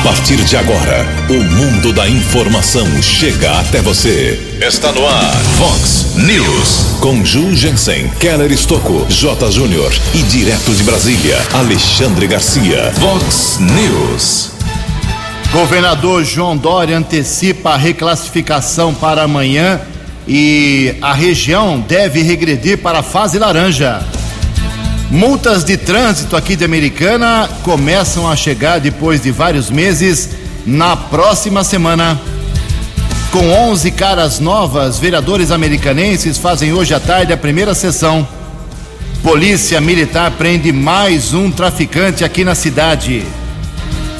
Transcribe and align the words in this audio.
A 0.00 0.02
partir 0.02 0.42
de 0.44 0.56
agora, 0.56 1.06
o 1.28 1.34
mundo 1.34 1.92
da 1.92 2.08
informação 2.08 2.86
chega 3.02 3.60
até 3.60 3.82
você. 3.82 4.40
Está 4.58 4.90
no 4.92 5.06
ar, 5.06 5.36
Fox 5.58 6.16
News. 6.16 6.96
Com 7.00 7.22
Ju 7.22 7.54
Jensen, 7.54 8.08
Keller 8.18 8.50
Estocco, 8.50 9.04
J. 9.10 9.50
Júnior 9.50 9.92
e 10.14 10.22
direto 10.22 10.74
de 10.74 10.84
Brasília, 10.84 11.36
Alexandre 11.52 12.26
Garcia. 12.26 12.90
Fox 12.98 13.58
News. 13.60 14.52
Governador 15.52 16.24
João 16.24 16.56
Dória 16.56 16.96
antecipa 16.96 17.72
a 17.72 17.76
reclassificação 17.76 18.94
para 18.94 19.24
amanhã 19.24 19.82
e 20.26 20.94
a 21.02 21.12
região 21.12 21.78
deve 21.78 22.22
regredir 22.22 22.78
para 22.78 23.00
a 23.00 23.02
fase 23.02 23.38
laranja. 23.38 24.02
Multas 25.10 25.64
de 25.64 25.76
trânsito 25.76 26.36
aqui 26.36 26.54
de 26.54 26.64
Americana 26.64 27.50
começam 27.64 28.30
a 28.30 28.36
chegar 28.36 28.78
depois 28.78 29.20
de 29.20 29.32
vários 29.32 29.68
meses 29.68 30.28
na 30.64 30.96
próxima 30.96 31.64
semana. 31.64 32.20
Com 33.32 33.50
11 33.50 33.90
caras 33.90 34.38
novas, 34.38 35.00
vereadores 35.00 35.50
americanenses 35.50 36.38
fazem 36.38 36.72
hoje 36.72 36.94
à 36.94 37.00
tarde 37.00 37.32
a 37.32 37.36
primeira 37.36 37.74
sessão. 37.74 38.26
Polícia 39.20 39.80
Militar 39.80 40.30
prende 40.38 40.70
mais 40.70 41.34
um 41.34 41.50
traficante 41.50 42.22
aqui 42.22 42.44
na 42.44 42.54
cidade. 42.54 43.24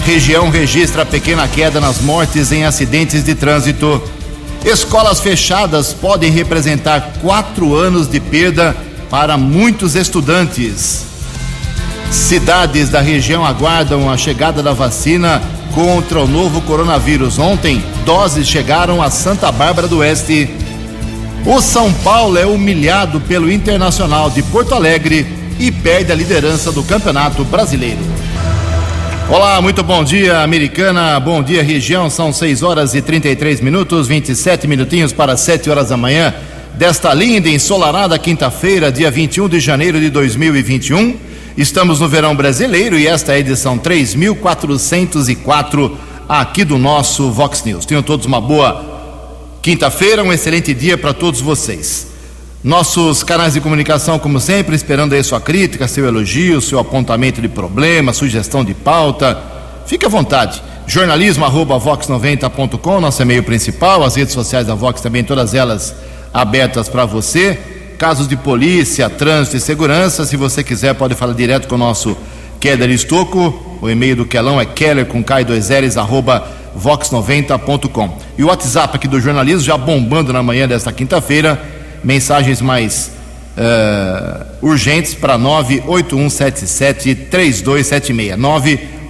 Região 0.05 0.51
registra 0.51 1.07
pequena 1.07 1.47
queda 1.47 1.81
nas 1.81 2.01
mortes 2.01 2.51
em 2.51 2.65
acidentes 2.65 3.23
de 3.23 3.37
trânsito. 3.37 4.03
Escolas 4.65 5.21
fechadas 5.21 5.93
podem 5.93 6.33
representar 6.33 7.13
quatro 7.23 7.77
anos 7.77 8.11
de 8.11 8.19
perda 8.19 8.75
para 9.11 9.37
muitos 9.37 9.97
estudantes. 9.97 11.05
Cidades 12.11 12.89
da 12.89 13.01
região 13.01 13.45
aguardam 13.45 14.09
a 14.09 14.17
chegada 14.17 14.63
da 14.63 14.73
vacina 14.73 15.43
contra 15.75 16.21
o 16.21 16.29
novo 16.29 16.61
coronavírus. 16.63 17.39
Ontem, 17.39 17.83
doses 18.05 18.49
chegaram 18.49 19.03
a 19.03 19.11
Santa 19.11 19.51
Bárbara 19.51 19.89
do 19.89 19.99
Oeste. 19.99 20.49
O 21.45 21.61
São 21.61 21.93
Paulo 21.93 22.39
é 22.39 22.47
humilhado 22.47 23.21
pelo 23.21 23.51
Internacional 23.51 24.31
de 24.31 24.43
Porto 24.45 24.75
Alegre 24.75 25.27
e 25.59 25.73
perde 25.73 26.13
a 26.13 26.15
liderança 26.15 26.71
do 26.71 26.83
Campeonato 26.83 27.45
Brasileiro. 27.45 27.99
Olá, 29.29 29.61
muito 29.61 29.83
bom 29.83 30.03
dia, 30.03 30.41
americana. 30.41 31.19
Bom 31.21 31.43
dia, 31.43 31.63
região. 31.63 32.11
São 32.11 32.33
6 32.33 32.63
horas 32.63 32.95
e 32.95 33.03
33 33.03 33.61
minutos, 33.61 34.09
27 34.09 34.67
minutinhos 34.67 35.13
para 35.13 35.37
7 35.37 35.71
horas 35.71 35.89
da 35.89 35.97
manhã 35.97 36.35
desta 36.75 37.13
linda 37.13 37.49
e 37.49 37.55
ensolarada 37.55 38.19
quinta-feira, 38.19 38.91
dia 38.91 39.11
21 39.11 39.49
de 39.49 39.61
janeiro 39.61 40.01
de 40.01 40.11
2021. 40.11 41.17
Estamos 41.57 42.01
no 42.01 42.09
verão 42.09 42.35
brasileiro 42.35 42.99
e 42.99 43.07
esta 43.07 43.33
é 43.33 43.37
a 43.37 43.39
edição 43.39 43.77
3404 43.77 45.99
aqui 46.29 46.65
do 46.65 46.79
nosso 46.79 47.31
Vox 47.31 47.65
News. 47.65 47.85
Tenham 47.85 48.03
todos 48.03 48.27
uma 48.27 48.41
boa 48.41 48.89
quinta-feira, 49.61 50.23
um 50.23 50.33
excelente 50.33 50.73
dia 50.73 50.97
para 50.97 51.13
todos 51.13 51.41
vocês. 51.41 52.09
Nossos 52.63 53.23
canais 53.23 53.55
de 53.55 53.61
comunicação, 53.61 54.19
como 54.19 54.39
sempre, 54.39 54.77
esperando 54.77 55.15
aí 55.15 55.25
sua 55.25 55.41
crítica, 55.41 55.89
seu 55.89 56.07
elogio, 56.07 56.61
seu 56.61 56.79
apontamento 56.79 57.41
de 57.41 57.49
problema, 57.49 58.13
sugestão 58.13 58.65
de 58.65 58.75
pauta. 58.75 59.39
Fique 59.87 60.05
à 60.05 60.09
vontade. 60.09 60.63
Jornalismo 60.87 61.45
arroba 61.45 61.79
vox90.com, 61.79 63.01
nosso 63.01 63.23
e-mail 63.23 63.43
principal, 63.43 64.03
as 64.03 64.17
redes 64.17 64.35
sociais 64.35 64.67
da 64.67 64.75
Vox 64.75 65.01
também, 65.01 65.25
todas 65.25 65.55
elas 65.55 65.95
abertas 66.33 66.89
para 66.89 67.05
você. 67.05 67.59
Casos 67.99 68.27
de 68.27 68.37
polícia, 68.37 69.11
trânsito 69.11 69.57
e 69.57 69.61
segurança, 69.61 70.25
se 70.25 70.37
você 70.37 70.65
quiser, 70.65 70.95
pode 70.95 71.15
falar 71.15 71.35
direto 71.35 71.69
com 71.69 71.75
o 71.75 71.79
nosso 71.79 72.17
Keller 72.59 72.91
Estocco. 72.91 73.79
O 73.83 73.91
e-mail 73.91 74.17
do 74.17 74.25
Kelão 74.25 74.61
é 74.61 74.65
keller 74.65 75.07
com 75.07 75.23
K2Ls, 75.23 76.01
arroba 76.01 76.47
vox90.com. 76.79 78.19
E 78.39 78.45
o 78.45 78.47
WhatsApp 78.47 78.97
aqui 78.97 79.09
do 79.09 79.21
jornalismo 79.21 79.61
já 79.61 79.77
bombando 79.77 80.33
na 80.33 80.43
manhã 80.43 80.67
desta 80.67 80.91
quinta-feira 80.93 81.61
mensagens 82.03 82.63
mais 82.63 83.13
uh, 83.57 84.67
urgentes 84.67 85.15
para 85.15 85.39
981773276. 85.39 88.37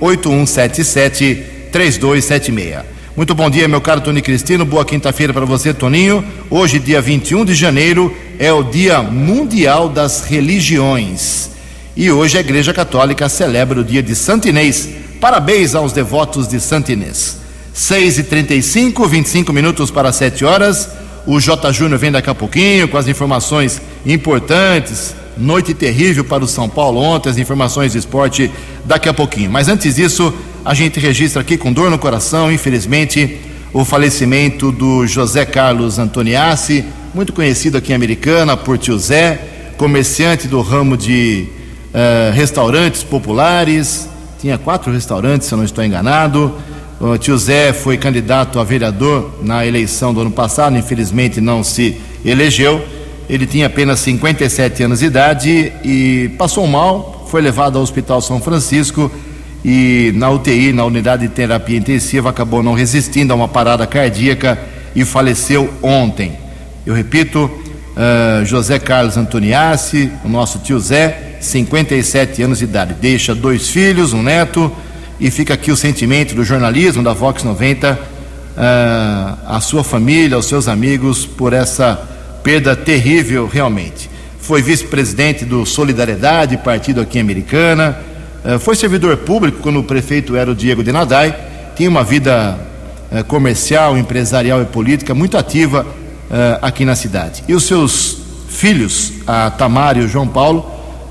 981773276. 0.00 2.99
Muito 3.20 3.34
bom 3.34 3.50
dia, 3.50 3.68
meu 3.68 3.82
caro 3.82 4.00
Tony 4.00 4.22
Cristino. 4.22 4.64
Boa 4.64 4.82
quinta-feira 4.82 5.30
para 5.30 5.44
você, 5.44 5.74
Toninho. 5.74 6.24
Hoje, 6.48 6.78
dia 6.78 7.02
21 7.02 7.44
de 7.44 7.54
janeiro, 7.54 8.16
é 8.38 8.50
o 8.50 8.62
Dia 8.62 9.02
Mundial 9.02 9.90
das 9.90 10.24
Religiões. 10.24 11.50
E 11.94 12.10
hoje 12.10 12.38
a 12.38 12.40
Igreja 12.40 12.72
Católica 12.72 13.28
celebra 13.28 13.80
o 13.80 13.84
dia 13.84 14.02
de 14.02 14.16
Santo 14.16 14.48
Inês. 14.48 14.88
Parabéns 15.20 15.74
aos 15.74 15.92
devotos 15.92 16.48
de 16.48 16.58
Santo 16.58 16.92
Inês. 16.92 17.36
6 17.74 18.20
e 18.20 18.22
35 18.22 19.06
25 19.06 19.52
minutos 19.52 19.90
para 19.90 20.10
7 20.12 20.42
horas. 20.46 20.88
O 21.26 21.38
J. 21.38 21.70
Júnior 21.74 21.98
vem 21.98 22.10
daqui 22.10 22.30
a 22.30 22.34
pouquinho 22.34 22.88
com 22.88 22.96
as 22.96 23.06
informações 23.06 23.82
importantes. 24.06 25.14
Noite 25.36 25.74
terrível 25.74 26.24
para 26.24 26.42
o 26.42 26.48
São 26.48 26.70
Paulo 26.70 26.98
ontem, 27.00 27.28
as 27.28 27.36
informações 27.36 27.92
de 27.92 27.98
esporte 27.98 28.50
daqui 28.86 29.10
a 29.10 29.14
pouquinho. 29.14 29.50
Mas 29.50 29.68
antes 29.68 29.96
disso, 29.96 30.32
a 30.64 30.74
gente 30.74 31.00
registra 31.00 31.40
aqui 31.40 31.56
com 31.56 31.72
dor 31.72 31.90
no 31.90 31.98
coração, 31.98 32.52
infelizmente, 32.52 33.38
o 33.72 33.84
falecimento 33.84 34.70
do 34.70 35.06
José 35.06 35.44
Carlos 35.46 35.98
Antoniassi, 35.98 36.84
muito 37.14 37.32
conhecido 37.32 37.78
aqui 37.78 37.92
em 37.92 37.94
Americana 37.94 38.56
por 38.56 38.76
tio 38.76 38.98
Zé, 38.98 39.40
comerciante 39.78 40.46
do 40.46 40.60
ramo 40.60 40.96
de 40.96 41.46
uh, 41.94 42.32
restaurantes 42.34 43.02
populares. 43.02 44.08
Tinha 44.38 44.58
quatro 44.58 44.92
restaurantes, 44.92 45.48
se 45.48 45.54
eu 45.54 45.58
não 45.58 45.64
estou 45.64 45.82
enganado. 45.82 46.54
O 47.00 47.16
tio 47.16 47.38
Zé 47.38 47.72
foi 47.72 47.96
candidato 47.96 48.60
a 48.60 48.64
vereador 48.64 49.38
na 49.42 49.64
eleição 49.64 50.12
do 50.12 50.20
ano 50.20 50.30
passado, 50.30 50.76
infelizmente 50.76 51.40
não 51.40 51.64
se 51.64 51.96
elegeu. 52.22 52.84
Ele 53.30 53.46
tinha 53.46 53.66
apenas 53.66 54.00
57 54.00 54.82
anos 54.82 54.98
de 54.98 55.06
idade 55.06 55.72
e 55.82 56.30
passou 56.36 56.66
mal, 56.66 57.26
foi 57.30 57.40
levado 57.40 57.76
ao 57.76 57.82
Hospital 57.82 58.20
São 58.20 58.40
Francisco 58.40 59.10
e 59.64 60.12
na 60.14 60.30
UTI, 60.30 60.72
na 60.72 60.84
unidade 60.84 61.28
de 61.28 61.34
terapia 61.34 61.76
intensiva, 61.76 62.30
acabou 62.30 62.62
não 62.62 62.72
resistindo 62.72 63.32
a 63.32 63.36
uma 63.36 63.48
parada 63.48 63.86
cardíaca 63.86 64.58
e 64.94 65.04
faleceu 65.04 65.72
ontem. 65.82 66.38
Eu 66.86 66.94
repito, 66.94 67.44
uh, 67.44 68.44
José 68.44 68.78
Carlos 68.78 69.16
Antoniassi, 69.16 70.10
o 70.24 70.28
nosso 70.28 70.60
tio 70.60 70.80
Zé, 70.80 71.36
57 71.40 72.42
anos 72.42 72.58
de 72.58 72.64
idade, 72.64 72.94
deixa 72.94 73.34
dois 73.34 73.68
filhos, 73.68 74.12
um 74.12 74.22
neto 74.22 74.72
e 75.18 75.30
fica 75.30 75.54
aqui 75.54 75.70
o 75.70 75.76
sentimento 75.76 76.34
do 76.34 76.42
jornalismo 76.42 77.02
da 77.02 77.12
Vox 77.12 77.44
90, 77.44 77.92
uh, 77.92 77.98
a 79.46 79.60
sua 79.60 79.84
família, 79.84 80.36
aos 80.36 80.46
seus 80.46 80.68
amigos, 80.68 81.26
por 81.26 81.52
essa 81.52 81.96
perda 82.42 82.74
terrível 82.74 83.46
realmente. 83.46 84.08
Foi 84.40 84.62
vice-presidente 84.62 85.44
do 85.44 85.66
Solidariedade, 85.66 86.56
partido 86.56 87.02
aqui 87.02 87.18
Americana, 87.18 87.98
foi 88.60 88.74
servidor 88.74 89.16
público 89.18 89.58
quando 89.60 89.80
o 89.80 89.84
prefeito 89.84 90.34
era 90.36 90.50
o 90.50 90.54
Diego 90.54 90.82
de 90.82 90.92
Nadai, 90.92 91.36
tinha 91.76 91.88
uma 91.88 92.02
vida 92.02 92.58
uh, 93.10 93.24
comercial, 93.24 93.98
empresarial 93.98 94.62
e 94.62 94.64
política 94.64 95.14
muito 95.14 95.36
ativa 95.36 95.86
aqui 96.62 96.84
na 96.84 96.94
cidade. 96.94 97.42
E 97.48 97.54
os 97.54 97.64
seus 97.64 98.18
filhos, 98.48 99.14
a 99.26 99.50
Tamara 99.50 99.98
e 99.98 100.04
o 100.04 100.08
João 100.08 100.28
Paulo, 100.28 100.70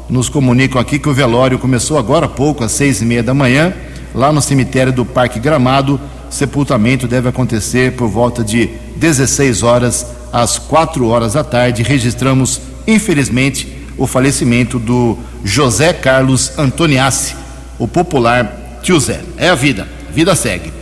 nos 0.09 0.27
comunicam 0.27 0.81
aqui 0.81 0.97
que 0.97 1.07
o 1.07 1.13
velório 1.13 1.59
começou 1.59 1.97
agora 1.97 2.25
há 2.25 2.29
pouco, 2.29 2.63
às 2.63 2.71
seis 2.71 3.01
e 3.01 3.05
meia 3.05 3.21
da 3.21 3.33
manhã, 3.33 3.73
lá 4.13 4.31
no 4.31 4.41
cemitério 4.41 4.91
do 4.91 5.05
Parque 5.05 5.39
Gramado. 5.39 5.99
Sepultamento 6.29 7.07
deve 7.07 7.29
acontecer 7.29 7.95
por 7.95 8.07
volta 8.07 8.43
de 8.43 8.69
16 8.95 9.63
horas 9.63 10.05
às 10.31 10.57
4 10.57 11.07
horas 11.07 11.33
da 11.33 11.43
tarde. 11.43 11.83
Registramos, 11.83 12.61
infelizmente, 12.87 13.78
o 13.99 14.07
falecimento 14.07 14.79
do 14.79 15.17
José 15.43 15.93
Carlos 15.93 16.57
Antoniassi, 16.57 17.35
o 17.77 17.87
popular 17.87 18.79
tio 18.81 18.99
Zé. 18.99 19.21
É 19.37 19.49
a 19.49 19.55
vida, 19.55 19.87
vida 20.11 20.35
segue. 20.35 20.73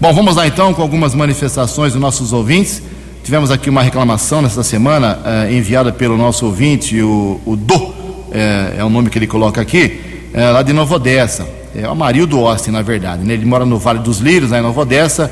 Bom, 0.00 0.12
vamos 0.12 0.36
lá 0.36 0.46
então 0.46 0.72
com 0.72 0.82
algumas 0.82 1.14
manifestações 1.14 1.92
dos 1.92 2.00
nossos 2.00 2.32
ouvintes. 2.32 2.80
Tivemos 3.24 3.50
aqui 3.50 3.68
uma 3.68 3.82
reclamação 3.82 4.40
nesta 4.40 4.62
semana 4.62 5.18
eh, 5.24 5.54
enviada 5.54 5.90
pelo 5.90 6.16
nosso 6.16 6.46
ouvinte, 6.46 7.00
o, 7.02 7.40
o 7.44 7.56
Do, 7.56 7.94
eh, 8.30 8.76
é 8.78 8.84
o 8.84 8.88
nome 8.88 9.10
que 9.10 9.18
ele 9.18 9.26
coloca 9.26 9.60
aqui, 9.60 10.00
eh, 10.32 10.50
lá 10.50 10.62
de 10.62 10.72
Nova 10.72 10.94
Odessa 10.94 11.58
é 11.74 11.86
o 11.86 11.90
Amarildo 11.90 12.44
Austin, 12.46 12.70
na 12.70 12.82
verdade. 12.82 13.24
Né? 13.24 13.34
Ele 13.34 13.44
mora 13.44 13.64
no 13.64 13.78
Vale 13.78 14.00
dos 14.00 14.18
Lírios, 14.18 14.50
lá 14.50 14.58
em 14.58 14.62
Nova 14.62 14.80
Odessa, 14.80 15.30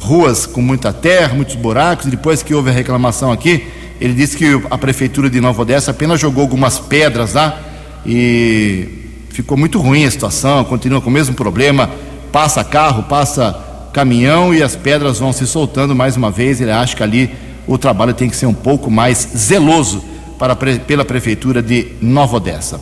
ruas 0.00 0.46
com 0.46 0.60
muita 0.60 0.92
terra, 0.92 1.34
muitos 1.34 1.54
buracos. 1.54 2.06
Depois 2.06 2.42
que 2.42 2.54
houve 2.54 2.70
a 2.70 2.72
reclamação 2.72 3.30
aqui, 3.30 3.66
ele 4.00 4.14
disse 4.14 4.36
que 4.36 4.60
a 4.70 4.76
prefeitura 4.76 5.30
de 5.30 5.40
Nova 5.40 5.62
Odessa 5.62 5.90
apenas 5.90 6.20
jogou 6.20 6.42
algumas 6.42 6.78
pedras 6.78 7.34
lá 7.34 7.60
e 8.04 8.88
ficou 9.30 9.56
muito 9.56 9.80
ruim 9.80 10.04
a 10.04 10.10
situação, 10.10 10.64
continua 10.64 11.00
com 11.00 11.10
o 11.10 11.12
mesmo 11.12 11.34
problema. 11.34 11.90
Passa 12.30 12.62
carro, 12.62 13.04
passa 13.04 13.56
caminhão 13.92 14.54
e 14.54 14.62
as 14.62 14.76
pedras 14.76 15.18
vão 15.18 15.32
se 15.32 15.46
soltando 15.46 15.94
mais 15.94 16.16
uma 16.16 16.30
vez. 16.30 16.60
Ele 16.60 16.70
acha 16.70 16.94
que 16.94 17.02
ali 17.02 17.30
o 17.66 17.78
trabalho 17.78 18.14
tem 18.14 18.28
que 18.28 18.36
ser 18.36 18.46
um 18.46 18.54
pouco 18.54 18.90
mais 18.90 19.28
zeloso 19.36 20.04
para, 20.38 20.54
pela 20.54 21.04
prefeitura 21.04 21.62
de 21.62 21.92
Nova 22.00 22.36
Odessa. 22.36 22.80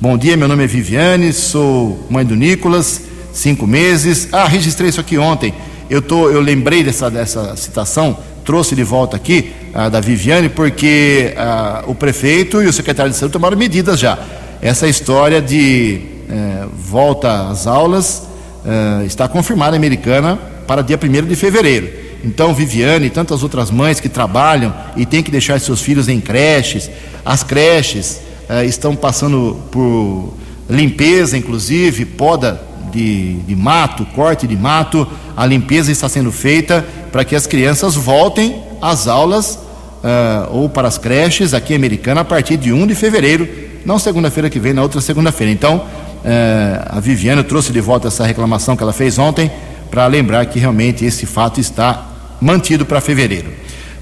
Bom 0.00 0.16
dia, 0.16 0.36
meu 0.36 0.48
nome 0.48 0.64
é 0.64 0.66
Viviane, 0.66 1.32
sou 1.32 2.06
mãe 2.08 2.24
do 2.24 2.34
Nicolas, 2.34 3.02
cinco 3.32 3.66
meses. 3.66 4.28
Ah, 4.32 4.46
registrei 4.46 4.88
isso 4.88 5.00
aqui 5.00 5.18
ontem. 5.18 5.52
Eu, 5.90 6.00
tô, 6.00 6.30
eu 6.30 6.40
lembrei 6.40 6.82
dessa, 6.82 7.10
dessa 7.10 7.54
citação, 7.56 8.16
trouxe 8.44 8.74
de 8.74 8.82
volta 8.82 9.16
aqui 9.16 9.52
a 9.74 9.88
da 9.88 10.00
Viviane, 10.00 10.48
porque 10.48 11.34
ah, 11.36 11.82
o 11.86 11.94
prefeito 11.94 12.62
e 12.62 12.66
o 12.66 12.72
secretário 12.72 13.10
de 13.10 13.18
saúde 13.18 13.32
tomaram 13.32 13.56
medidas 13.56 13.98
já. 13.98 14.18
Essa 14.62 14.86
história 14.86 15.42
de 15.42 16.00
eh, 16.30 16.66
volta 16.74 17.48
às 17.48 17.66
aulas 17.66 18.22
eh, 18.64 19.04
está 19.04 19.28
confirmada 19.28 19.76
americana 19.76 20.38
para 20.66 20.80
dia 20.80 20.98
1 20.98 21.26
de 21.26 21.36
fevereiro. 21.36 21.90
Então, 22.24 22.54
Viviane 22.54 23.06
e 23.06 23.10
tantas 23.10 23.42
outras 23.42 23.70
mães 23.70 24.00
que 24.00 24.08
trabalham 24.08 24.72
e 24.96 25.04
têm 25.04 25.22
que 25.22 25.30
deixar 25.30 25.60
seus 25.60 25.82
filhos 25.82 26.08
em 26.08 26.20
creches, 26.20 26.90
as 27.24 27.42
creches 27.42 28.22
eh, 28.48 28.64
estão 28.64 28.96
passando 28.96 29.60
por 29.70 30.32
limpeza, 30.70 31.36
inclusive, 31.36 32.06
poda 32.06 32.62
de, 32.90 33.34
de 33.40 33.54
mato, 33.54 34.06
corte 34.14 34.46
de 34.46 34.56
mato, 34.56 35.06
a 35.36 35.44
limpeza 35.44 35.92
está 35.92 36.08
sendo 36.08 36.32
feita 36.32 36.86
para 37.12 37.24
que 37.24 37.36
as 37.36 37.46
crianças 37.46 37.96
voltem 37.96 38.62
às 38.80 39.06
aulas 39.08 39.58
eh, 40.04 40.48
ou 40.50 40.68
para 40.68 40.86
as 40.86 40.98
creches 40.98 41.54
aqui 41.54 41.72
em 41.72 41.76
Americana 41.76 42.20
a 42.20 42.24
partir 42.24 42.58
de 42.58 42.70
1 42.70 42.86
de 42.86 42.94
fevereiro, 42.94 43.48
não 43.86 43.98
segunda-feira 43.98 44.50
que 44.50 44.60
vem, 44.60 44.74
na 44.74 44.82
outra 44.82 45.00
segunda-feira. 45.00 45.50
Então, 45.50 45.82
eh, 46.22 46.78
a 46.86 47.00
Viviane 47.00 47.42
trouxe 47.42 47.72
de 47.72 47.80
volta 47.80 48.08
essa 48.08 48.26
reclamação 48.26 48.76
que 48.76 48.82
ela 48.82 48.92
fez 48.92 49.18
ontem 49.18 49.50
para 49.90 50.06
lembrar 50.06 50.44
que 50.44 50.58
realmente 50.58 51.06
esse 51.06 51.24
fato 51.24 51.58
está 51.58 52.06
mantido 52.38 52.84
para 52.84 53.00
fevereiro. 53.00 53.50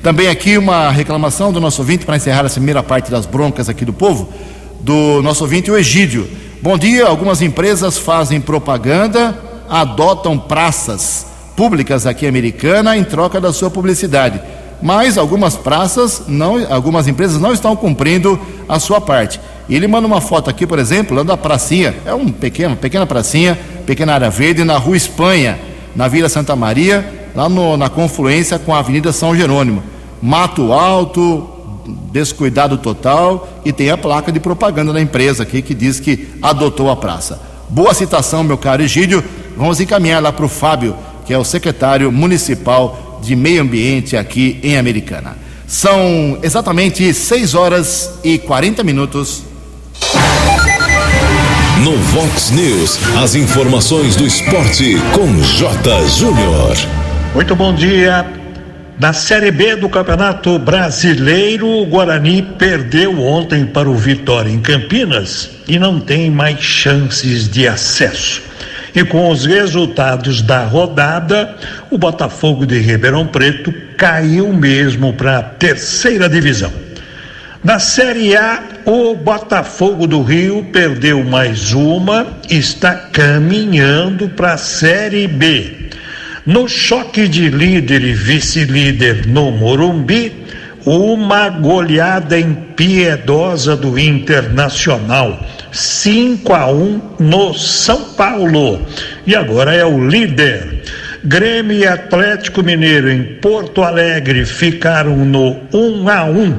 Também 0.02 0.26
aqui 0.26 0.58
uma 0.58 0.90
reclamação 0.90 1.52
do 1.52 1.60
nosso 1.60 1.80
ouvinte 1.82 2.04
para 2.04 2.16
encerrar 2.16 2.44
essa 2.44 2.54
primeira 2.54 2.82
parte 2.82 3.08
das 3.08 3.24
broncas 3.24 3.68
aqui 3.68 3.84
do 3.84 3.92
povo, 3.92 4.28
do 4.80 5.22
nosso 5.22 5.44
ouvinte 5.44 5.70
o 5.70 5.76
Egídio. 5.76 6.28
Bom 6.60 6.76
dia, 6.76 7.06
algumas 7.06 7.40
empresas 7.40 7.96
fazem 7.96 8.40
propaganda, 8.40 9.38
adotam 9.70 10.36
praças 10.36 11.26
públicas 11.56 12.06
aqui 12.06 12.26
Americana 12.26 12.96
em 12.96 13.04
troca 13.04 13.40
da 13.40 13.52
sua 13.52 13.70
publicidade. 13.70 14.40
Mas 14.82 15.16
algumas 15.16 15.56
praças 15.56 16.24
não, 16.26 16.66
algumas 16.68 17.06
empresas 17.06 17.40
não 17.40 17.52
estão 17.52 17.76
cumprindo 17.76 18.38
a 18.68 18.80
sua 18.80 19.00
parte. 19.00 19.40
Ele 19.70 19.86
manda 19.86 20.06
uma 20.06 20.20
foto 20.20 20.50
aqui, 20.50 20.66
por 20.66 20.78
exemplo, 20.78 21.16
lá 21.16 21.22
da 21.22 21.36
pracinha, 21.36 21.94
é 22.04 22.12
um 22.12 22.30
pequeno, 22.30 22.76
pequena 22.76 23.06
pracinha, 23.06 23.58
pequena 23.86 24.14
área 24.14 24.28
verde 24.28 24.64
na 24.64 24.76
Rua 24.76 24.96
Espanha, 24.96 25.58
na 25.94 26.08
Vila 26.08 26.28
Santa 26.28 26.56
Maria, 26.56 27.30
lá 27.34 27.48
no, 27.48 27.76
na 27.76 27.88
confluência 27.88 28.58
com 28.58 28.74
a 28.74 28.80
Avenida 28.80 29.12
São 29.12 29.36
Jerônimo. 29.36 29.82
Mato 30.20 30.72
alto, 30.72 31.48
descuidado 32.12 32.76
total 32.78 33.48
e 33.64 33.72
tem 33.72 33.90
a 33.90 33.96
placa 33.96 34.30
de 34.30 34.40
propaganda 34.40 34.92
da 34.92 35.00
empresa 35.00 35.42
aqui 35.42 35.62
que 35.62 35.74
diz 35.74 35.98
que 36.00 36.28
adotou 36.42 36.90
a 36.90 36.96
praça. 36.96 37.40
Boa 37.68 37.94
citação, 37.94 38.44
meu 38.44 38.58
caro 38.58 38.82
Egídio. 38.82 39.24
Vamos 39.56 39.80
encaminhar 39.80 40.22
lá 40.22 40.32
para 40.32 40.44
o 40.44 40.48
Fábio, 40.48 40.94
que 41.24 41.32
é 41.32 41.38
o 41.38 41.44
secretário 41.44 42.10
municipal 42.12 42.98
de 43.22 43.36
meio 43.36 43.62
ambiente 43.62 44.16
aqui 44.16 44.58
em 44.62 44.76
Americana. 44.76 45.36
São 45.66 46.38
exatamente 46.42 47.14
6 47.14 47.54
horas 47.54 48.18
e 48.22 48.36
40 48.38 48.82
minutos. 48.82 49.44
No 51.82 51.96
Vox 51.96 52.50
News, 52.50 52.98
as 53.16 53.34
informações 53.34 54.14
do 54.14 54.26
esporte 54.26 54.96
com 55.14 55.42
J. 55.42 56.08
Júnior. 56.08 56.76
Muito 57.34 57.56
bom 57.56 57.74
dia. 57.74 58.26
Na 59.00 59.12
Série 59.12 59.50
B 59.50 59.76
do 59.76 59.88
Campeonato 59.88 60.58
Brasileiro, 60.58 61.66
o 61.66 61.86
Guarani 61.86 62.42
perdeu 62.42 63.18
ontem 63.20 63.64
para 63.64 63.88
o 63.88 63.96
Vitória 63.96 64.50
em 64.50 64.60
Campinas 64.60 65.50
e 65.66 65.78
não 65.78 65.98
tem 65.98 66.30
mais 66.30 66.60
chances 66.60 67.48
de 67.48 67.66
acesso. 67.66 68.51
E 68.94 69.04
com 69.04 69.30
os 69.30 69.46
resultados 69.46 70.42
da 70.42 70.64
rodada, 70.64 71.56
o 71.90 71.96
Botafogo 71.96 72.66
de 72.66 72.78
Ribeirão 72.78 73.26
Preto 73.26 73.72
caiu 73.96 74.52
mesmo 74.52 75.12
para 75.14 75.38
a 75.38 75.42
terceira 75.42 76.28
divisão. 76.28 76.72
Na 77.64 77.78
Série 77.78 78.36
A, 78.36 78.62
o 78.84 79.14
Botafogo 79.14 80.06
do 80.06 80.20
Rio 80.20 80.66
perdeu 80.72 81.22
mais 81.22 81.72
uma 81.72 82.26
e 82.50 82.58
está 82.58 82.92
caminhando 82.92 84.28
para 84.28 84.54
a 84.54 84.58
Série 84.58 85.28
B. 85.28 85.90
No 86.44 86.68
choque 86.68 87.28
de 87.28 87.48
líder 87.48 88.02
e 88.02 88.12
vice-líder 88.12 89.28
no 89.28 89.52
Morumbi, 89.52 90.44
uma 90.84 91.48
goleada 91.48 92.38
impiedosa 92.38 93.76
do 93.76 93.98
Internacional, 93.98 95.38
5 95.70 96.52
a 96.52 96.66
1 96.70 97.00
no 97.20 97.54
São 97.54 98.12
Paulo. 98.14 98.80
E 99.26 99.34
agora 99.34 99.74
é 99.74 99.84
o 99.84 100.08
líder. 100.08 100.82
Grêmio 101.24 101.78
e 101.78 101.86
Atlético 101.86 102.64
Mineiro 102.64 103.08
em 103.08 103.22
Porto 103.40 103.82
Alegre 103.82 104.44
ficaram 104.44 105.16
no 105.24 105.60
1 105.72 106.08
a 106.08 106.24
1. 106.24 106.58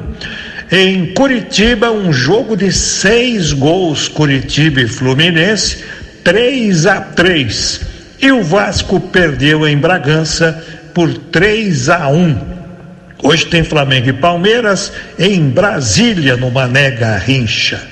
Em 0.72 1.12
Curitiba, 1.12 1.90
um 1.90 2.12
jogo 2.12 2.56
de 2.56 2.72
seis 2.72 3.52
gols, 3.52 4.08
Curitiba 4.08 4.80
e 4.80 4.88
Fluminense, 4.88 5.84
3 6.24 6.86
a 6.86 7.00
3. 7.00 7.80
E 8.22 8.32
o 8.32 8.42
Vasco 8.42 8.98
perdeu 8.98 9.68
em 9.68 9.76
Bragança 9.76 10.64
por 10.94 11.12
3 11.12 11.90
a 11.90 12.08
1. 12.08 12.53
Hoje 13.26 13.46
tem 13.46 13.64
Flamengo 13.64 14.10
e 14.10 14.12
Palmeiras 14.12 14.92
em 15.18 15.48
Brasília, 15.48 16.36
no 16.36 16.50
Mané 16.50 16.90
Garrincha. 16.90 17.82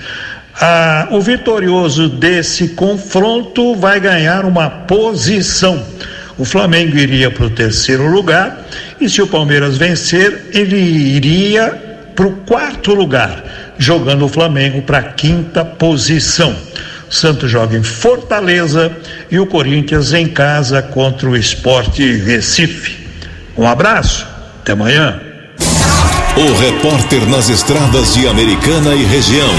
Ah, 0.61 1.09
o 1.11 1.23
vitorioso 1.23 2.07
desse 2.07 2.69
confronto 2.69 3.75
vai 3.75 3.99
ganhar 3.99 4.45
uma 4.45 4.69
posição. 4.69 5.83
O 6.37 6.45
Flamengo 6.45 6.99
iria 6.99 7.31
para 7.31 7.47
o 7.47 7.51
terceiro 7.51 8.09
lugar 8.09 8.63
e 9.01 9.09
se 9.09 9.23
o 9.23 9.27
Palmeiras 9.27 9.79
vencer, 9.79 10.51
ele 10.53 10.77
iria 10.77 11.83
para 12.15 12.27
o 12.27 12.37
quarto 12.45 12.93
lugar, 12.93 13.75
jogando 13.79 14.27
o 14.27 14.29
Flamengo 14.29 14.83
para 14.83 14.99
a 14.99 15.13
quinta 15.15 15.65
posição. 15.65 16.55
O 17.11 17.15
Santos 17.15 17.51
joga 17.51 17.75
em 17.75 17.83
Fortaleza 17.83 18.95
e 19.31 19.39
o 19.39 19.47
Corinthians 19.47 20.13
em 20.13 20.27
casa 20.27 20.83
contra 20.83 21.27
o 21.31 21.35
Esporte 21.35 22.19
Recife. 22.19 22.99
Um 23.57 23.67
abraço, 23.67 24.32
até 24.63 24.73
amanhã. 24.73 25.21
O 26.37 26.59
repórter 26.59 27.29
nas 27.29 27.51
estradas 27.51 28.15
de 28.15 28.27
Americana 28.27 28.95
e 28.95 29.05
região. 29.05 29.51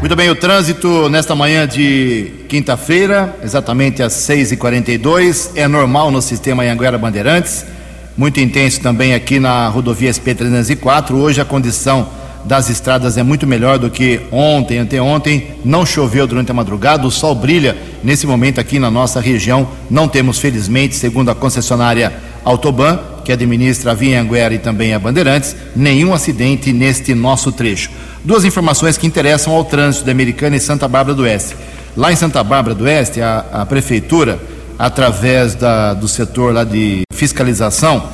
Muito 0.00 0.16
bem, 0.16 0.28
o 0.28 0.34
trânsito 0.34 1.08
nesta 1.08 1.34
manhã 1.34 1.66
de 1.66 2.32
quinta-feira, 2.48 3.36
exatamente 3.42 4.02
às 4.02 4.12
6h42, 4.14 5.52
é 5.54 5.68
normal 5.68 6.10
no 6.10 6.20
sistema 6.20 6.64
Anguera 6.64 6.98
Bandeirantes 6.98 7.64
muito 8.16 8.38
intenso 8.38 8.80
também 8.80 9.12
aqui 9.12 9.40
na 9.40 9.66
rodovia 9.66 10.08
SP-304. 10.08 11.14
Hoje 11.14 11.40
a 11.40 11.44
condição 11.44 12.08
das 12.44 12.70
estradas 12.70 13.18
é 13.18 13.24
muito 13.24 13.44
melhor 13.44 13.76
do 13.76 13.90
que 13.90 14.20
ontem, 14.30 14.78
anteontem. 14.78 15.48
Não 15.64 15.84
choveu 15.84 16.24
durante 16.24 16.50
a 16.50 16.54
madrugada, 16.54 17.06
o 17.06 17.10
sol 17.10 17.34
brilha 17.34 17.76
nesse 18.04 18.24
momento 18.24 18.60
aqui 18.60 18.78
na 18.78 18.88
nossa 18.88 19.20
região. 19.20 19.66
Não 19.90 20.06
temos, 20.06 20.38
felizmente, 20.38 20.94
segundo 20.94 21.30
a 21.30 21.34
concessionária 21.34 22.12
Autoban, 22.44 23.00
que 23.24 23.32
administra 23.32 23.92
a 23.92 23.94
Via 23.94 24.20
Anguera 24.20 24.54
e 24.54 24.58
também 24.58 24.92
a 24.94 24.98
Bandeirantes, 24.98 25.56
nenhum 25.74 26.12
acidente 26.12 26.72
neste 26.72 27.14
nosso 27.14 27.50
trecho. 27.50 27.90
Duas 28.24 28.44
informações 28.44 28.96
que 28.96 29.06
interessam 29.06 29.52
ao 29.52 29.64
trânsito 29.64 30.04
da 30.04 30.12
Americana 30.12 30.56
e 30.56 30.60
Santa 30.60 30.86
Bárbara 30.86 31.16
do 31.16 31.22
Oeste. 31.22 31.56
Lá 31.96 32.12
em 32.12 32.16
Santa 32.16 32.42
Bárbara 32.44 32.74
do 32.74 32.84
Oeste, 32.84 33.20
a, 33.20 33.44
a 33.52 33.66
prefeitura, 33.66 34.38
através 34.78 35.54
da, 35.54 35.94
do 35.94 36.08
setor 36.08 36.52
lá 36.52 36.64
de 36.64 37.02
fiscalização, 37.12 38.08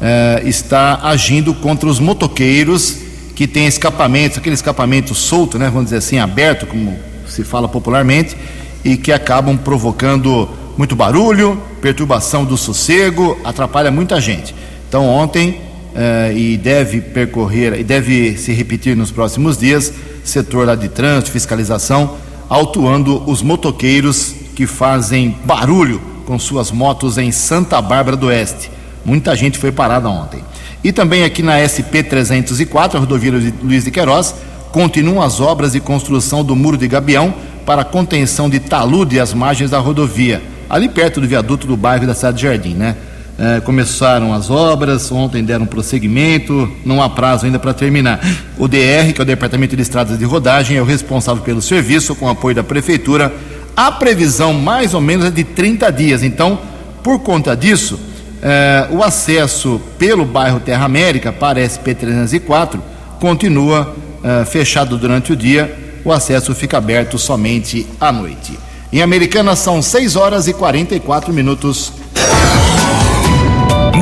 eh, 0.00 0.42
está 0.46 1.00
agindo 1.02 1.54
contra 1.54 1.88
os 1.88 1.98
motoqueiros 1.98 2.98
que 3.34 3.46
têm 3.46 3.66
escapamentos, 3.66 4.38
aquele 4.38 4.54
escapamento 4.54 5.14
solto, 5.14 5.58
né, 5.58 5.66
vamos 5.66 5.84
dizer 5.84 5.96
assim, 5.96 6.18
aberto, 6.18 6.66
como 6.66 6.98
se 7.26 7.44
fala 7.44 7.68
popularmente, 7.68 8.36
e 8.84 8.96
que 8.96 9.12
acabam 9.12 9.56
provocando 9.56 10.48
muito 10.76 10.96
barulho, 10.96 11.60
perturbação 11.80 12.44
do 12.44 12.56
sossego, 12.56 13.38
atrapalha 13.44 13.90
muita 13.90 14.20
gente. 14.20 14.54
Então 14.88 15.06
ontem 15.06 15.60
eh, 15.94 16.32
e 16.34 16.56
deve 16.56 17.00
percorrer 17.00 17.78
e 17.78 17.84
deve 17.84 18.36
se 18.36 18.52
repetir 18.52 18.96
nos 18.96 19.10
próximos 19.10 19.58
dias, 19.58 19.92
setor 20.24 20.66
lá 20.66 20.74
de 20.74 20.88
trânsito, 20.88 21.30
fiscalização, 21.30 22.16
autuando 22.48 23.22
os 23.30 23.42
motoqueiros 23.42 24.34
que 24.54 24.66
fazem 24.66 25.36
barulho 25.44 26.00
com 26.26 26.38
suas 26.38 26.70
motos 26.70 27.18
em 27.18 27.30
Santa 27.32 27.80
Bárbara 27.80 28.16
do 28.16 28.26
Oeste. 28.26 28.70
Muita 29.04 29.34
gente 29.34 29.58
foi 29.58 29.72
parada 29.72 30.08
ontem. 30.08 30.42
E 30.84 30.92
também 30.92 31.24
aqui 31.24 31.42
na 31.42 31.58
SP 31.62 32.02
304, 32.02 32.96
a 32.96 33.00
rodovia 33.00 33.32
Luiz 33.62 33.84
de 33.84 33.90
Queiroz, 33.90 34.34
continuam 34.72 35.22
as 35.22 35.40
obras 35.40 35.72
de 35.72 35.80
construção 35.80 36.42
do 36.42 36.56
muro 36.56 36.76
de 36.76 36.88
Gabião 36.88 37.34
para 37.66 37.84
contenção 37.84 38.48
de 38.48 38.58
talude 38.58 39.20
às 39.20 39.32
margens 39.32 39.70
da 39.70 39.78
rodovia, 39.78 40.42
ali 40.72 40.88
perto 40.88 41.20
do 41.20 41.28
viaduto 41.28 41.66
do 41.66 41.76
bairro 41.76 42.06
da 42.06 42.14
cidade 42.14 42.38
de 42.38 42.44
Jardim, 42.44 42.72
né? 42.72 42.96
É, 43.38 43.60
começaram 43.60 44.32
as 44.32 44.50
obras, 44.50 45.12
ontem 45.12 45.44
deram 45.44 45.66
prosseguimento, 45.66 46.70
não 46.82 47.02
há 47.02 47.10
prazo 47.10 47.44
ainda 47.44 47.58
para 47.58 47.74
terminar. 47.74 48.18
O 48.56 48.66
DR, 48.66 49.12
que 49.14 49.20
é 49.20 49.22
o 49.22 49.24
Departamento 49.26 49.76
de 49.76 49.82
Estradas 49.82 50.18
de 50.18 50.24
Rodagem, 50.24 50.78
é 50.78 50.80
o 50.80 50.84
responsável 50.84 51.42
pelo 51.42 51.60
serviço, 51.60 52.14
com 52.14 52.26
apoio 52.26 52.54
da 52.54 52.62
Prefeitura. 52.62 53.30
A 53.76 53.92
previsão, 53.92 54.54
mais 54.54 54.94
ou 54.94 55.00
menos, 55.02 55.26
é 55.26 55.30
de 55.30 55.44
30 55.44 55.90
dias. 55.92 56.22
Então, 56.22 56.58
por 57.02 57.20
conta 57.20 57.54
disso, 57.54 58.00
é, 58.40 58.86
o 58.90 59.02
acesso 59.02 59.78
pelo 59.98 60.24
bairro 60.24 60.58
Terra 60.58 60.86
América 60.86 61.30
para 61.30 61.60
SP-304 61.60 62.80
continua 63.20 63.94
é, 64.24 64.46
fechado 64.46 64.96
durante 64.96 65.34
o 65.34 65.36
dia, 65.36 66.00
o 66.02 66.10
acesso 66.10 66.54
fica 66.54 66.78
aberto 66.78 67.18
somente 67.18 67.86
à 68.00 68.10
noite. 68.10 68.58
Em 68.92 69.00
Americana 69.00 69.56
são 69.56 69.80
6 69.80 70.16
horas 70.16 70.46
e 70.48 70.52
44 70.52 71.32
minutos. 71.32 71.94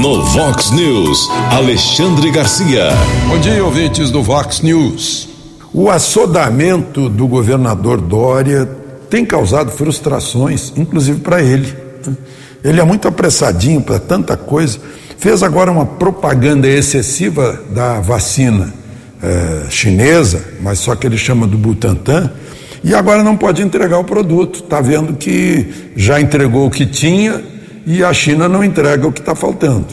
No 0.02 0.24
Vox 0.24 0.72
News, 0.72 1.28
Alexandre 1.52 2.28
Garcia. 2.32 2.88
Bom 3.28 3.38
dia, 3.38 3.64
ouvintes 3.64 4.10
do 4.10 4.20
Vox 4.20 4.62
News. 4.62 5.28
O 5.72 5.88
assodamento 5.88 7.08
do 7.08 7.28
governador 7.28 8.00
Dória 8.00 8.68
tem 9.08 9.24
causado 9.24 9.70
frustrações, 9.70 10.72
inclusive 10.76 11.20
para 11.20 11.40
ele. 11.40 11.72
Ele 12.64 12.80
é 12.80 12.84
muito 12.84 13.06
apressadinho 13.06 13.80
para 13.80 14.00
tanta 14.00 14.36
coisa. 14.36 14.80
Fez 15.16 15.44
agora 15.44 15.70
uma 15.70 15.86
propaganda 15.86 16.66
excessiva 16.66 17.62
da 17.70 18.00
vacina 18.00 18.74
é, 19.22 19.70
chinesa, 19.70 20.44
mas 20.60 20.80
só 20.80 20.96
que 20.96 21.06
ele 21.06 21.16
chama 21.16 21.46
do 21.46 21.56
Butantan, 21.56 22.32
e 22.82 22.94
agora 22.94 23.22
não 23.22 23.36
pode 23.36 23.62
entregar 23.62 23.98
o 23.98 24.04
produto. 24.04 24.60
Está 24.60 24.80
vendo 24.80 25.14
que 25.14 25.92
já 25.96 26.20
entregou 26.20 26.66
o 26.66 26.70
que 26.70 26.86
tinha 26.86 27.42
e 27.86 28.02
a 28.02 28.12
China 28.12 28.48
não 28.48 28.64
entrega 28.64 29.06
o 29.06 29.12
que 29.12 29.20
está 29.20 29.34
faltando. 29.34 29.86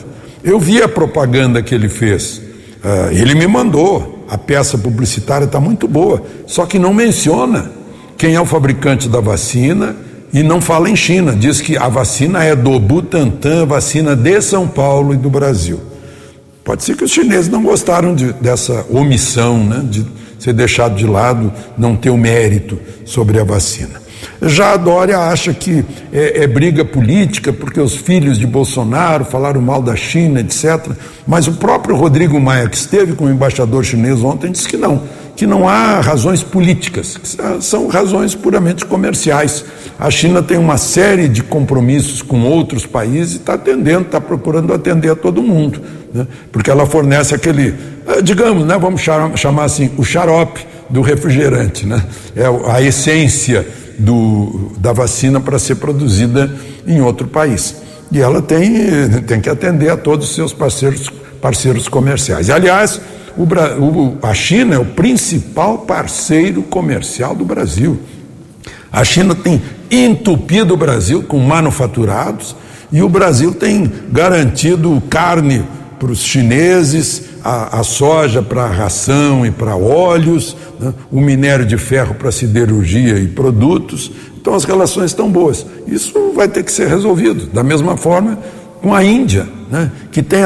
Eu 0.43 0.59
vi 0.59 0.81
a 0.81 0.87
propaganda 0.87 1.61
que 1.61 1.75
ele 1.75 1.89
fez. 1.89 2.37
Uh, 2.37 3.11
ele 3.11 3.35
me 3.35 3.47
mandou. 3.47 4.25
A 4.29 4.37
peça 4.37 4.77
publicitária 4.77 5.45
está 5.45 5.57
muito 5.57 5.87
boa, 5.87 6.21
só 6.45 6.65
que 6.65 6.77
não 6.77 6.93
menciona 6.93 7.71
quem 8.17 8.35
é 8.35 8.41
o 8.41 8.45
fabricante 8.45 9.07
da 9.07 9.21
vacina 9.21 9.95
e 10.33 10.43
não 10.43 10.59
fala 10.59 10.89
em 10.89 10.97
China. 10.97 11.33
Diz 11.33 11.61
que 11.61 11.77
a 11.77 11.87
vacina 11.87 12.43
é 12.43 12.53
do 12.53 12.77
Butantan, 12.77 13.65
vacina 13.65 14.17
de 14.17 14.41
São 14.41 14.67
Paulo 14.67 15.13
e 15.13 15.17
do 15.17 15.29
Brasil. 15.29 15.79
Pode 16.61 16.83
ser 16.83 16.97
que 16.97 17.05
os 17.05 17.11
chineses 17.11 17.47
não 17.47 17.63
gostaram 17.63 18.13
de, 18.13 18.33
dessa 18.33 18.85
omissão, 18.89 19.63
né, 19.63 19.81
de 19.89 20.05
ser 20.39 20.53
deixado 20.53 20.95
de 20.95 21.05
lado, 21.05 21.51
não 21.77 21.95
ter 21.95 22.09
o 22.09 22.17
mérito 22.17 22.79
sobre 23.05 23.39
a 23.39 23.43
vacina. 23.43 24.07
Já 24.41 24.73
a 24.73 24.77
Dória 24.77 25.17
acha 25.17 25.53
que 25.53 25.83
é, 26.11 26.43
é, 26.43 26.47
briga 26.47 26.85
política 26.85 27.51
porque 27.51 27.79
os 27.79 27.95
filhos 27.95 28.37
de 28.37 28.45
Bolsonaro 28.45 29.25
falaram 29.25 29.61
mal 29.61 29.81
da 29.81 29.95
China, 29.95 30.39
etc. 30.39 30.91
Mas 31.25 31.47
o 31.47 31.53
próprio 31.53 31.95
Rodrigo 31.95 32.39
Maia, 32.39 32.69
que 32.69 32.77
esteve 32.77 33.13
com 33.13 33.25
o 33.25 33.31
embaixador 33.31 33.83
chinês 33.83 34.23
ontem, 34.23 34.51
disse 34.51 34.67
que 34.67 34.77
não, 34.77 35.01
que 35.35 35.47
não 35.47 35.67
há 35.67 36.01
razões 36.01 36.43
políticas, 36.43 37.19
são 37.61 37.87
razões 37.87 38.35
puramente 38.35 38.85
comerciais. 38.85 39.65
A 39.99 40.09
China 40.11 40.43
tem 40.43 40.57
uma 40.57 40.77
série 40.77 41.27
de 41.27 41.41
compromissos 41.41 42.21
com 42.21 42.41
outros 42.43 42.85
países 42.85 43.33
e 43.33 43.37
está 43.37 43.53
atendendo, 43.53 44.01
está 44.01 44.21
procurando 44.21 44.73
atender 44.73 45.11
a 45.11 45.15
todo 45.15 45.41
mundo, 45.41 45.81
né? 46.13 46.27
porque 46.51 46.69
ela 46.69 46.85
fornece 46.85 47.33
aquele, 47.33 47.73
digamos, 48.23 48.65
né, 48.65 48.77
vamos 48.77 49.01
chamar 49.01 49.63
assim, 49.63 49.91
o 49.97 50.03
xarope 50.03 50.65
do 50.89 51.01
refrigerante, 51.01 51.85
né? 51.85 52.01
é 52.35 52.45
a 52.71 52.81
essência 52.81 53.67
do, 53.97 54.71
da 54.77 54.93
vacina 54.93 55.39
para 55.39 55.59
ser 55.59 55.75
produzida 55.75 56.49
em 56.85 57.01
outro 57.01 57.27
país. 57.27 57.75
E 58.11 58.19
ela 58.19 58.41
tem, 58.41 58.71
tem 59.27 59.41
que 59.41 59.49
atender 59.49 59.89
a 59.89 59.97
todos 59.97 60.29
os 60.29 60.35
seus 60.35 60.53
parceiros, 60.53 61.09
parceiros 61.41 61.87
comerciais. 61.87 62.49
Aliás, 62.49 63.01
o, 63.35 63.43
o, 63.43 64.17
a 64.21 64.33
China 64.33 64.75
é 64.75 64.79
o 64.79 64.85
principal 64.85 65.79
parceiro 65.79 66.63
comercial 66.63 67.35
do 67.35 67.43
Brasil. 67.43 67.99
A 68.91 69.03
China 69.03 69.35
tem 69.35 69.61
entupido 69.91 70.73
o 70.73 70.77
Brasil 70.77 71.23
com 71.23 71.39
manufaturados 71.39 72.55
e 72.91 73.01
o 73.01 73.09
Brasil 73.09 73.53
tem 73.53 73.91
garantido 74.09 75.01
carne 75.09 75.63
para 75.99 76.11
os 76.11 76.19
chineses, 76.19 77.23
a, 77.43 77.79
a 77.79 77.83
soja 77.83 78.41
para 78.41 78.67
ração 78.67 79.45
e 79.45 79.51
para 79.51 79.75
óleos, 79.75 80.55
né? 80.79 80.93
o 81.11 81.19
minério 81.19 81.65
de 81.65 81.77
ferro 81.77 82.13
para 82.15 82.31
siderurgia 82.31 83.17
e 83.17 83.27
produtos. 83.27 84.11
Então 84.39 84.53
as 84.53 84.63
relações 84.63 85.11
estão 85.11 85.29
boas. 85.29 85.65
Isso 85.87 86.31
vai 86.35 86.47
ter 86.47 86.63
que 86.63 86.71
ser 86.71 86.87
resolvido. 86.87 87.47
Da 87.47 87.63
mesma 87.63 87.97
forma 87.97 88.37
com 88.81 88.93
a 88.93 89.03
Índia, 89.03 89.47
né? 89.71 89.91
que 90.11 90.21
tem, 90.21 90.41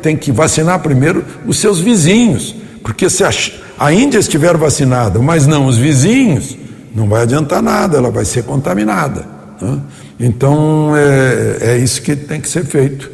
tem 0.00 0.16
que 0.16 0.30
vacinar 0.30 0.78
primeiro 0.80 1.24
os 1.46 1.58
seus 1.58 1.80
vizinhos. 1.80 2.54
Porque 2.82 3.10
se 3.10 3.24
a, 3.24 3.30
a 3.78 3.92
Índia 3.92 4.18
estiver 4.18 4.56
vacinada, 4.56 5.18
mas 5.18 5.46
não 5.46 5.66
os 5.66 5.76
vizinhos, 5.76 6.56
não 6.94 7.08
vai 7.08 7.22
adiantar 7.22 7.62
nada, 7.62 7.96
ela 7.96 8.10
vai 8.10 8.24
ser 8.24 8.44
contaminada. 8.44 9.24
Né? 9.60 9.78
Então 10.20 10.92
é, 10.96 11.72
é 11.72 11.78
isso 11.78 12.00
que 12.02 12.14
tem 12.14 12.40
que 12.40 12.48
ser 12.48 12.64
feito. 12.64 13.10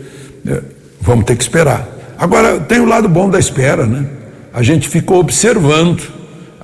Vamos 1.01 1.25
ter 1.25 1.37
que 1.37 1.43
esperar. 1.43 1.87
Agora, 2.19 2.59
tem 2.59 2.81
o 2.81 2.85
lado 2.85 3.09
bom 3.09 3.31
da 3.31 3.39
espera, 3.39 3.87
né? 3.87 4.07
A 4.53 4.63
gente 4.63 4.89
ficou 4.89 5.21
observando 5.21 6.03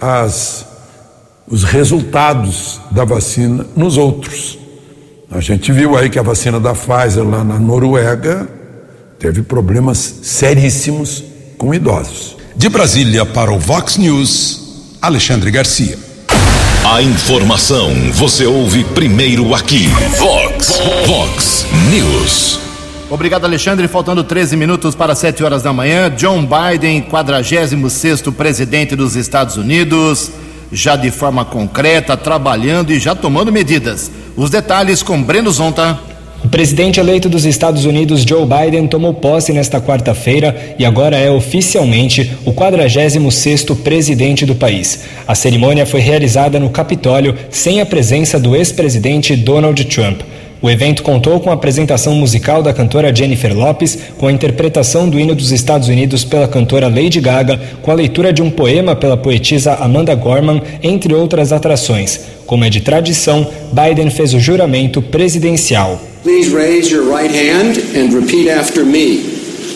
as, 0.01 0.67
os 1.47 1.63
resultados 1.65 2.81
da 2.91 3.05
vacina 3.05 3.67
nos 3.77 3.97
outros. 3.97 4.59
A 5.31 5.41
gente 5.41 5.73
viu 5.73 5.97
aí 5.97 6.11
que 6.11 6.19
a 6.19 6.23
vacina 6.23 6.59
da 6.61 6.75
Pfizer 6.75 7.25
lá 7.25 7.43
na 7.45 7.59
Noruega 7.59 8.49
teve 9.19 9.43
problemas 9.43 10.21
seríssimos 10.23 11.23
com 11.57 11.75
idosos. 11.75 12.37
De 12.57 12.69
Brasília 12.69 13.25
para 13.25 13.53
o 13.53 13.59
Vox 13.59 13.97
News, 13.97 14.97
Alexandre 15.01 15.51
Garcia. 15.51 15.99
A 16.85 17.03
informação 17.03 17.91
você 18.13 18.45
ouve 18.45 18.85
primeiro 18.85 19.55
aqui. 19.55 19.89
Vox, 20.19 20.73
Vox 21.07 21.67
News. 21.91 22.64
Obrigado, 23.11 23.45
Alexandre. 23.45 23.87
Faltando 23.87 24.25
13 24.25 24.57
minutos 24.57 24.95
para 24.95 25.15
7 25.15 25.45
horas 25.45 25.63
da 25.63 25.73
manhã, 25.73 26.11
John 26.11 26.47
Biden, 26.47 27.03
46 27.03 27.75
presidente 28.37 28.97
dos 28.97 29.15
Estados 29.15 29.57
Unidos, 29.57 30.31
já 30.73 30.97
de 30.97 31.11
forma 31.11 31.45
concreta, 31.45 32.17
trabalhando 32.17 32.93
e 32.93 32.99
já 32.99 33.15
tomando 33.15 33.53
medidas. 33.53 34.11
Os 34.37 34.51
detalhes 34.51 35.03
com 35.03 35.23
Breno 35.23 35.51
Zonta. 35.51 35.99
O 36.43 36.49
presidente 36.49 37.01
eleito 37.01 37.27
dos 37.27 37.47
Estados 37.47 37.87
Unidos, 37.87 38.23
Joe 38.23 38.45
Biden, 38.45 38.87
tomou 38.87 39.15
posse 39.15 39.51
nesta 39.51 39.81
quarta-feira 39.81 40.75
e 40.79 40.85
agora 40.85 41.17
é 41.17 41.31
oficialmente 41.31 42.37
o 42.45 42.53
46º 42.53 43.77
presidente 43.77 44.45
do 44.45 44.55
país. 44.55 45.05
A 45.27 45.35
cerimônia 45.35 45.87
foi 45.87 46.01
realizada 46.01 46.61
no 46.61 46.69
Capitólio 46.69 47.35
sem 47.49 47.81
a 47.81 47.87
presença 47.87 48.39
do 48.39 48.55
ex-presidente 48.55 49.35
Donald 49.35 49.83
Trump. 49.87 50.21
O 50.65 50.71
evento 50.71 51.03
contou 51.03 51.39
com 51.41 51.51
a 51.51 51.53
apresentação 51.53 52.15
musical 52.15 52.63
da 52.63 52.73
cantora 52.73 53.15
Jennifer 53.15 53.55
Lopes, 53.55 53.99
com 54.17 54.29
a 54.29 54.33
interpretação 54.33 55.11
do 55.11 55.21
hino 55.21 55.35
dos 55.35 55.53
Estados 55.53 55.89
Unidos 55.89 56.25
pela 56.25 56.49
cantora 56.49 56.89
Lady 56.89 57.21
Gaga, 57.21 57.61
com 57.83 57.91
a 57.91 57.95
leitura 57.95 58.33
de 58.33 58.41
um 58.41 58.51
poema 58.51 58.97
pela 58.97 59.15
poetisa 59.15 59.75
Amanda 59.75 60.15
Gorman, 60.15 60.63
entre 60.83 61.13
outras 61.13 61.53
atrações. 61.53 62.19
Como 62.47 62.65
é 62.65 62.71
de 62.71 62.81
tradição, 62.81 63.47
Biden 63.75 64.09
fez 64.09 64.33
o 64.33 64.41
juramento 64.41 65.03
presidencial. 65.03 66.01
Please 66.23 66.51
raise 66.51 66.91
your 66.91 67.15
right 67.15 67.31
hand 67.31 67.77
and 67.95 68.19
repeat 68.19 68.49
after 68.49 68.87
me. 68.87 69.21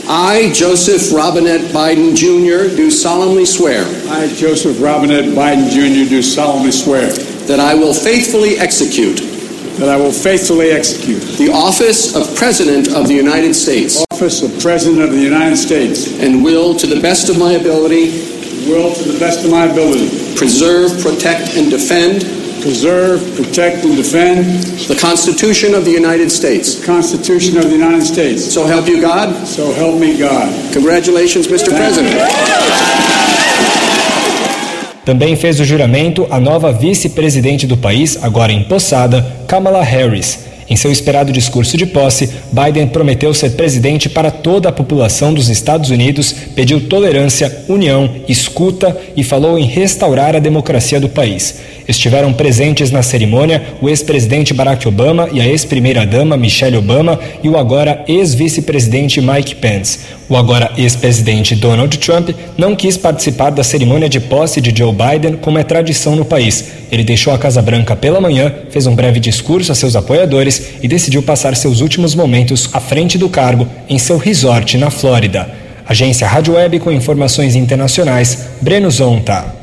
I, 0.08 0.50
Joseph 0.54 1.12
Robinette 1.12 1.66
Biden 1.66 2.14
Jr., 2.14 2.74
do 2.74 2.90
solemnly 2.90 3.44
swear 3.44 3.84
I, 4.10 4.28
Joseph 4.28 4.80
Robinette 4.80 5.28
Biden 5.34 5.68
Jr., 5.68 6.08
do 6.08 6.22
solemnly 6.22 6.72
swear 6.72 7.12
that 7.46 7.60
I 7.60 7.74
will 7.74 7.92
faithfully 7.92 8.58
execute 8.58 9.27
that 9.78 9.88
I 9.88 9.96
will 9.96 10.12
faithfully 10.12 10.70
execute 10.70 11.22
the 11.38 11.50
office 11.52 12.14
of 12.14 12.36
President 12.36 12.94
of 12.94 13.08
the 13.08 13.14
United 13.14 13.54
States 13.54 14.04
office 14.10 14.42
of 14.42 14.60
President 14.60 15.00
of 15.00 15.12
the 15.12 15.20
United 15.20 15.56
States 15.56 16.20
and 16.20 16.42
will, 16.42 16.74
to 16.74 16.88
the 16.88 17.00
best 17.00 17.30
of 17.30 17.38
my 17.38 17.52
ability, 17.52 18.10
will, 18.66 18.92
to 18.92 19.12
the 19.12 19.18
best 19.20 19.44
of 19.44 19.50
my 19.52 19.66
ability, 19.66 20.34
preserve, 20.34 20.90
protect, 21.00 21.56
and 21.56 21.70
defend 21.70 22.22
preserve, 22.60 23.20
protect, 23.36 23.84
and 23.84 23.96
defend 23.96 24.44
the 24.88 24.98
Constitution 25.00 25.74
of 25.74 25.84
the 25.84 25.92
United 25.92 26.30
States. 26.30 26.74
the 26.74 26.86
Constitution 26.86 27.56
of 27.56 27.64
the 27.64 27.72
United 27.72 28.02
States. 28.02 28.52
So 28.52 28.66
help 28.66 28.88
you 28.88 29.00
God. 29.00 29.46
So 29.46 29.72
help 29.72 30.00
me 30.00 30.18
God. 30.18 30.72
Congratulations, 30.72 31.46
Mr. 31.46 31.68
President. 31.68 33.17
Também 35.08 35.36
fez 35.36 35.58
o 35.58 35.64
juramento 35.64 36.26
a 36.30 36.38
nova 36.38 36.70
vice-presidente 36.70 37.66
do 37.66 37.78
país, 37.78 38.22
agora 38.22 38.52
empossada, 38.52 39.22
Kamala 39.46 39.82
Harris. 39.82 40.44
Em 40.70 40.76
seu 40.76 40.92
esperado 40.92 41.32
discurso 41.32 41.76
de 41.78 41.86
posse, 41.86 42.28
Biden 42.52 42.88
prometeu 42.88 43.32
ser 43.32 43.50
presidente 43.50 44.08
para 44.08 44.30
toda 44.30 44.68
a 44.68 44.72
população 44.72 45.32
dos 45.32 45.48
Estados 45.48 45.88
Unidos, 45.88 46.34
pediu 46.54 46.80
tolerância, 46.88 47.64
união, 47.68 48.10
escuta 48.28 48.94
e 49.16 49.24
falou 49.24 49.58
em 49.58 49.64
restaurar 49.64 50.36
a 50.36 50.40
democracia 50.40 51.00
do 51.00 51.08
país. 51.08 51.60
Estiveram 51.88 52.34
presentes 52.34 52.90
na 52.90 53.02
cerimônia 53.02 53.62
o 53.80 53.88
ex-presidente 53.88 54.52
Barack 54.52 54.86
Obama 54.86 55.26
e 55.32 55.40
a 55.40 55.48
ex-primeira-dama 55.48 56.36
Michelle 56.36 56.76
Obama 56.76 57.18
e 57.42 57.48
o 57.48 57.56
agora 57.56 58.04
ex-vice-presidente 58.06 59.22
Mike 59.22 59.54
Pence. 59.54 60.00
O 60.28 60.36
agora 60.36 60.70
ex-presidente 60.76 61.54
Donald 61.54 61.96
Trump 61.96 62.28
não 62.58 62.76
quis 62.76 62.98
participar 62.98 63.48
da 63.48 63.64
cerimônia 63.64 64.10
de 64.10 64.20
posse 64.20 64.60
de 64.60 64.78
Joe 64.78 64.92
Biden, 64.92 65.38
como 65.38 65.58
é 65.58 65.64
tradição 65.64 66.14
no 66.14 66.26
país. 66.26 66.72
Ele 66.92 67.02
deixou 67.02 67.32
a 67.32 67.38
Casa 67.38 67.62
Branca 67.62 67.96
pela 67.96 68.20
manhã, 68.20 68.52
fez 68.68 68.86
um 68.86 68.94
breve 68.94 69.18
discurso 69.18 69.72
a 69.72 69.74
seus 69.74 69.96
apoiadores 69.96 70.57
e 70.82 70.88
decidiu 70.88 71.22
passar 71.22 71.56
seus 71.56 71.80
últimos 71.80 72.14
momentos 72.14 72.68
à 72.72 72.80
frente 72.80 73.18
do 73.18 73.28
cargo 73.28 73.68
em 73.88 73.98
seu 73.98 74.18
resort 74.18 74.76
na 74.78 74.90
Flórida. 74.90 75.48
Agência 75.86 76.26
Rádio 76.26 76.54
Web 76.54 76.80
com 76.80 76.92
informações 76.92 77.56
internacionais, 77.56 78.46
Breno 78.60 78.90
Zonta. 78.90 79.54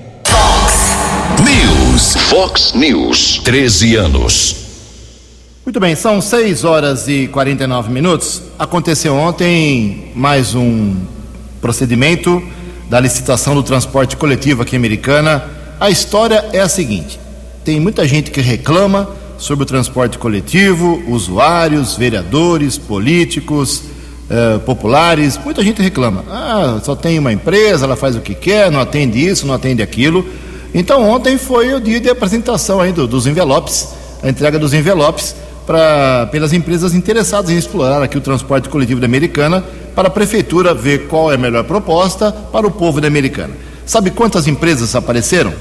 News. 1.43 2.15
Fox 2.15 2.73
News. 2.73 3.41
13 3.43 3.95
anos. 3.95 4.55
Muito 5.65 5.79
bem, 5.79 5.95
são 5.95 6.21
6 6.21 6.63
horas 6.63 7.07
e 7.07 7.27
49 7.27 7.91
minutos. 7.91 8.41
Aconteceu 8.59 9.15
ontem 9.15 10.11
mais 10.13 10.53
um 10.53 10.95
procedimento 11.61 12.41
da 12.89 12.99
licitação 12.99 13.55
do 13.55 13.63
transporte 13.63 14.15
coletivo 14.15 14.61
aqui 14.61 14.75
em 14.75 14.79
Americana. 14.79 15.43
A 15.79 15.89
história 15.89 16.45
é 16.53 16.59
a 16.59 16.69
seguinte: 16.69 17.19
tem 17.63 17.79
muita 17.79 18.07
gente 18.07 18.29
que 18.29 18.41
reclama 18.41 19.09
sobre 19.37 19.63
o 19.63 19.65
transporte 19.65 20.17
coletivo, 20.17 21.01
usuários, 21.07 21.95
vereadores, 21.95 22.77
políticos, 22.77 23.83
eh, 24.29 24.59
populares, 24.65 25.37
muita 25.43 25.63
gente 25.63 25.81
reclama. 25.81 26.23
Ah, 26.29 26.79
só 26.83 26.95
tem 26.95 27.19
uma 27.19 27.31
empresa, 27.31 27.85
ela 27.85 27.95
faz 27.95 28.15
o 28.15 28.21
que 28.21 28.33
quer, 28.33 28.71
não 28.71 28.79
atende 28.79 29.23
isso, 29.23 29.45
não 29.45 29.53
atende 29.53 29.83
aquilo. 29.83 30.25
Então 30.73 31.07
ontem 31.07 31.37
foi 31.37 31.73
o 31.73 31.79
dia 31.79 31.99
de 31.99 32.09
apresentação 32.09 32.81
aí 32.81 32.91
do, 32.91 33.07
dos 33.07 33.27
envelopes, 33.27 33.89
a 34.23 34.29
entrega 34.29 34.57
dos 34.57 34.73
envelopes 34.73 35.35
para 35.65 36.27
pelas 36.31 36.53
empresas 36.53 36.93
interessadas 36.93 37.49
em 37.49 37.57
explorar 37.57 38.01
aqui 38.01 38.17
o 38.17 38.21
transporte 38.21 38.69
coletivo 38.69 38.99
da 38.99 39.05
Americana 39.05 39.63
para 39.95 40.07
a 40.07 40.11
prefeitura 40.11 40.73
ver 40.73 41.07
qual 41.07 41.31
é 41.31 41.35
a 41.35 41.37
melhor 41.37 41.63
proposta 41.63 42.31
para 42.31 42.67
o 42.67 42.71
povo 42.71 42.99
da 42.99 43.07
Americana. 43.07 43.53
Sabe 43.85 44.11
quantas 44.11 44.47
empresas 44.47 44.95
apareceram? 44.95 45.53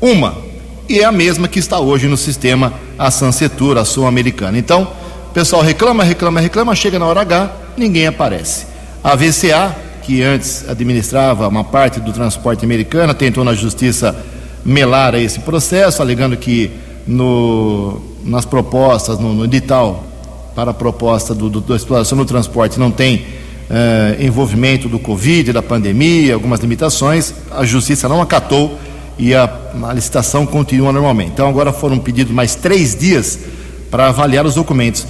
Uma. 0.00 0.53
E 0.88 1.00
é 1.00 1.04
a 1.04 1.12
mesma 1.12 1.48
que 1.48 1.58
está 1.58 1.80
hoje 1.80 2.06
no 2.06 2.16
sistema 2.16 2.72
a 2.98 3.10
Sansetur, 3.10 3.78
a 3.78 3.84
Sul-Americana. 3.84 4.58
Então, 4.58 4.86
pessoal 5.32 5.62
reclama, 5.62 6.04
reclama, 6.04 6.40
reclama, 6.40 6.74
chega 6.74 6.98
na 6.98 7.06
hora 7.06 7.22
H, 7.22 7.52
ninguém 7.76 8.06
aparece. 8.06 8.66
A 9.02 9.16
VCA, 9.16 9.74
que 10.02 10.22
antes 10.22 10.68
administrava 10.68 11.48
uma 11.48 11.64
parte 11.64 12.00
do 12.00 12.12
transporte 12.12 12.64
americano, 12.64 13.14
tentou 13.14 13.42
na 13.42 13.54
justiça 13.54 14.14
melar 14.64 15.14
esse 15.14 15.40
processo, 15.40 16.02
alegando 16.02 16.36
que 16.36 16.70
no, 17.06 18.00
nas 18.22 18.44
propostas, 18.44 19.18
no, 19.18 19.34
no 19.34 19.44
edital 19.44 20.04
para 20.54 20.70
a 20.70 20.74
proposta 20.74 21.34
do, 21.34 21.50
do, 21.50 21.60
da 21.60 21.76
exploração 21.76 22.16
do 22.16 22.24
transporte 22.24 22.78
não 22.78 22.90
tem 22.90 23.26
eh, 23.68 24.18
envolvimento 24.20 24.88
do 24.88 24.98
Covid, 24.98 25.52
da 25.52 25.62
pandemia, 25.62 26.34
algumas 26.34 26.60
limitações, 26.60 27.34
a 27.50 27.64
justiça 27.64 28.08
não 28.08 28.22
acatou 28.22 28.78
e 29.18 29.34
a, 29.34 29.48
a 29.84 29.92
licitação 29.92 30.44
continua 30.46 30.92
normalmente. 30.92 31.32
Então 31.32 31.48
agora 31.48 31.72
foram 31.72 31.98
pedidos 31.98 32.32
mais 32.32 32.54
três 32.54 32.94
dias 32.94 33.38
para 33.90 34.08
avaliar 34.08 34.44
os 34.44 34.54
documentos. 34.54 35.06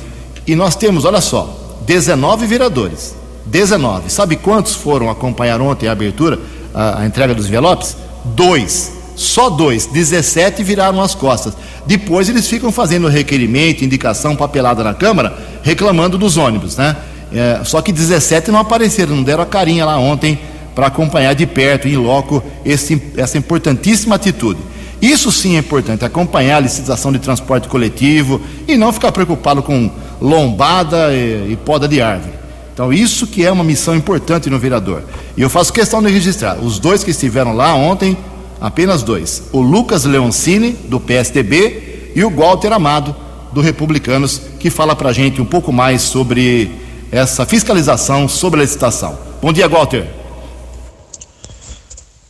E 0.47 0.55
nós 0.55 0.77
temos, 0.77 1.05
olha 1.05 1.21
só, 1.21 1.79
19 1.87 2.47
vereadores. 2.47 3.15
19. 3.47 4.11
Sabe 4.11 4.37
quantos 4.37 4.75
foram 4.75 5.11
acompanhar 5.11 5.61
ontem 5.61 5.89
a 5.89 5.93
abertura, 5.93 6.39
a, 6.75 7.01
a 7.01 7.07
entrega 7.07 7.35
dos 7.35 7.47
envelopes? 7.47 7.97
Dois. 8.25 8.93
Só 9.17 9.51
dois. 9.51 9.87
17 9.87 10.63
viraram 10.63 11.01
as 11.01 11.15
costas. 11.15 11.55
Depois 11.87 12.29
eles 12.29 12.49
ficam 12.49 12.73
fazendo 12.73 13.09
requerimento, 13.09 13.85
indicação, 13.85 14.35
papelada 14.35 14.83
na 14.83 14.95
Câmara, 14.95 15.37
reclamando 15.63 16.17
dos 16.17 16.37
ônibus, 16.37 16.77
né? 16.77 16.97
É, 17.33 17.61
só 17.65 17.83
que 17.83 17.93
17 17.93 18.51
não 18.51 18.61
apareceram, 18.61 19.17
não 19.17 19.23
deram 19.23 19.43
a 19.43 19.47
carinha 19.47 19.85
lá 19.85 19.99
ontem 19.99 20.39
para 20.75 20.89
acompanhar 20.89 21.35
de 21.35 21.47
perto, 21.47 21.89
em 21.89 21.97
loco, 21.97 22.43
esse, 22.65 23.01
essa 23.17 23.39
importantíssima 23.39 24.17
atitude. 24.17 24.61
Isso 25.01 25.31
sim 25.31 25.57
é 25.57 25.59
importante, 25.59 26.05
acompanhar 26.05 26.57
a 26.57 26.61
licitação 26.61 27.13
de 27.13 27.19
transporte 27.19 27.69
coletivo 27.69 28.41
e 28.67 28.77
não 28.77 28.93
ficar 28.93 29.13
preocupado 29.13 29.63
com 29.63 29.91
lombada 30.21 31.13
e, 31.13 31.53
e 31.53 31.59
poda 31.63 31.87
de 31.87 32.01
árvore. 32.01 32.33
Então, 32.73 32.93
isso 32.93 33.27
que 33.27 33.45
é 33.45 33.53
uma 33.53 33.63
missão 33.63 33.95
importante 33.95 34.51
no 34.51 34.59
vereador. 34.59 35.05
E 35.37 35.43
eu 35.43 35.51
faço 35.51 35.73
questão 35.73 36.03
de 36.03 36.11
registrar: 36.11 36.59
os 36.59 36.79
dois 36.79 37.05
que 37.05 37.11
estiveram 37.11 37.55
lá 37.55 37.75
ontem, 37.75 38.17
apenas 38.61 39.03
dois. 39.03 39.45
O 39.53 39.61
Lucas 39.61 40.05
Leoncini, 40.05 40.73
do 40.73 40.99
PSDB, 40.99 42.13
e 42.17 42.25
o 42.25 42.31
Walter 42.31 42.73
Amado, 42.73 43.15
do 43.53 43.61
Republicanos, 43.61 44.41
que 44.59 44.71
fala 44.71 44.97
para 44.97 45.11
a 45.11 45.13
gente 45.13 45.41
um 45.41 45.45
pouco 45.45 45.73
mais 45.73 46.03
sobre 46.03 46.71
essa 47.13 47.47
fiscalização 47.47 48.29
sobre 48.29 48.61
a 48.61 48.63
licitação. 48.65 49.17
Bom 49.41 49.53
dia, 49.53 49.69
Walter. 49.69 50.24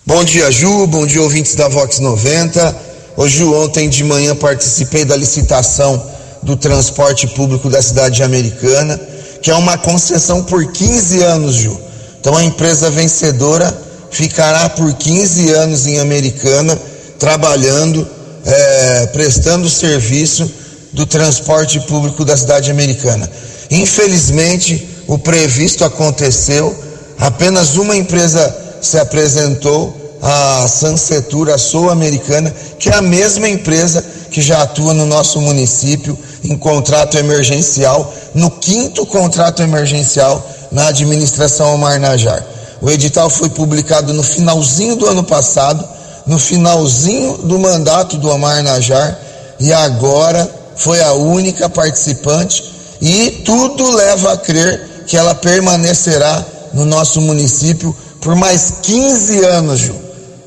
Bom 0.06 0.22
dia, 0.22 0.50
Ju. 0.50 0.86
Bom 0.86 1.06
dia, 1.06 1.22
ouvintes 1.22 1.54
da 1.54 1.66
Vox 1.66 1.98
90. 1.98 2.76
Ô, 3.16 3.26
Ju, 3.26 3.54
ontem 3.54 3.88
de 3.88 4.04
manhã 4.04 4.36
participei 4.36 5.02
da 5.02 5.16
licitação 5.16 6.10
do 6.42 6.58
transporte 6.58 7.26
público 7.28 7.70
da 7.70 7.80
cidade 7.80 8.22
americana, 8.22 9.00
que 9.40 9.50
é 9.50 9.54
uma 9.54 9.78
concessão 9.78 10.42
por 10.44 10.70
15 10.70 11.22
anos, 11.22 11.54
Ju. 11.54 11.80
Então, 12.20 12.36
a 12.36 12.44
empresa 12.44 12.90
vencedora 12.90 13.74
ficará 14.10 14.68
por 14.68 14.92
15 14.92 15.50
anos 15.52 15.86
em 15.86 15.98
Americana, 15.98 16.78
trabalhando, 17.18 18.06
é, 18.44 19.06
prestando 19.06 19.70
serviço 19.70 20.52
do 20.92 21.06
transporte 21.06 21.80
público 21.80 22.26
da 22.26 22.36
cidade 22.36 22.70
americana. 22.70 23.30
Infelizmente, 23.70 24.86
o 25.06 25.16
previsto 25.16 25.82
aconteceu, 25.82 26.76
apenas 27.18 27.76
uma 27.76 27.96
empresa 27.96 28.63
se 28.86 28.98
apresentou, 28.98 30.04
a 30.26 30.66
Sansetura 30.66 31.58
Sul-Americana, 31.58 32.50
que 32.78 32.88
é 32.88 32.94
a 32.94 33.02
mesma 33.02 33.46
empresa 33.46 34.02
que 34.30 34.40
já 34.40 34.62
atua 34.62 34.94
no 34.94 35.04
nosso 35.04 35.38
município 35.38 36.18
em 36.42 36.56
contrato 36.56 37.18
emergencial, 37.18 38.10
no 38.34 38.50
quinto 38.50 39.04
contrato 39.04 39.62
emergencial 39.62 40.42
na 40.72 40.88
administração 40.88 41.74
Omar 41.74 42.00
Najar. 42.00 42.42
O 42.80 42.90
edital 42.90 43.28
foi 43.28 43.50
publicado 43.50 44.14
no 44.14 44.22
finalzinho 44.22 44.96
do 44.96 45.06
ano 45.06 45.22
passado, 45.22 45.86
no 46.26 46.38
finalzinho 46.38 47.36
do 47.38 47.58
mandato 47.58 48.16
do 48.16 48.30
Omar 48.30 48.62
Najar, 48.62 49.18
e 49.60 49.74
agora 49.74 50.50
foi 50.74 51.02
a 51.02 51.12
única 51.12 51.68
participante, 51.68 52.72
e 53.00 53.42
tudo 53.44 53.94
leva 53.94 54.32
a 54.32 54.36
crer 54.38 55.04
que 55.06 55.18
ela 55.18 55.34
permanecerá 55.34 56.42
no 56.72 56.86
nosso 56.86 57.20
município 57.20 57.94
por 58.24 58.34
mais 58.34 58.72
15 58.82 59.44
anos, 59.44 59.80
Ju. 59.80 59.94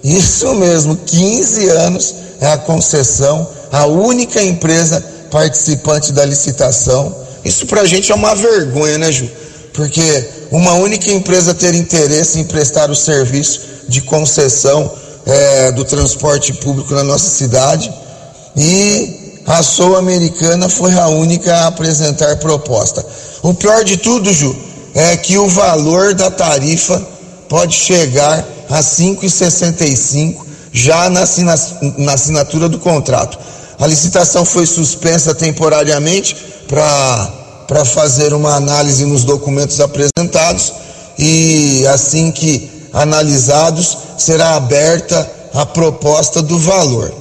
Isso 0.04 0.54
mesmo, 0.56 0.98
15 0.98 1.70
anos 1.70 2.16
é 2.42 2.48
a 2.48 2.58
concessão, 2.58 3.48
a 3.72 3.86
única 3.86 4.42
empresa 4.42 5.04
participante 5.30 6.12
da 6.12 6.26
licitação. 6.26 7.16
Isso 7.46 7.68
para 7.68 7.82
a 7.82 7.86
gente 7.86 8.12
é 8.12 8.16
uma 8.16 8.34
vergonha, 8.34 8.98
né, 8.98 9.12
Ju? 9.12 9.30
Porque 9.74 10.28
uma 10.52 10.74
única 10.74 11.12
empresa 11.12 11.54
ter 11.54 11.76
interesse 11.76 12.40
em 12.40 12.44
prestar 12.44 12.90
o 12.90 12.96
serviço 12.96 13.62
de 13.88 14.02
concessão 14.02 14.92
é, 15.26 15.72
do 15.72 15.86
transporte 15.86 16.54
público 16.54 16.96
na 16.96 17.04
nossa 17.04 17.30
cidade 17.30 17.94
e 18.56 19.42
a 19.46 19.62
Sul 19.62 19.96
Americana 19.96 20.68
foi 20.68 20.94
a 20.94 21.08
única 21.10 21.54
a 21.54 21.68
apresentar 21.68 22.38
proposta. 22.38 23.06
O 23.44 23.54
pior 23.54 23.84
de 23.84 23.98
tudo, 23.98 24.34
Ju, 24.34 24.56
é 24.96 25.16
que 25.16 25.38
o 25.38 25.48
valor 25.48 26.16
da 26.16 26.32
tarifa 26.32 27.17
pode 27.50 27.76
chegar 27.76 28.46
a 28.70 28.80
5,65 28.80 30.46
já 30.72 31.10
na, 31.10 31.24
na 31.98 32.14
assinatura 32.14 32.70
do 32.70 32.80
contrato. 32.80 33.38
A 33.80 33.88
licitação 33.88 34.44
foi 34.44 34.66
suspensa 34.66 35.34
temporariamente 35.36 36.36
para 36.68 37.86
fazer 37.86 38.34
uma 38.34 38.56
análise 38.56 39.06
nos 39.06 39.24
documentos 39.24 39.80
apresentados 39.80 40.74
e 41.18 41.86
assim 41.88 42.32
que 42.32 42.90
analisados 42.94 43.98
será 44.18 44.56
aberta 44.56 45.30
a 45.54 45.66
proposta 45.66 46.42
do 46.42 46.58
valor. 46.60 47.14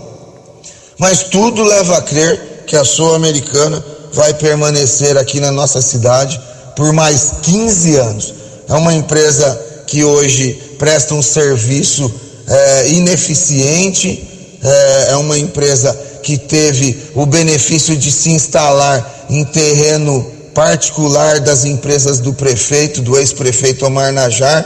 Mas 0.98 1.24
tudo 1.24 1.62
leva 1.62 1.98
a 1.98 2.02
crer 2.02 2.64
que 2.66 2.76
a 2.76 2.84
Sul-Americana 2.84 3.84
vai 4.12 4.32
permanecer 4.34 5.16
aqui 5.16 5.40
na 5.40 5.52
nossa 5.52 5.82
cidade 5.82 6.40
por 6.74 6.92
mais 6.92 7.34
15 7.42 7.96
anos. 7.96 8.34
É 8.68 8.74
uma 8.74 8.94
empresa 8.94 9.65
que 9.86 10.04
hoje 10.04 10.58
presta 10.78 11.14
um 11.14 11.22
serviço 11.22 12.12
é, 12.46 12.88
ineficiente, 12.88 14.26
é, 14.62 15.12
é 15.12 15.16
uma 15.16 15.38
empresa 15.38 15.96
que 16.22 16.36
teve 16.36 16.96
o 17.14 17.24
benefício 17.24 17.96
de 17.96 18.10
se 18.10 18.30
instalar 18.30 19.26
em 19.30 19.44
terreno 19.44 20.32
particular 20.52 21.40
das 21.40 21.64
empresas 21.64 22.18
do 22.18 22.32
prefeito, 22.32 23.02
do 23.02 23.18
ex-prefeito 23.18 23.84
Omar 23.86 24.12
Najar, 24.12 24.64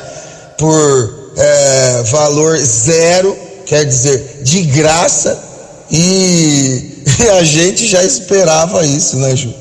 por 0.56 1.32
é, 1.36 2.02
valor 2.04 2.56
zero, 2.58 3.36
quer 3.66 3.84
dizer, 3.84 4.40
de 4.42 4.62
graça, 4.62 5.38
e, 5.90 7.02
e, 7.18 7.28
a 7.30 7.44
gente 7.44 7.86
já 7.86 8.04
esperava 8.04 8.86
isso, 8.86 9.16
né, 9.16 9.34
Ju? 9.34 9.52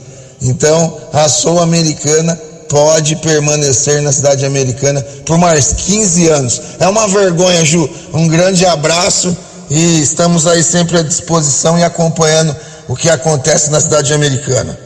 Então, 0.42 0.98
a 1.12 1.28
Sul 1.28 1.60
Americana 1.60 2.40
pode 2.70 3.16
permanecer 3.18 4.02
na 4.02 4.12
cidade 4.12 4.46
americana 4.46 5.02
por 5.26 5.38
mais 5.38 5.74
15 5.74 6.28
anos. 6.30 6.62
É 6.80 6.88
uma 6.88 7.08
vergonha, 7.08 7.66
Ju. 7.66 7.90
Um 8.14 8.28
grande 8.28 8.66
abraço 8.66 9.36
e 9.70 10.02
estamos 10.02 10.48
aí 10.48 10.64
sempre 10.64 10.98
à 10.98 11.02
disposição 11.02 11.78
e 11.78 11.84
acompanhando 11.84 12.56
o 12.88 12.96
que 12.96 13.10
acontece 13.10 13.70
na 13.72 13.82
cidade 13.82 14.14
americana. 14.14 14.80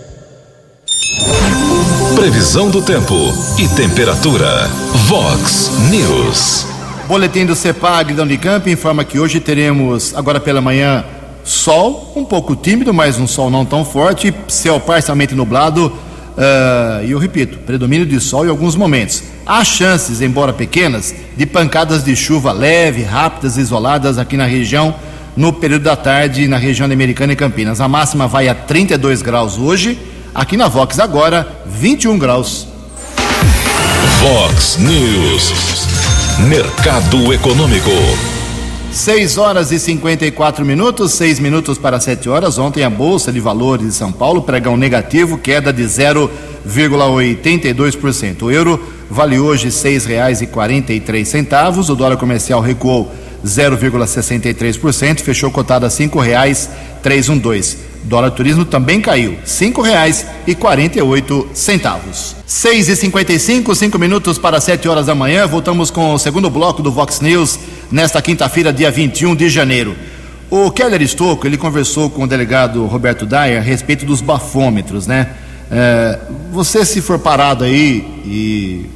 Previsão 2.15 2.69
do 2.69 2.81
tempo 2.81 3.13
e 3.59 3.67
temperatura. 3.67 4.69
Vox 5.07 5.71
News. 5.89 6.65
Boletim 7.07 7.45
do 7.45 7.55
CEPAG 7.55 8.13
da 8.13 8.23
Unicamp 8.23 8.69
informa 8.71 9.03
que 9.03 9.19
hoje 9.19 9.41
teremos, 9.41 10.15
agora 10.15 10.39
pela 10.39 10.61
manhã, 10.61 11.03
sol, 11.43 12.13
um 12.15 12.23
pouco 12.23 12.55
tímido, 12.55 12.93
mas 12.93 13.19
um 13.19 13.27
sol 13.27 13.49
não 13.49 13.65
tão 13.65 13.83
forte, 13.83 14.33
céu 14.47 14.79
parcialmente 14.79 15.35
nublado 15.35 15.91
Uh, 16.37 17.05
e 17.05 17.11
eu 17.11 17.19
repito, 17.19 17.59
predomínio 17.59 18.05
de 18.05 18.19
sol 18.19 18.45
em 18.45 18.49
alguns 18.49 18.75
momentos. 18.75 19.23
Há 19.45 19.63
chances, 19.63 20.21
embora 20.21 20.51
pequenas, 20.51 21.13
de 21.37 21.45
pancadas 21.45 22.03
de 22.03 22.15
chuva 22.15 22.51
leve, 22.51 23.03
rápidas, 23.03 23.57
isoladas 23.57 24.17
aqui 24.17 24.35
na 24.35 24.45
região 24.45 24.95
no 25.35 25.51
período 25.51 25.83
da 25.83 25.95
tarde 25.95 26.47
na 26.47 26.57
região 26.57 26.87
da 26.87 26.93
Americana 26.93 27.33
e 27.33 27.35
Campinas. 27.35 27.81
A 27.81 27.87
máxima 27.87 28.27
vai 28.27 28.47
a 28.47 28.55
32 28.55 29.21
graus 29.21 29.57
hoje, 29.57 29.97
aqui 30.33 30.55
na 30.57 30.67
Vox 30.67 30.99
agora 30.99 31.47
21 31.65 32.17
graus. 32.17 32.67
Vox 34.19 34.77
News. 34.77 35.53
Mercado 36.47 37.33
Econômico. 37.33 38.32
6 38.93 39.37
horas 39.39 39.71
e 39.71 39.79
54 39.79 40.63
minutos, 40.63 41.13
6 41.13 41.39
minutos 41.39 41.79
para 41.79 41.99
7 41.99 42.29
horas. 42.29 42.59
Ontem 42.59 42.83
a 42.83 42.91
Bolsa 42.91 43.31
de 43.31 43.39
Valores 43.39 43.87
de 43.87 43.93
São 43.93 44.11
Paulo, 44.11 44.43
pregão 44.43 44.77
negativo, 44.77 45.39
queda 45.39 45.73
de 45.73 45.81
0,82%. 45.81 48.43
O 48.43 48.51
euro 48.51 48.79
vale 49.09 49.39
hoje 49.39 49.63
R$ 49.65 49.71
6,43. 49.71 51.89
O 51.89 51.95
dólar 51.95 52.17
comercial 52.17 52.61
recuou 52.61 53.11
0,63%, 53.43 55.21
fechou 55.21 55.49
cotado 55.49 55.87
a 55.87 55.89
R$ 55.89 55.95
5,312. 55.95 57.77
Dólar 58.03 58.29
turismo 58.31 58.63
também 58.63 59.01
caiu, 59.01 59.31
R$ 59.31 59.39
5,48. 59.43 62.35
Seis 62.45 62.87
e 62.87 62.95
cinquenta 62.95 63.33
e 63.33 63.39
cinco, 63.39 63.73
cinco 63.73 63.97
minutos 63.97 64.37
para 64.37 64.61
sete 64.61 64.87
horas 64.87 65.07
da 65.07 65.15
manhã. 65.15 65.47
Voltamos 65.47 65.89
com 65.89 66.13
o 66.13 66.19
segundo 66.19 66.51
bloco 66.51 66.83
do 66.83 66.91
Vox 66.91 67.19
News 67.19 67.57
nesta 67.93 68.19
quinta-feira, 68.23 68.73
dia 68.73 68.89
21 68.89 69.35
de 69.35 69.47
janeiro. 69.49 69.95
O 70.49 70.71
Keller 70.71 70.99
Estocco, 71.03 71.45
ele 71.45 71.57
conversou 71.57 72.09
com 72.09 72.23
o 72.23 72.27
delegado 72.27 72.83
Roberto 72.87 73.23
Dyer 73.23 73.59
a 73.59 73.61
respeito 73.61 74.03
dos 74.03 74.19
bafômetros, 74.19 75.05
né? 75.05 75.29
É, 75.69 76.19
você 76.51 76.83
se 76.85 77.01
for 77.01 77.19
parado 77.19 77.63
aí 77.63 78.03
e 78.25 78.89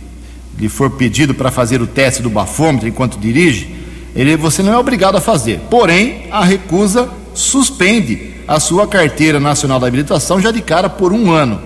lhe 0.57 0.67
for 0.67 0.89
pedido 0.89 1.35
para 1.35 1.51
fazer 1.51 1.79
o 1.79 1.85
teste 1.85 2.23
do 2.23 2.29
bafômetro 2.29 2.87
enquanto 2.87 3.19
dirige, 3.19 3.75
ele, 4.15 4.35
você 4.35 4.63
não 4.63 4.73
é 4.73 4.77
obrigado 4.79 5.15
a 5.15 5.21
fazer. 5.21 5.59
Porém, 5.69 6.23
a 6.31 6.43
recusa 6.43 7.07
suspende 7.35 8.33
a 8.47 8.59
sua 8.59 8.87
carteira 8.87 9.39
nacional 9.39 9.79
da 9.79 9.85
habilitação 9.85 10.41
já 10.41 10.49
de 10.49 10.61
cara 10.61 10.89
por 10.89 11.13
um 11.13 11.31
ano. 11.31 11.61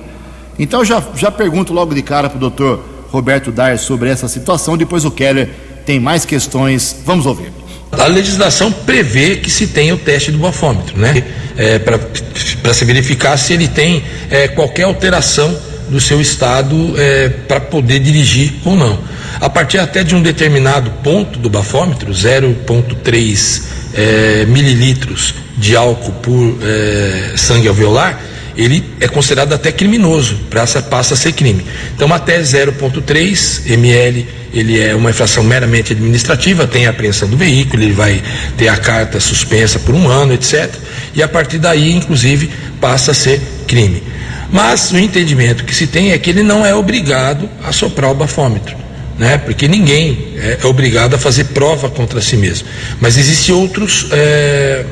Então 0.60 0.84
já, 0.84 1.02
já 1.16 1.32
pergunto 1.32 1.72
logo 1.72 1.96
de 1.96 2.02
cara 2.02 2.30
para 2.30 2.36
o 2.36 2.42
doutor 2.42 2.84
Roberto 3.10 3.54
Dar 3.54 3.80
sobre 3.80 4.10
essa 4.10 4.28
situação, 4.28 4.78
depois 4.78 5.06
o 5.06 5.12
Keller 5.12 5.71
tem 5.86 6.00
mais 6.00 6.26
questões. 6.26 6.96
Vamos 7.06 7.26
ouvir. 7.26 7.52
A 7.92 8.08
legislação 8.08 8.72
prevê 8.72 9.36
que 9.38 9.50
se 9.50 9.68
tenha 9.68 9.94
o 9.94 9.98
teste 9.98 10.32
do 10.32 10.38
bafômetro, 10.38 10.98
né? 10.98 11.24
É, 11.58 11.78
para 11.80 12.74
se 12.74 12.86
verificar 12.86 13.38
se 13.38 13.54
ele 13.54 13.68
tem 13.68 14.04
é, 14.30 14.48
qualquer 14.48 14.84
alteração 14.84 15.54
do 15.90 16.00
seu 16.00 16.22
estado 16.22 16.94
é, 16.98 17.28
para 17.30 17.60
poder 17.60 18.00
dirigir 18.00 18.54
ou 18.64 18.76
não. 18.78 18.98
A 19.42 19.50
partir 19.50 19.78
até 19.78 20.04
de 20.04 20.16
um 20.16 20.22
determinado 20.22 20.90
ponto 21.04 21.38
do 21.38 21.50
bafômetro, 21.50 22.12
0,3 22.12 23.64
é, 23.94 24.46
mililitros 24.46 25.36
de 25.58 25.76
álcool 25.76 26.14
por 26.14 26.58
é, 26.64 27.34
sangue 27.36 27.68
alveolar, 27.68 28.20
ele 28.56 28.84
é 29.00 29.08
considerado 29.08 29.54
até 29.54 29.72
criminoso, 29.72 30.38
passa, 30.50 31.14
a 31.14 31.18
ser 31.18 31.34
crime. 31.34 31.66
Então, 31.96 32.12
até 32.14 32.40
0,3 32.40 33.70
ml, 33.72 34.28
ele 34.54 34.80
é 34.80 34.94
uma 34.94 35.10
infração 35.10 35.44
meramente 35.44 35.94
administrativa, 35.94 36.68
tem 36.68 36.86
a 36.86 36.90
apreensão 36.90 37.30
do 37.30 37.38
veículo, 37.38 37.82
ele 37.84 37.94
vai 37.94 38.22
ter 38.58 38.68
a 38.68 38.78
carta 38.78 39.20
suspensa 39.20 39.80
por 39.80 39.96
um 39.96 40.08
ano, 40.08 40.34
etc. 40.34 40.70
E 41.16 41.24
a 41.24 41.28
partir 41.28 41.58
daí, 41.58 41.92
inclusive, 41.94 42.50
passa 42.80 43.12
a 43.12 43.14
ser 43.14 43.40
crime. 43.68 44.04
Mas 44.52 44.92
o 44.92 44.98
entendimento 44.98 45.64
que 45.64 45.74
se 45.74 45.88
tem 45.88 46.12
é 46.12 46.18
que 46.18 46.30
ele 46.30 46.44
não 46.44 46.66
é 46.66 46.76
obrigado 46.76 47.50
a 47.64 47.72
soprar 47.72 48.12
o 48.12 48.16
bafômetro. 48.16 48.76
Né? 49.18 49.38
Porque 49.38 49.68
ninguém 49.68 50.34
é, 50.38 50.58
é 50.62 50.66
obrigado 50.66 51.14
a 51.14 51.18
fazer 51.18 51.46
prova 51.46 51.90
contra 51.90 52.20
si 52.22 52.36
mesmo. 52.36 52.68
Mas 53.00 53.18
existem 53.18 53.56
outros 53.56 54.08
é, 54.12 54.84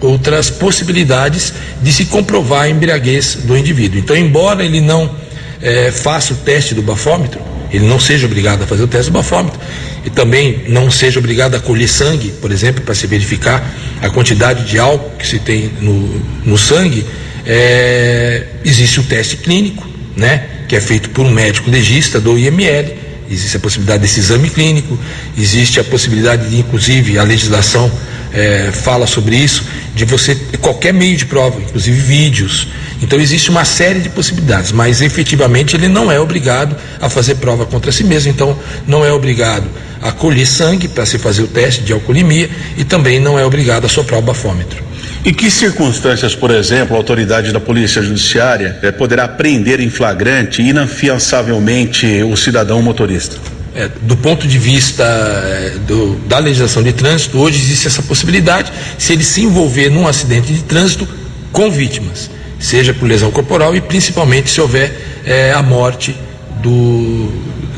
outras 0.00 0.50
possibilidades 0.50 1.52
de 1.82 1.92
se 1.92 2.06
comprovar 2.06 2.62
a 2.62 2.68
embriaguez 2.68 3.38
do 3.44 3.56
indivíduo. 3.56 3.98
Então, 3.98 4.16
embora 4.16 4.64
ele 4.64 4.80
não 4.80 5.14
é, 5.60 5.90
faça 5.90 6.34
o 6.34 6.36
teste 6.36 6.74
do 6.74 6.82
bafômetro, 6.82 7.40
ele 7.70 7.86
não 7.86 7.98
seja 7.98 8.26
obrigado 8.26 8.62
a 8.62 8.66
fazer 8.66 8.82
o 8.82 8.88
teste 8.88 9.10
do 9.10 9.14
bafômetro 9.14 9.58
e 10.04 10.10
também 10.10 10.62
não 10.68 10.90
seja 10.90 11.18
obrigado 11.18 11.54
a 11.56 11.60
colher 11.60 11.88
sangue, 11.88 12.28
por 12.40 12.52
exemplo, 12.52 12.82
para 12.82 12.94
se 12.94 13.06
verificar 13.06 13.74
a 14.00 14.08
quantidade 14.08 14.64
de 14.64 14.78
álcool 14.78 15.10
que 15.18 15.26
se 15.26 15.38
tem 15.38 15.70
no, 15.80 16.22
no 16.44 16.56
sangue, 16.56 17.04
é, 17.44 18.44
existe 18.64 19.00
o 19.00 19.02
teste 19.02 19.36
clínico, 19.36 19.86
né, 20.16 20.46
que 20.68 20.76
é 20.76 20.80
feito 20.80 21.10
por 21.10 21.26
um 21.26 21.30
médico 21.30 21.70
legista 21.70 22.20
do 22.20 22.38
IML, 22.38 22.94
existe 23.30 23.56
a 23.56 23.60
possibilidade 23.60 24.02
desse 24.02 24.20
exame 24.20 24.48
clínico, 24.48 24.98
existe 25.36 25.80
a 25.80 25.84
possibilidade 25.84 26.48
de, 26.48 26.58
inclusive, 26.58 27.18
a 27.18 27.22
legislação 27.22 27.90
é, 28.32 28.70
fala 28.72 29.06
sobre 29.06 29.36
isso, 29.36 29.64
de 29.94 30.04
você 30.04 30.34
qualquer 30.60 30.92
meio 30.92 31.16
de 31.16 31.26
prova, 31.26 31.60
inclusive 31.60 31.98
vídeos. 31.98 32.68
Então 33.02 33.20
existe 33.20 33.50
uma 33.50 33.64
série 33.64 34.00
de 34.00 34.08
possibilidades, 34.08 34.72
mas 34.72 35.02
efetivamente 35.02 35.76
ele 35.76 35.88
não 35.88 36.10
é 36.10 36.18
obrigado 36.18 36.76
a 37.00 37.08
fazer 37.08 37.36
prova 37.36 37.66
contra 37.66 37.92
si 37.92 38.04
mesmo, 38.04 38.30
então 38.30 38.58
não 38.86 39.04
é 39.04 39.12
obrigado 39.12 39.66
a 40.02 40.12
colher 40.12 40.46
sangue 40.46 40.88
para 40.88 41.06
se 41.06 41.18
fazer 41.18 41.42
o 41.42 41.46
teste 41.46 41.82
de 41.82 41.92
alcoolemia 41.92 42.48
e 42.76 42.84
também 42.84 43.18
não 43.18 43.38
é 43.38 43.44
obrigado 43.44 43.86
a 43.86 43.88
soprar 43.88 44.20
o 44.20 44.22
bafômetro. 44.22 44.84
Em 45.24 45.34
que 45.34 45.50
circunstâncias, 45.50 46.36
por 46.36 46.52
exemplo, 46.52 46.94
a 46.94 46.98
autoridade 46.98 47.52
da 47.52 47.58
Polícia 47.58 48.00
Judiciária 48.00 48.78
é, 48.82 48.92
poderá 48.92 49.26
prender 49.26 49.80
em 49.80 49.90
flagrante 49.90 50.62
inafiançavelmente 50.62 52.22
o 52.22 52.36
cidadão 52.36 52.80
motorista? 52.80 53.55
É, 53.78 53.90
do 54.00 54.16
ponto 54.16 54.48
de 54.48 54.58
vista 54.58 55.04
é, 55.04 55.78
do, 55.86 56.16
da 56.26 56.38
legislação 56.38 56.82
de 56.82 56.94
trânsito, 56.94 57.38
hoje 57.38 57.58
existe 57.58 57.86
essa 57.86 58.02
possibilidade 58.02 58.72
se 58.96 59.12
ele 59.12 59.22
se 59.22 59.42
envolver 59.42 59.90
num 59.90 60.08
acidente 60.08 60.50
de 60.50 60.62
trânsito 60.62 61.06
com 61.52 61.70
vítimas. 61.70 62.30
seja 62.58 62.94
por 62.94 63.06
lesão 63.06 63.30
corporal 63.30 63.76
e 63.76 63.82
principalmente 63.82 64.48
se 64.48 64.62
houver 64.62 65.20
é, 65.26 65.52
a 65.52 65.62
morte 65.62 66.16
do, 66.62 67.30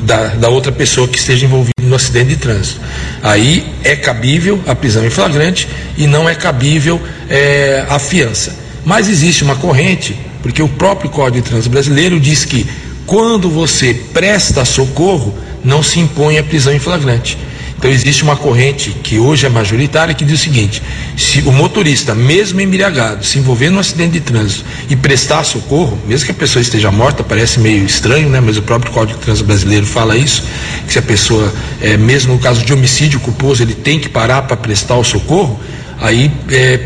da, 0.03 0.29
da, 0.37 0.49
outra 0.49 0.71
pessoa 0.71 1.09
que 1.09 1.19
esteja 1.19 1.47
envolvida 1.47 1.83
no 1.83 1.97
acidente 1.97 2.29
de 2.29 2.37
trânsito. 2.37 2.81
Aí 3.21 3.67
é 3.83 3.97
cabível 3.97 4.63
a 4.69 4.77
prisão 4.77 5.05
em 5.05 5.11
flagrante 5.11 5.69
e 5.97 6.07
não 6.07 6.29
é 6.29 6.35
cabível 6.37 7.03
é, 7.29 7.85
a 7.89 7.99
fiança. 7.99 8.57
Mas 8.85 9.09
existe 9.09 9.43
uma 9.43 9.57
corrente, 9.57 10.17
porque 10.45 10.63
o 10.63 10.69
próprio 10.69 11.11
Código 11.11 11.43
de 11.43 11.49
Trânsito 11.51 11.71
Brasileiro 11.71 12.21
diz 12.21 12.45
que 12.45 12.65
quando 13.05 13.51
você 13.51 13.95
presta 14.13 14.65
socorro, 14.65 15.35
não 15.65 15.83
se 15.83 16.01
impõe 16.01 16.39
a 16.39 16.43
prisão 16.43 16.73
em 16.73 16.79
flagrante. 16.79 17.39
Então 17.79 17.89
existe 17.89 18.25
uma 18.25 18.35
corrente 18.35 18.91
que 18.91 19.21
hoje 19.21 19.47
é 19.47 19.49
majoritária 19.49 20.13
que 20.13 20.25
diz 20.25 20.41
o 20.41 20.43
seguinte: 20.43 20.83
se 21.17 21.41
o 21.43 21.53
motorista, 21.53 22.13
mesmo 22.13 22.61
embriagado, 22.61 23.25
se 23.25 23.39
envolver 23.39 23.71
num 23.71 23.79
acidente 23.79 24.15
de 24.15 24.21
trânsito 24.21 24.65
e 24.91 24.97
prestar 24.97 25.45
socorro, 25.45 25.97
mesmo 26.05 26.27
que 26.27 26.33
a 26.33 26.35
pessoa 26.35 26.61
esteja 26.61 26.91
morta, 26.91 27.23
parece 27.23 27.61
meio 27.61 27.85
estranho, 27.85 28.29
né? 28.29 28.41
Mas 28.41 28.57
o 28.57 28.63
próprio 28.63 28.93
Código 28.93 29.19
de 29.19 29.25
Trânsito 29.25 29.47
brasileiro 29.47 29.87
fala 29.87 30.17
isso, 30.17 30.43
que 30.87 30.93
se 30.93 30.99
a 30.99 31.03
pessoa, 31.03 31.53
é, 31.81 31.97
mesmo 31.97 32.35
no 32.35 32.41
caso 32.41 32.65
de 32.65 32.73
homicídio 32.73 33.21
culposo, 33.21 33.63
ele 33.63 33.75
tem 33.75 34.01
que 34.01 34.09
parar 34.09 34.43
para 34.43 34.57
prestar 34.57 34.97
o 34.97 35.05
socorro, 35.05 35.61
aí 36.01 36.33
é, 36.51 36.81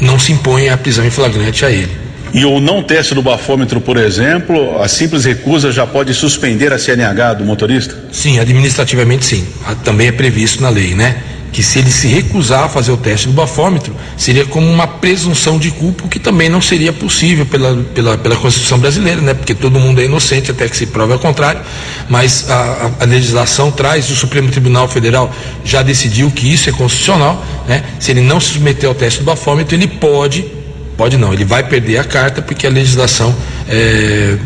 não 0.00 0.18
se 0.18 0.32
impõe 0.32 0.70
a 0.70 0.78
prisão 0.78 1.04
em 1.04 1.10
flagrante 1.10 1.62
a 1.62 1.70
ele. 1.70 2.07
E 2.32 2.44
o 2.44 2.60
não 2.60 2.82
teste 2.82 3.14
do 3.14 3.22
bafômetro, 3.22 3.80
por 3.80 3.96
exemplo, 3.96 4.80
a 4.80 4.88
simples 4.88 5.24
recusa 5.24 5.72
já 5.72 5.86
pode 5.86 6.12
suspender 6.12 6.72
a 6.72 6.78
CNH 6.78 7.34
do 7.34 7.44
motorista? 7.44 7.96
Sim, 8.12 8.38
administrativamente 8.38 9.24
sim. 9.24 9.46
Também 9.82 10.08
é 10.08 10.12
previsto 10.12 10.62
na 10.62 10.68
lei, 10.68 10.94
né? 10.94 11.22
Que 11.50 11.62
se 11.62 11.78
ele 11.78 11.90
se 11.90 12.06
recusar 12.06 12.64
a 12.64 12.68
fazer 12.68 12.92
o 12.92 12.96
teste 12.98 13.28
do 13.28 13.32
bafômetro, 13.32 13.96
seria 14.18 14.44
como 14.44 14.70
uma 14.70 14.86
presunção 14.86 15.58
de 15.58 15.70
culpa, 15.70 16.06
que 16.06 16.18
também 16.18 16.50
não 16.50 16.60
seria 16.60 16.92
possível 16.92 17.46
pela, 17.46 17.74
pela, 17.94 18.18
pela 18.18 18.36
Constituição 18.36 18.78
brasileira, 18.78 19.22
né? 19.22 19.32
Porque 19.32 19.54
todo 19.54 19.80
mundo 19.80 19.98
é 19.98 20.04
inocente 20.04 20.50
até 20.50 20.68
que 20.68 20.76
se 20.76 20.84
prove 20.84 21.14
ao 21.14 21.18
contrário. 21.18 21.62
Mas 22.10 22.50
a, 22.50 22.54
a, 22.54 23.04
a 23.04 23.06
legislação 23.06 23.70
traz, 23.70 24.10
o 24.10 24.14
Supremo 24.14 24.50
Tribunal 24.50 24.86
Federal 24.86 25.34
já 25.64 25.82
decidiu 25.82 26.30
que 26.30 26.52
isso 26.52 26.68
é 26.68 26.72
constitucional, 26.72 27.42
né? 27.66 27.82
Se 27.98 28.10
ele 28.10 28.20
não 28.20 28.38
se 28.38 28.52
submeter 28.52 28.86
ao 28.86 28.94
teste 28.94 29.20
do 29.20 29.24
bafômetro, 29.24 29.74
ele 29.74 29.86
pode 29.86 30.57
Pode 30.98 31.16
não, 31.16 31.32
ele 31.32 31.44
vai 31.44 31.62
perder 31.62 31.98
a 31.98 32.04
carta 32.04 32.42
porque 32.42 32.66
a 32.66 32.70
legislação 32.70 33.32
é, 33.68 34.36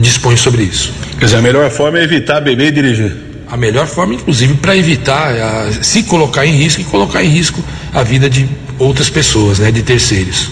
dispõe 0.00 0.38
sobre 0.38 0.62
isso. 0.62 0.90
Quer 1.18 1.26
dizer, 1.26 1.36
a 1.36 1.42
melhor 1.42 1.70
forma 1.70 1.98
é 1.98 2.02
evitar 2.02 2.40
beber 2.40 2.68
e 2.68 2.70
dirigir. 2.70 3.14
A 3.46 3.58
melhor 3.58 3.86
forma, 3.86 4.14
inclusive, 4.14 4.54
para 4.54 4.74
evitar 4.74 5.30
a, 5.30 5.70
se 5.82 6.04
colocar 6.04 6.46
em 6.46 6.52
risco 6.52 6.80
e 6.80 6.84
colocar 6.84 7.22
em 7.22 7.28
risco 7.28 7.62
a 7.92 8.02
vida 8.02 8.30
de 8.30 8.48
outras 8.78 9.10
pessoas, 9.10 9.58
né, 9.58 9.70
de 9.70 9.82
terceiros. 9.82 10.50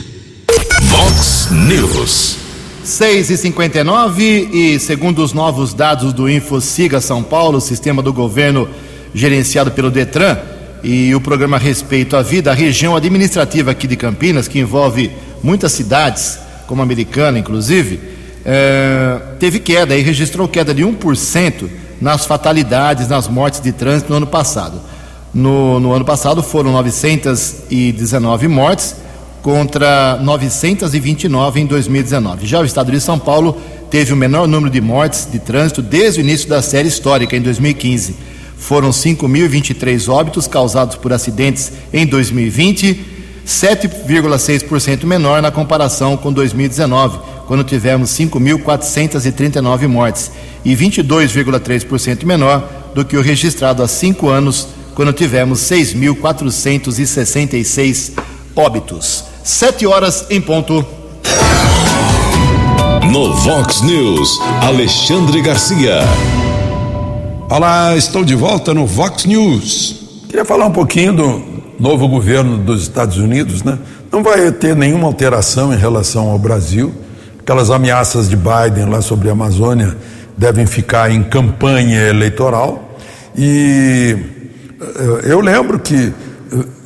Vox 0.83 1.49
News. 1.51 2.37
6 2.85 3.31
e 3.31 3.37
59 3.39 4.51
e 4.53 4.79
segundo 4.79 5.25
os 5.25 5.33
novos 5.33 5.73
dados 5.73 6.13
do 6.13 6.29
InfoSiga 6.29 7.01
São 7.01 7.23
Paulo, 7.23 7.63
sistema 7.63 8.03
do 8.03 8.13
governo 8.13 8.69
gerenciado 9.15 9.71
pelo 9.71 9.91
Detran 9.91 10.37
e 10.85 11.15
o 11.15 11.21
programa 11.21 11.57
Respeito 11.57 12.15
à 12.15 12.23
Vida, 12.23 12.51
a 12.51 12.55
região 12.55 12.95
administrativa 12.95 13.71
aqui 13.71 13.87
de 13.87 13.97
Campinas, 13.97 14.47
que 14.47 14.59
envolve 14.59 15.11
muitas 15.43 15.73
cidades, 15.73 16.39
como 16.67 16.81
a 16.81 16.85
Americana, 16.85 17.39
inclusive, 17.39 18.01
é, 18.45 19.19
teve 19.41 19.59
queda 19.59 19.97
e 19.97 20.03
registrou 20.03 20.47
queda 20.47 20.73
de 20.73 20.83
1% 20.83 21.69
nas 22.01 22.27
fatalidades, 22.27 23.09
nas 23.09 23.27
mortes 23.27 23.61
de 23.61 23.73
trânsito 23.73 24.11
no 24.11 24.17
ano 24.17 24.27
passado. 24.27 24.81
No, 25.35 25.81
no 25.81 25.93
ano 25.93 26.05
passado 26.05 26.43
foram 26.43 26.73
919 26.73 28.49
mortes 28.49 28.97
contra 29.43 30.19
929 30.23 31.61
em 31.61 31.67
2019. 31.67 32.47
Já 32.47 32.61
o 32.61 32.65
estado 32.65 32.91
de 32.91 33.01
São 33.01 33.19
Paulo 33.19 33.61
teve 33.91 34.13
o 34.13 34.17
menor 34.17 34.47
número 34.47 34.71
de 34.71 34.81
mortes 34.81 35.29
de 35.31 35.39
trânsito 35.39 35.83
desde 35.83 36.21
o 36.21 36.23
início 36.23 36.49
da 36.49 36.63
série 36.63 36.89
histórica, 36.89 37.37
em 37.37 37.41
2015. 37.41 38.17
Foram 38.57 38.91
5.023 38.91 40.09
óbitos 40.09 40.47
causados 40.47 40.97
por 40.97 41.13
acidentes 41.13 41.73
em 41.93 42.07
2020 42.07 43.16
7,6% 43.47 45.05
menor 45.05 45.41
na 45.41 45.53
comparação 45.53 46.17
com 46.17 46.33
2019, 46.33 47.21
quando 47.47 47.63
tivemos 47.63 48.11
5.439 48.11 49.87
mortes, 49.87 50.33
e 50.65 50.75
22,3% 50.75 52.25
menor 52.25 52.69
do 52.93 53.05
que 53.05 53.17
o 53.17 53.23
registrado 53.23 53.85
há 53.85 53.89
cinco 53.89 54.29
anos, 54.29 54.67
quando 54.97 55.13
tivemos 55.13 55.61
6.466 55.61 58.15
óbitos. 58.57 59.23
Sete 59.45 59.87
horas 59.87 60.27
em 60.29 60.41
ponto. 60.41 60.85
No 63.13 63.33
Vox 63.35 63.83
News, 63.83 64.41
Alexandre 64.63 65.41
Garcia. 65.41 66.01
Olá, 67.49 67.97
estou 67.97 68.25
de 68.25 68.35
volta 68.35 68.75
no 68.75 68.85
Vox 68.87 69.25
News. 69.25 70.01
Queria 70.29 70.45
falar 70.45 70.67
um 70.67 70.73
pouquinho 70.73 71.13
do 71.13 71.56
novo 71.79 72.09
governo 72.09 72.59
dos 72.59 72.83
Estados 72.83 73.19
Unidos, 73.19 73.63
né, 73.63 73.79
não 74.11 74.23
vai 74.23 74.51
ter 74.53 74.75
nenhuma 74.75 75.07
alteração 75.07 75.73
em 75.73 75.77
relação 75.77 76.29
ao 76.29 76.39
Brasil. 76.39 76.93
Aquelas 77.39 77.71
ameaças 77.71 78.29
de 78.29 78.37
Biden 78.37 78.87
lá 78.91 79.01
sobre 79.03 79.29
a 79.29 79.33
Amazônia 79.33 79.97
devem 80.37 80.67
ficar 80.67 81.11
em 81.11 81.23
campanha 81.23 82.09
eleitoral. 82.09 82.97
E 83.37 84.17
eh, 84.81 85.21
eu 85.25 85.41
lembro 85.41 85.79
que, 85.79 85.95
eh, 85.95 86.13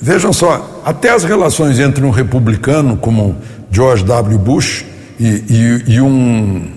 vejam 0.00 0.32
só, 0.32 0.82
até 0.84 1.10
as 1.10 1.24
relações 1.24 1.78
entre 1.78 2.04
um 2.04 2.10
republicano 2.10 2.96
como 2.96 3.36
George 3.70 4.04
W. 4.04 4.38
Bush 4.38 4.84
e, 5.18 5.26
e, 5.26 5.94
e 5.94 6.00
um 6.00 6.68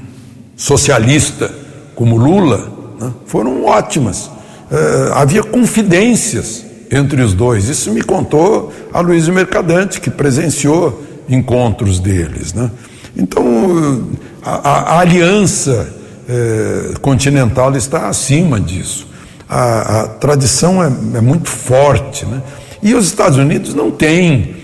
socialista 0.56 1.52
como 1.96 2.18
Lula 2.18 2.72
né, 3.00 3.12
foram 3.26 3.66
ótimas. 3.66 4.28
Uh, 4.72 5.14
havia 5.14 5.44
confidências 5.44 6.66
entre 6.94 7.22
os 7.22 7.34
dois. 7.34 7.68
Isso 7.68 7.92
me 7.92 8.02
contou 8.02 8.72
a 8.94 9.00
Luiz 9.00 9.28
Mercadante, 9.28 10.00
que 10.00 10.10
presenciou 10.10 11.04
encontros 11.28 12.00
deles. 12.00 12.54
Né? 12.54 12.70
Então, 13.18 14.08
a, 14.44 14.96
a, 14.96 15.00
aliança 15.00 15.94
eh, 16.30 16.94
continental 17.02 17.76
está 17.76 18.08
acima 18.08 18.60
disso. 18.60 19.08
A, 19.50 20.02
a 20.02 20.08
tradição 20.08 20.84
é, 20.84 20.88
é, 20.88 21.22
muito 21.22 21.50
forte. 21.50 22.26
Né? 22.26 22.42
E 22.82 22.94
os 22.94 23.06
Estados 23.06 23.38
Unidos 23.38 23.74
não 23.74 23.90
têm, 23.90 24.56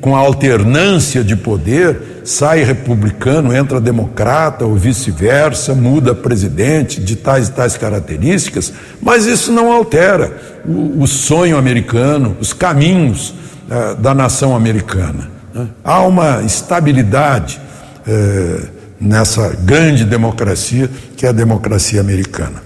com 0.00 0.16
a 0.16 0.20
alternância 0.20 1.22
de 1.22 1.36
poder, 1.36 2.22
sai 2.24 2.64
republicano, 2.64 3.54
entra 3.54 3.80
democrata 3.80 4.64
ou 4.64 4.74
vice-versa, 4.74 5.74
muda 5.74 6.14
presidente 6.14 7.00
de 7.00 7.14
tais 7.14 7.48
e 7.48 7.52
tais 7.52 7.76
características, 7.76 8.72
mas 9.02 9.26
isso 9.26 9.52
não 9.52 9.70
altera 9.70 10.34
o, 10.64 11.02
o 11.02 11.06
sonho 11.06 11.58
americano, 11.58 12.36
os 12.40 12.54
caminhos 12.54 13.30
uh, 13.30 13.94
da 13.96 14.14
nação 14.14 14.56
americana. 14.56 15.30
Né? 15.52 15.68
Há 15.84 16.00
uma 16.02 16.42
estabilidade 16.42 17.60
uh, 18.06 18.66
nessa 18.98 19.50
grande 19.62 20.06
democracia 20.06 20.88
que 21.16 21.26
é 21.26 21.28
a 21.28 21.32
democracia 21.32 22.00
americana. 22.00 22.62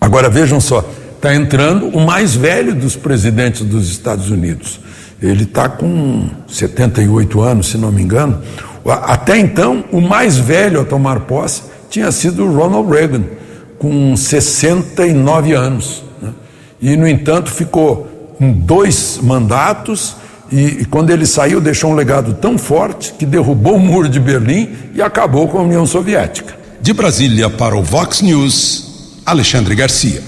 Agora 0.00 0.30
vejam 0.30 0.60
só, 0.60 0.88
está 1.14 1.34
entrando 1.34 1.88
o 1.88 2.00
mais 2.00 2.34
velho 2.34 2.74
dos 2.74 2.96
presidentes 2.96 3.62
dos 3.62 3.90
Estados 3.90 4.30
Unidos. 4.30 4.80
Ele 5.24 5.44
está 5.44 5.70
com 5.70 6.28
78 6.46 7.40
anos, 7.40 7.68
se 7.68 7.78
não 7.78 7.90
me 7.90 8.02
engano. 8.02 8.42
Até 8.84 9.38
então, 9.38 9.82
o 9.90 10.00
mais 10.00 10.36
velho 10.36 10.82
a 10.82 10.84
tomar 10.84 11.20
posse 11.20 11.62
tinha 11.88 12.12
sido 12.12 12.46
Ronald 12.52 12.90
Reagan, 12.90 13.24
com 13.78 14.14
69 14.14 15.54
anos. 15.54 16.02
Né? 16.20 16.30
E, 16.82 16.96
no 16.96 17.08
entanto, 17.08 17.50
ficou 17.50 18.36
em 18.38 18.52
dois 18.52 19.18
mandatos. 19.22 20.14
E, 20.52 20.82
e 20.82 20.84
quando 20.84 21.08
ele 21.08 21.24
saiu, 21.24 21.58
deixou 21.58 21.92
um 21.92 21.94
legado 21.94 22.34
tão 22.34 22.58
forte 22.58 23.14
que 23.14 23.24
derrubou 23.24 23.76
o 23.76 23.80
muro 23.80 24.10
de 24.10 24.20
Berlim 24.20 24.68
e 24.94 25.00
acabou 25.00 25.48
com 25.48 25.58
a 25.58 25.62
União 25.62 25.86
Soviética. 25.86 26.54
De 26.82 26.92
Brasília 26.92 27.48
para 27.48 27.74
o 27.74 27.82
Vox 27.82 28.20
News, 28.20 29.20
Alexandre 29.24 29.74
Garcia. 29.74 30.22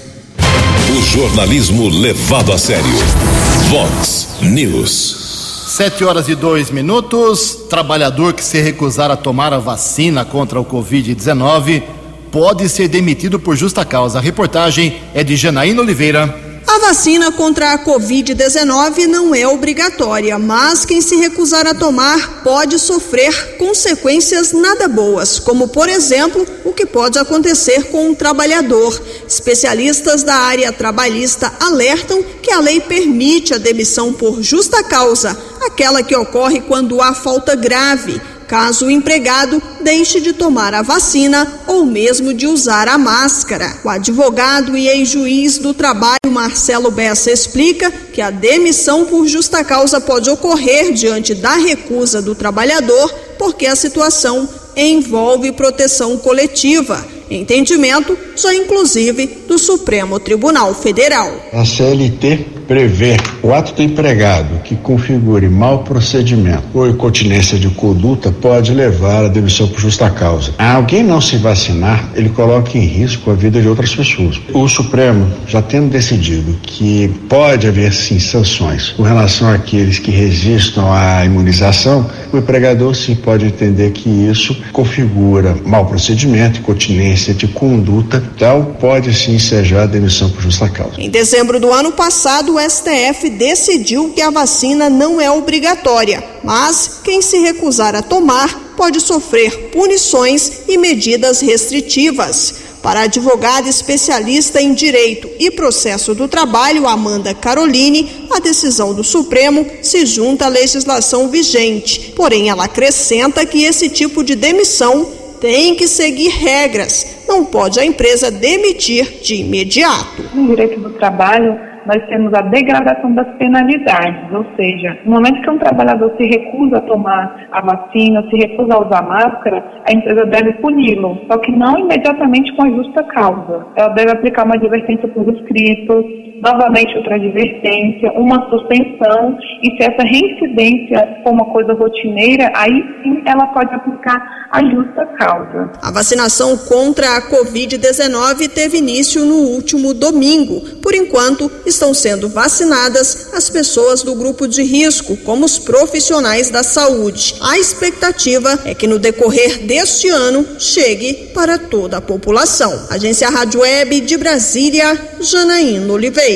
O 0.89 1.01
jornalismo 1.03 1.87
levado 1.87 2.51
a 2.51 2.57
sério. 2.57 3.56
Vox 3.69 4.37
News. 4.41 5.65
Sete 5.67 6.01
horas 6.01 6.29
e 6.29 6.35
dois 6.35 6.71
minutos. 6.71 7.65
Trabalhador 7.69 8.33
que 8.33 8.41
se 8.41 8.61
recusar 8.61 9.11
a 9.11 9.17
tomar 9.17 9.51
a 9.51 9.57
vacina 9.57 10.23
contra 10.23 10.57
o 10.57 10.63
Covid-19 10.63 11.83
pode 12.31 12.69
ser 12.69 12.87
demitido 12.87 13.37
por 13.37 13.57
justa 13.57 13.83
causa. 13.83 14.19
A 14.19 14.21
reportagem 14.21 15.01
é 15.13 15.21
de 15.21 15.35
Janaína 15.35 15.81
Oliveira. 15.81 16.46
A 16.77 16.79
vacina 16.79 17.31
contra 17.31 17.73
a 17.73 17.79
Covid-19 17.79 19.07
não 19.07 19.33
é 19.33 19.47
obrigatória, 19.47 20.37
mas 20.37 20.85
quem 20.85 21.01
se 21.01 21.15
recusar 21.15 21.65
a 21.65 21.73
tomar 21.73 22.43
pode 22.43 22.77
sofrer 22.77 23.57
consequências 23.57 24.51
nada 24.51 24.87
boas, 24.87 25.39
como, 25.39 25.69
por 25.69 25.89
exemplo, 25.89 26.45
o 26.63 26.71
que 26.71 26.85
pode 26.85 27.17
acontecer 27.17 27.85
com 27.85 28.09
um 28.09 28.13
trabalhador. 28.13 29.01
Especialistas 29.27 30.21
da 30.21 30.35
área 30.35 30.71
trabalhista 30.71 31.51
alertam 31.59 32.23
que 32.43 32.51
a 32.51 32.59
lei 32.59 32.79
permite 32.79 33.55
a 33.55 33.57
demissão 33.57 34.13
por 34.13 34.43
justa 34.43 34.83
causa, 34.83 35.35
aquela 35.65 36.03
que 36.03 36.15
ocorre 36.15 36.61
quando 36.61 37.01
há 37.01 37.11
falta 37.15 37.55
grave 37.55 38.21
caso 38.47 38.85
o 38.85 38.91
empregado 38.91 39.61
deixe 39.81 40.21
de 40.21 40.33
tomar 40.33 40.73
a 40.73 40.81
vacina 40.81 41.61
ou 41.67 41.85
mesmo 41.85 42.33
de 42.33 42.47
usar 42.47 42.87
a 42.87 42.97
máscara. 42.97 43.77
O 43.83 43.89
advogado 43.89 44.77
e 44.77 44.87
ex-juiz 44.87 45.57
do 45.57 45.73
trabalho 45.73 46.31
Marcelo 46.31 46.89
Bessa 46.89 47.31
explica 47.31 47.91
que 47.91 48.21
a 48.21 48.31
demissão 48.31 49.05
por 49.05 49.27
justa 49.27 49.63
causa 49.63 49.99
pode 49.99 50.29
ocorrer 50.29 50.93
diante 50.93 51.35
da 51.35 51.55
recusa 51.55 52.21
do 52.21 52.33
trabalhador 52.33 53.13
porque 53.37 53.65
a 53.65 53.75
situação 53.75 54.47
envolve 54.75 55.51
proteção 55.51 56.17
coletiva 56.17 57.16
entendimento 57.29 58.17
já 58.35 58.53
inclusive 58.53 59.43
do 59.47 59.57
Supremo 59.57 60.19
Tribunal 60.19 60.73
Federal. 60.73 61.31
A 61.53 61.65
CLT 61.65 62.57
prevê 62.67 63.15
o 63.41 63.53
ato 63.53 63.73
do 63.73 63.81
empregado 63.81 64.61
que 64.63 64.75
configure 64.75 65.47
mau 65.47 65.79
procedimento 65.83 66.63
ou 66.73 66.87
incontinência 66.87 67.57
de 67.57 67.69
conduta 67.69 68.31
pode 68.31 68.73
levar 68.73 69.25
à 69.25 69.27
demissão 69.29 69.67
por 69.67 69.79
justa 69.79 70.09
causa. 70.09 70.53
A 70.57 70.73
alguém 70.73 71.01
não 71.01 71.21
se 71.21 71.37
vacinar, 71.37 72.09
ele 72.13 72.29
coloca 72.29 72.77
em 72.77 72.81
risco 72.81 73.31
a 73.31 73.33
vida 73.33 73.61
de 73.61 73.67
outras 73.67 73.95
pessoas. 73.95 74.39
O 74.53 74.67
Supremo, 74.67 75.31
já 75.47 75.61
tendo 75.61 75.89
decidido 75.89 76.57
que 76.61 77.07
pode 77.29 77.67
haver 77.67 77.93
sim 77.93 78.19
sanções 78.19 78.89
com 78.89 79.03
relação 79.03 79.49
àqueles 79.49 79.97
que 79.97 80.11
resistam 80.11 80.91
à 80.91 81.23
imunização, 81.23 82.09
o 82.33 82.37
empregador 82.37 82.93
sim 82.93 83.15
pode 83.15 83.45
entender 83.45 83.91
que 83.91 84.09
isso 84.09 84.55
configura 84.73 85.55
mau 85.65 85.85
procedimento, 85.85 86.59
incontinência 86.59 87.16
de 87.17 87.47
conduta, 87.47 88.23
então 88.35 88.75
pode 88.79 89.13
sim 89.13 89.35
ensejar 89.35 89.83
a 89.83 89.85
demissão 89.87 90.29
por 90.29 90.41
justa 90.41 90.69
causa. 90.69 90.99
Em 90.99 91.09
dezembro 91.09 91.59
do 91.59 91.71
ano 91.71 91.91
passado, 91.91 92.55
o 92.55 92.59
STF 92.59 93.29
decidiu 93.29 94.11
que 94.13 94.21
a 94.21 94.29
vacina 94.29 94.89
não 94.89 95.19
é 95.19 95.29
obrigatória, 95.29 96.23
mas 96.43 96.99
quem 97.03 97.21
se 97.21 97.37
recusar 97.39 97.95
a 97.95 98.01
tomar 98.01 98.73
pode 98.77 99.01
sofrer 99.01 99.69
punições 99.71 100.61
e 100.67 100.77
medidas 100.77 101.41
restritivas. 101.41 102.67
Para 102.81 103.01
a 103.01 103.03
advogada 103.03 103.67
especialista 103.67 104.61
em 104.61 104.73
direito 104.73 105.27
e 105.39 105.51
processo 105.51 106.15
do 106.15 106.27
trabalho, 106.27 106.87
Amanda 106.87 107.33
Caroline, 107.33 108.27
a 108.31 108.39
decisão 108.39 108.93
do 108.93 109.03
Supremo 109.03 109.65
se 109.81 110.05
junta 110.05 110.45
à 110.45 110.47
legislação 110.47 111.27
vigente. 111.27 112.13
Porém, 112.15 112.49
ela 112.49 112.65
acrescenta 112.65 113.45
que 113.45 113.63
esse 113.63 113.89
tipo 113.89 114.23
de 114.23 114.35
demissão 114.35 115.16
tem 115.39 115.75
que 115.75 115.87
seguir 115.87 116.29
regras. 116.29 117.25
Não 117.27 117.45
pode 117.45 117.79
a 117.79 117.85
empresa 117.85 118.31
demitir 118.31 119.21
de 119.21 119.41
imediato. 119.41 120.23
No 120.33 120.47
direito 120.47 120.79
do 120.79 120.91
trabalho, 120.93 121.59
nós 121.87 122.05
temos 122.07 122.33
a 122.33 122.41
degradação 122.41 123.13
das 123.13 123.27
penalidades, 123.37 124.29
ou 124.33 124.45
seja, 124.57 124.99
no 125.05 125.11
momento 125.11 125.41
que 125.41 125.49
um 125.49 125.57
trabalhador 125.57 126.13
se 126.17 126.25
recusa 126.25 126.77
a 126.77 126.81
tomar 126.81 127.47
a 127.49 127.61
vacina, 127.61 128.27
se 128.29 128.35
recusa 128.35 128.73
a 128.73 128.85
usar 128.85 129.01
máscara, 129.03 129.63
a 129.87 129.93
empresa 129.93 130.25
deve 130.25 130.53
puni-lo, 130.53 131.17
só 131.31 131.37
que 131.37 131.51
não 131.53 131.79
imediatamente 131.79 132.53
com 132.57 132.63
a 132.63 132.69
justa 132.69 133.03
causa. 133.03 133.65
Ela 133.77 133.89
deve 133.89 134.11
aplicar 134.11 134.43
uma 134.43 134.55
advertência 134.55 135.07
por 135.07 135.33
escrito, 135.33 136.03
novamente 136.41 136.95
outra 136.97 137.15
advertência, 137.15 138.11
uma 138.13 138.49
suspensão, 138.49 139.37
e 139.63 139.71
se 139.71 139.83
essa 139.83 140.03
reincidência 140.03 141.19
for 141.23 141.31
uma 141.31 141.45
coisa 141.45 141.73
rotineira, 141.73 142.51
aí 142.55 142.83
sim 143.03 143.21
ela 143.25 143.47
pode 143.47 143.73
aplicar 143.73 144.47
a 144.51 144.63
justa 144.63 145.05
causa. 145.17 145.71
A 145.81 145.91
vacinação 145.91 146.57
contra 146.57 147.17
a 147.17 147.21
Covid-19 147.29 148.49
teve 148.49 148.77
início 148.77 149.25
no 149.25 149.35
último 149.35 149.93
domingo. 149.93 150.61
Por 150.81 150.93
enquanto, 150.93 151.51
estão 151.65 151.93
sendo 151.93 152.29
vacinadas 152.29 153.33
as 153.33 153.49
pessoas 153.49 154.03
do 154.03 154.15
grupo 154.15 154.47
de 154.47 154.63
risco, 154.63 155.17
como 155.17 155.45
os 155.45 155.59
profissionais 155.59 156.49
da 156.49 156.63
saúde. 156.63 157.35
A 157.41 157.57
expectativa 157.57 158.59
é 158.65 158.73
que 158.73 158.87
no 158.87 158.99
decorrer 158.99 159.65
deste 159.65 160.07
ano 160.09 160.45
chegue 160.59 161.31
para 161.33 161.57
toda 161.57 161.97
a 161.97 162.01
população. 162.01 162.87
Agência 162.89 163.29
Rádio 163.29 163.61
Web 163.61 164.01
de 164.01 164.17
Brasília, 164.17 164.97
Janaína 165.19 165.93
Oliveira. 165.93 166.26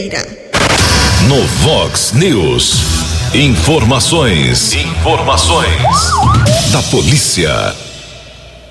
No 1.27 1.41
Vox 1.65 2.13
News. 2.13 2.75
Informações. 3.33 4.73
Informações. 4.73 5.67
Da 6.71 6.81
polícia. 6.83 7.75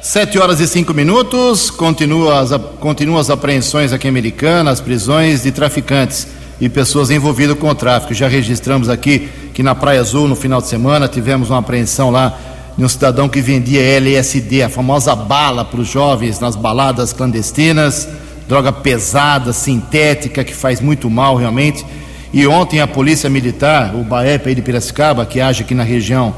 Sete 0.00 0.38
horas 0.38 0.60
e 0.60 0.66
cinco 0.66 0.94
minutos. 0.94 1.70
Continua 1.70 2.40
as, 2.40 2.52
continuam 2.80 3.20
as 3.20 3.28
apreensões 3.28 3.92
aqui 3.92 4.06
em 4.06 4.08
Americana, 4.08 4.70
as 4.70 4.80
prisões 4.80 5.42
de 5.42 5.52
traficantes 5.52 6.26
e 6.58 6.70
pessoas 6.70 7.10
envolvidas 7.10 7.58
com 7.58 7.68
o 7.68 7.74
tráfico. 7.74 8.14
Já 8.14 8.26
registramos 8.26 8.88
aqui 8.88 9.28
que 9.52 9.62
na 9.62 9.74
Praia 9.74 10.00
Azul, 10.00 10.26
no 10.26 10.34
final 10.34 10.62
de 10.62 10.68
semana, 10.68 11.06
tivemos 11.06 11.50
uma 11.50 11.58
apreensão 11.58 12.10
lá 12.10 12.34
de 12.78 12.82
um 12.82 12.88
cidadão 12.88 13.28
que 13.28 13.42
vendia 13.42 13.82
LSD, 13.82 14.62
a 14.62 14.70
famosa 14.70 15.14
bala 15.14 15.66
para 15.66 15.82
os 15.82 15.88
jovens 15.88 16.40
nas 16.40 16.56
baladas 16.56 17.12
clandestinas, 17.12 18.08
droga 18.50 18.72
pesada, 18.72 19.52
sintética, 19.52 20.42
que 20.42 20.52
faz 20.52 20.80
muito 20.80 21.08
mal 21.08 21.36
realmente. 21.36 21.86
E 22.32 22.44
ontem 22.48 22.80
a 22.80 22.86
Polícia 22.86 23.30
Militar, 23.30 23.94
o 23.94 24.02
BAEP 24.02 24.48
aí 24.48 24.54
de 24.56 24.60
Piracicaba, 24.60 25.24
que 25.24 25.40
age 25.40 25.62
aqui 25.62 25.72
na 25.72 25.84
região 25.84 26.34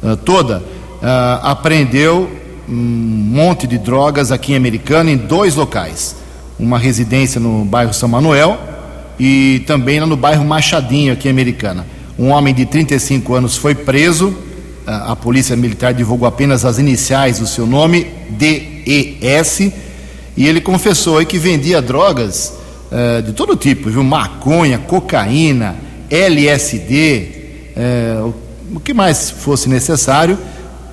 uh, 0.00 0.16
toda, 0.16 0.58
uh, 0.58 1.42
apreendeu 1.42 2.30
um 2.68 2.72
monte 2.72 3.66
de 3.66 3.78
drogas 3.78 4.30
aqui 4.30 4.52
em 4.52 4.56
Americana 4.56 5.10
em 5.10 5.16
dois 5.16 5.56
locais. 5.56 6.14
Uma 6.56 6.78
residência 6.78 7.40
no 7.40 7.64
bairro 7.64 7.92
São 7.92 8.08
Manuel 8.08 8.60
e 9.18 9.64
também 9.66 9.98
no 9.98 10.16
bairro 10.16 10.44
Machadinho, 10.44 11.12
aqui 11.12 11.26
em 11.26 11.32
Americana. 11.32 11.84
Um 12.16 12.28
homem 12.28 12.54
de 12.54 12.64
35 12.64 13.34
anos 13.34 13.56
foi 13.56 13.74
preso. 13.74 14.32
A 14.86 15.16
polícia 15.16 15.56
militar 15.56 15.92
divulgou 15.92 16.28
apenas 16.28 16.64
as 16.64 16.78
iniciais 16.78 17.40
do 17.40 17.46
seu 17.46 17.66
nome, 17.66 18.06
DES, 18.30 19.72
e 20.36 20.46
ele 20.46 20.60
confessou 20.60 21.18
aí 21.18 21.24
que 21.24 21.38
vendia 21.38 21.80
drogas 21.80 22.52
uh, 22.90 23.22
de 23.22 23.32
todo 23.32 23.56
tipo, 23.56 23.88
viu? 23.88 24.04
Maconha, 24.04 24.78
cocaína, 24.78 25.76
LSD, 26.10 27.28
uh, 27.76 28.34
o 28.74 28.80
que 28.80 28.92
mais 28.92 29.30
fosse 29.30 29.68
necessário, 29.68 30.38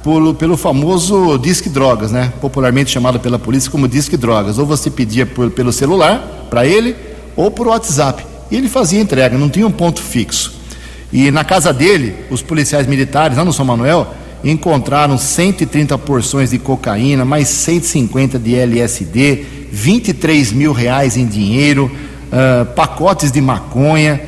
pelo, 0.04 0.34
pelo 0.34 0.56
famoso 0.56 1.38
disque 1.38 1.70
drogas, 1.70 2.12
né? 2.12 2.32
Popularmente 2.40 2.92
chamado 2.92 3.20
pela 3.20 3.38
polícia 3.38 3.70
como 3.70 3.88
disque 3.88 4.16
drogas. 4.16 4.58
Ou 4.58 4.66
você 4.66 4.90
pedia 4.90 5.26
por, 5.26 5.50
pelo 5.52 5.74
celular 5.74 6.48
para 6.50 6.66
ele, 6.66 6.96
ou 7.36 7.52
por 7.52 7.68
WhatsApp. 7.68 8.26
E 8.50 8.56
ele 8.56 8.70
fazia 8.70 9.02
entrega, 9.02 9.38
não 9.38 9.50
tinha 9.50 9.66
um 9.68 9.72
ponto 9.72 10.02
fixo. 10.02 10.54
E 11.12 11.32
na 11.32 11.44
casa 11.44 11.74
dele, 11.74 12.16
os 12.30 12.42
policiais 12.42 12.88
militares, 12.88 13.38
lá 13.38 13.46
no 13.46 13.54
São 13.54 13.66
Manuel, 13.66 14.14
encontraram 14.44 15.18
130 15.18 15.98
porções 16.00 16.52
de 16.52 16.60
cocaína, 16.60 17.24
mais 17.24 17.48
150 17.48 18.38
de 18.38 18.56
LSD, 18.56 19.46
23 19.72 20.52
mil 20.52 20.74
reais 20.74 21.16
em 21.16 21.26
dinheiro, 21.26 21.90
uh, 22.28 22.66
pacotes 22.74 23.32
de 23.32 23.40
maconha, 23.40 24.22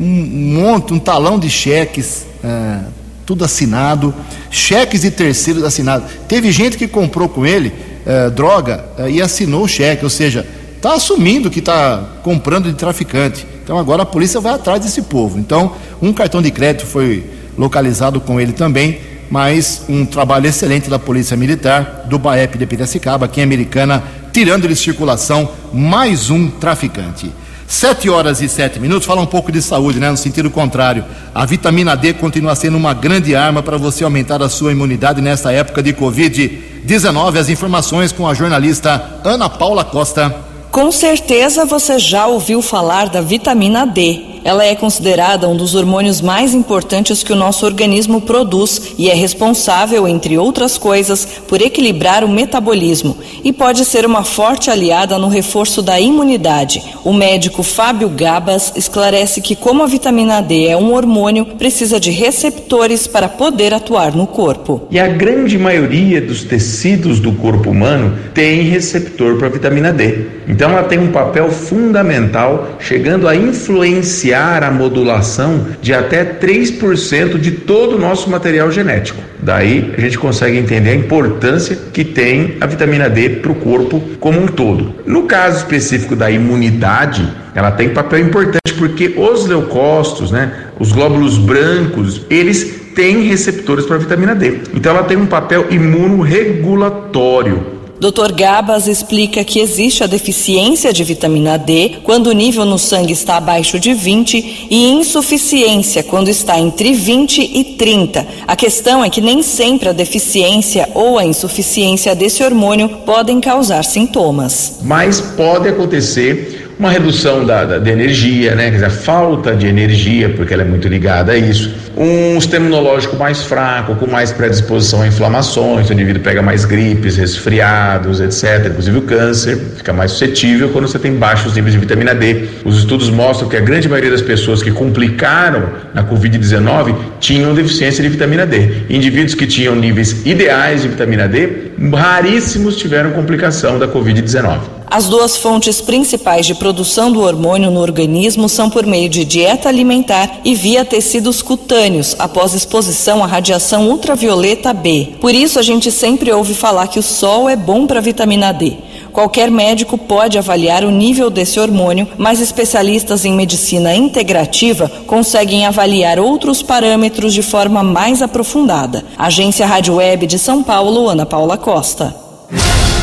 um 0.00 0.04
monte, 0.06 0.92
um 0.92 0.98
talão 0.98 1.38
de 1.38 1.48
cheques, 1.48 2.26
uh, 2.42 2.84
tudo 3.24 3.44
assinado, 3.44 4.12
cheques 4.50 5.02
de 5.02 5.10
terceiros 5.10 5.62
assinados. 5.62 6.10
Teve 6.26 6.50
gente 6.50 6.76
que 6.76 6.88
comprou 6.88 7.28
com 7.28 7.46
ele 7.46 7.72
uh, 8.04 8.30
droga 8.30 8.84
e 9.08 9.22
assinou 9.22 9.64
o 9.64 9.68
cheque, 9.68 10.02
ou 10.02 10.10
seja, 10.10 10.44
está 10.76 10.94
assumindo 10.94 11.48
que 11.48 11.60
está 11.60 12.04
comprando 12.24 12.68
de 12.68 12.74
traficante. 12.74 13.46
Então 13.62 13.78
agora 13.78 14.02
a 14.02 14.06
polícia 14.06 14.40
vai 14.40 14.54
atrás 14.54 14.82
desse 14.82 15.02
povo. 15.02 15.38
Então, 15.38 15.76
um 16.02 16.12
cartão 16.12 16.42
de 16.42 16.50
crédito 16.50 16.84
foi 16.84 17.24
localizado 17.56 18.20
com 18.20 18.40
ele 18.40 18.52
também, 18.52 18.98
mas 19.32 19.86
um 19.88 20.04
trabalho 20.04 20.46
excelente 20.46 20.90
da 20.90 20.98
Polícia 20.98 21.34
Militar, 21.34 22.02
do 22.04 22.18
BAEP 22.18 22.58
de 22.58 22.66
Piracicaba, 22.66 23.24
aqui 23.24 23.40
em 23.40 23.44
Americana, 23.44 24.04
tirando 24.30 24.68
de 24.68 24.76
circulação 24.76 25.48
mais 25.72 26.28
um 26.28 26.50
traficante. 26.50 27.32
Sete 27.66 28.10
horas 28.10 28.42
e 28.42 28.48
sete 28.50 28.78
minutos, 28.78 29.06
fala 29.06 29.22
um 29.22 29.26
pouco 29.26 29.50
de 29.50 29.62
saúde, 29.62 29.98
né? 29.98 30.10
No 30.10 30.18
sentido 30.18 30.50
contrário. 30.50 31.02
A 31.34 31.46
vitamina 31.46 31.96
D 31.96 32.12
continua 32.12 32.54
sendo 32.54 32.76
uma 32.76 32.92
grande 32.92 33.34
arma 33.34 33.62
para 33.62 33.78
você 33.78 34.04
aumentar 34.04 34.42
a 34.42 34.50
sua 34.50 34.70
imunidade 34.70 35.22
nesta 35.22 35.50
época 35.50 35.82
de 35.82 35.94
Covid-19. 35.94 37.38
As 37.38 37.48
informações 37.48 38.12
com 38.12 38.28
a 38.28 38.34
jornalista 38.34 39.20
Ana 39.24 39.48
Paula 39.48 39.82
Costa. 39.82 40.36
Com 40.70 40.92
certeza 40.92 41.64
você 41.64 41.98
já 41.98 42.26
ouviu 42.26 42.60
falar 42.60 43.08
da 43.08 43.22
vitamina 43.22 43.86
D. 43.86 44.31
Ela 44.44 44.64
é 44.64 44.74
considerada 44.74 45.48
um 45.48 45.56
dos 45.56 45.74
hormônios 45.74 46.20
mais 46.20 46.52
importantes 46.52 47.22
que 47.22 47.32
o 47.32 47.36
nosso 47.36 47.64
organismo 47.64 48.20
produz 48.20 48.94
e 48.98 49.08
é 49.08 49.14
responsável, 49.14 50.08
entre 50.08 50.36
outras 50.36 50.76
coisas, 50.76 51.24
por 51.46 51.62
equilibrar 51.62 52.24
o 52.24 52.28
metabolismo 52.28 53.16
e 53.44 53.52
pode 53.52 53.84
ser 53.84 54.04
uma 54.04 54.24
forte 54.24 54.70
aliada 54.70 55.18
no 55.18 55.28
reforço 55.28 55.80
da 55.80 56.00
imunidade. 56.00 56.82
O 57.04 57.12
médico 57.12 57.62
Fábio 57.62 58.08
Gabas 58.08 58.72
esclarece 58.74 59.40
que, 59.40 59.54
como 59.54 59.82
a 59.82 59.86
vitamina 59.86 60.40
D 60.40 60.66
é 60.66 60.76
um 60.76 60.92
hormônio, 60.92 61.46
precisa 61.46 62.00
de 62.00 62.10
receptores 62.10 63.06
para 63.06 63.28
poder 63.28 63.72
atuar 63.72 64.14
no 64.14 64.26
corpo. 64.26 64.82
E 64.90 64.98
a 64.98 65.06
grande 65.06 65.58
maioria 65.58 66.20
dos 66.20 66.42
tecidos 66.44 67.20
do 67.20 67.32
corpo 67.32 67.70
humano 67.70 68.18
tem 68.34 68.62
receptor 68.62 69.36
para 69.36 69.48
vitamina 69.48 69.92
D. 69.92 70.26
Então 70.48 70.70
ela 70.70 70.84
tem 70.84 70.98
um 70.98 71.12
papel 71.12 71.50
fundamental, 71.50 72.76
chegando 72.80 73.28
a 73.28 73.36
influenciar 73.36 74.31
bloquear 74.32 74.64
a 74.64 74.70
modulação 74.70 75.66
de 75.82 75.92
até 75.92 76.24
3% 76.24 77.38
de 77.38 77.50
todo 77.52 77.96
o 77.96 77.98
nosso 77.98 78.30
material 78.30 78.70
genético. 78.70 79.20
Daí 79.42 79.92
a 79.96 80.00
gente 80.00 80.18
consegue 80.18 80.56
entender 80.56 80.90
a 80.90 80.94
importância 80.94 81.76
que 81.92 82.04
tem 82.04 82.56
a 82.60 82.66
vitamina 82.66 83.10
D 83.10 83.28
para 83.28 83.52
o 83.52 83.56
corpo 83.56 84.00
como 84.18 84.40
um 84.40 84.46
todo. 84.46 84.94
No 85.04 85.24
caso 85.24 85.58
específico 85.58 86.16
da 86.16 86.30
imunidade, 86.30 87.28
ela 87.54 87.72
tem 87.72 87.90
papel 87.90 88.20
importante 88.20 88.72
porque 88.78 89.12
os 89.16 89.46
leucócitos, 89.46 90.30
né, 90.30 90.68
os 90.78 90.92
glóbulos 90.92 91.36
brancos, 91.36 92.24
eles 92.30 92.80
têm 92.94 93.24
receptores 93.24 93.84
para 93.84 93.98
vitamina 93.98 94.34
D. 94.34 94.60
Então 94.74 94.94
ela 94.94 95.04
tem 95.04 95.16
um 95.16 95.26
papel 95.26 95.66
imunorregulatório. 95.70 97.81
Dr. 98.02 98.32
Gabas 98.32 98.88
explica 98.88 99.44
que 99.44 99.60
existe 99.60 100.02
a 100.02 100.08
deficiência 100.08 100.92
de 100.92 101.04
vitamina 101.04 101.56
D 101.56 101.98
quando 102.02 102.26
o 102.26 102.32
nível 102.32 102.64
no 102.64 102.76
sangue 102.76 103.12
está 103.12 103.36
abaixo 103.36 103.78
de 103.78 103.94
20 103.94 104.66
e 104.68 104.88
insuficiência 104.90 106.02
quando 106.02 106.26
está 106.26 106.58
entre 106.58 106.94
20 106.94 107.40
e 107.40 107.62
30. 107.76 108.26
A 108.44 108.56
questão 108.56 109.04
é 109.04 109.08
que 109.08 109.20
nem 109.20 109.40
sempre 109.40 109.88
a 109.88 109.92
deficiência 109.92 110.88
ou 110.94 111.16
a 111.16 111.24
insuficiência 111.24 112.12
desse 112.12 112.42
hormônio 112.42 112.88
podem 113.06 113.40
causar 113.40 113.84
sintomas. 113.84 114.80
Mas 114.82 115.20
pode 115.20 115.68
acontecer 115.68 116.61
uma 116.78 116.90
redução 116.90 117.44
da, 117.44 117.64
da, 117.64 117.78
de 117.78 117.90
energia, 117.90 118.54
né? 118.54 118.64
Quer 118.64 118.72
dizer, 118.72 118.86
a 118.86 118.90
falta 118.90 119.54
de 119.54 119.66
energia, 119.66 120.30
porque 120.30 120.52
ela 120.52 120.62
é 120.62 120.66
muito 120.66 120.88
ligada 120.88 121.32
a 121.32 121.36
isso. 121.36 121.74
Um 121.96 122.40
sistema 122.40 122.66
imunológico 122.66 123.16
mais 123.16 123.42
fraco, 123.42 123.94
com 123.96 124.06
mais 124.06 124.32
predisposição 124.32 125.02
a 125.02 125.06
inflamações, 125.06 125.88
o 125.90 125.92
indivíduo 125.92 126.22
pega 126.22 126.40
mais 126.40 126.64
gripes, 126.64 127.16
resfriados, 127.16 128.20
etc. 128.20 128.66
Inclusive 128.70 128.98
o 128.98 129.02
câncer 129.02 129.58
fica 129.76 129.92
mais 129.92 130.12
suscetível 130.12 130.70
quando 130.70 130.88
você 130.88 130.98
tem 130.98 131.14
baixos 131.14 131.54
níveis 131.54 131.74
de 131.74 131.80
vitamina 131.80 132.14
D. 132.14 132.48
Os 132.64 132.78
estudos 132.78 133.10
mostram 133.10 133.48
que 133.48 133.56
a 133.56 133.60
grande 133.60 133.88
maioria 133.88 134.10
das 134.10 134.22
pessoas 134.22 134.62
que 134.62 134.70
complicaram 134.70 135.68
na 135.92 136.02
Covid-19 136.02 136.94
tinham 137.20 137.54
deficiência 137.54 138.02
de 138.02 138.08
vitamina 138.08 138.46
D. 138.46 138.84
Indivíduos 138.88 139.34
que 139.34 139.46
tinham 139.46 139.76
níveis 139.76 140.24
ideais 140.24 140.82
de 140.82 140.88
vitamina 140.88 141.28
D, 141.28 141.72
raríssimos 141.92 142.76
tiveram 142.76 143.10
complicação 143.10 143.78
da 143.78 143.86
Covid-19. 143.86 144.81
As 144.92 145.08
duas 145.08 145.38
fontes 145.38 145.80
principais 145.80 146.44
de 146.44 146.54
produção 146.54 147.10
do 147.10 147.22
hormônio 147.22 147.70
no 147.70 147.80
organismo 147.80 148.46
são 148.46 148.68
por 148.68 148.84
meio 148.84 149.08
de 149.08 149.24
dieta 149.24 149.70
alimentar 149.70 150.40
e 150.44 150.54
via 150.54 150.84
tecidos 150.84 151.40
cutâneos 151.40 152.14
após 152.18 152.52
exposição 152.52 153.24
à 153.24 153.26
radiação 153.26 153.88
ultravioleta 153.88 154.70
B. 154.74 155.14
Por 155.18 155.34
isso 155.34 155.58
a 155.58 155.62
gente 155.62 155.90
sempre 155.90 156.30
ouve 156.30 156.52
falar 156.52 156.88
que 156.88 156.98
o 156.98 157.02
sol 157.02 157.48
é 157.48 157.56
bom 157.56 157.86
para 157.86 158.00
a 158.00 158.02
vitamina 158.02 158.52
D. 158.52 158.74
Qualquer 159.10 159.50
médico 159.50 159.96
pode 159.96 160.36
avaliar 160.36 160.84
o 160.84 160.90
nível 160.90 161.30
desse 161.30 161.58
hormônio, 161.58 162.06
mas 162.18 162.38
especialistas 162.38 163.24
em 163.24 163.32
medicina 163.32 163.96
integrativa 163.96 164.92
conseguem 165.06 165.64
avaliar 165.64 166.20
outros 166.20 166.62
parâmetros 166.62 167.32
de 167.32 167.40
forma 167.40 167.82
mais 167.82 168.20
aprofundada. 168.20 169.02
Agência 169.16 169.64
Rádio 169.64 169.94
Web 169.94 170.26
de 170.26 170.38
São 170.38 170.62
Paulo, 170.62 171.08
Ana 171.08 171.24
Paula 171.24 171.56
Costa. 171.56 172.14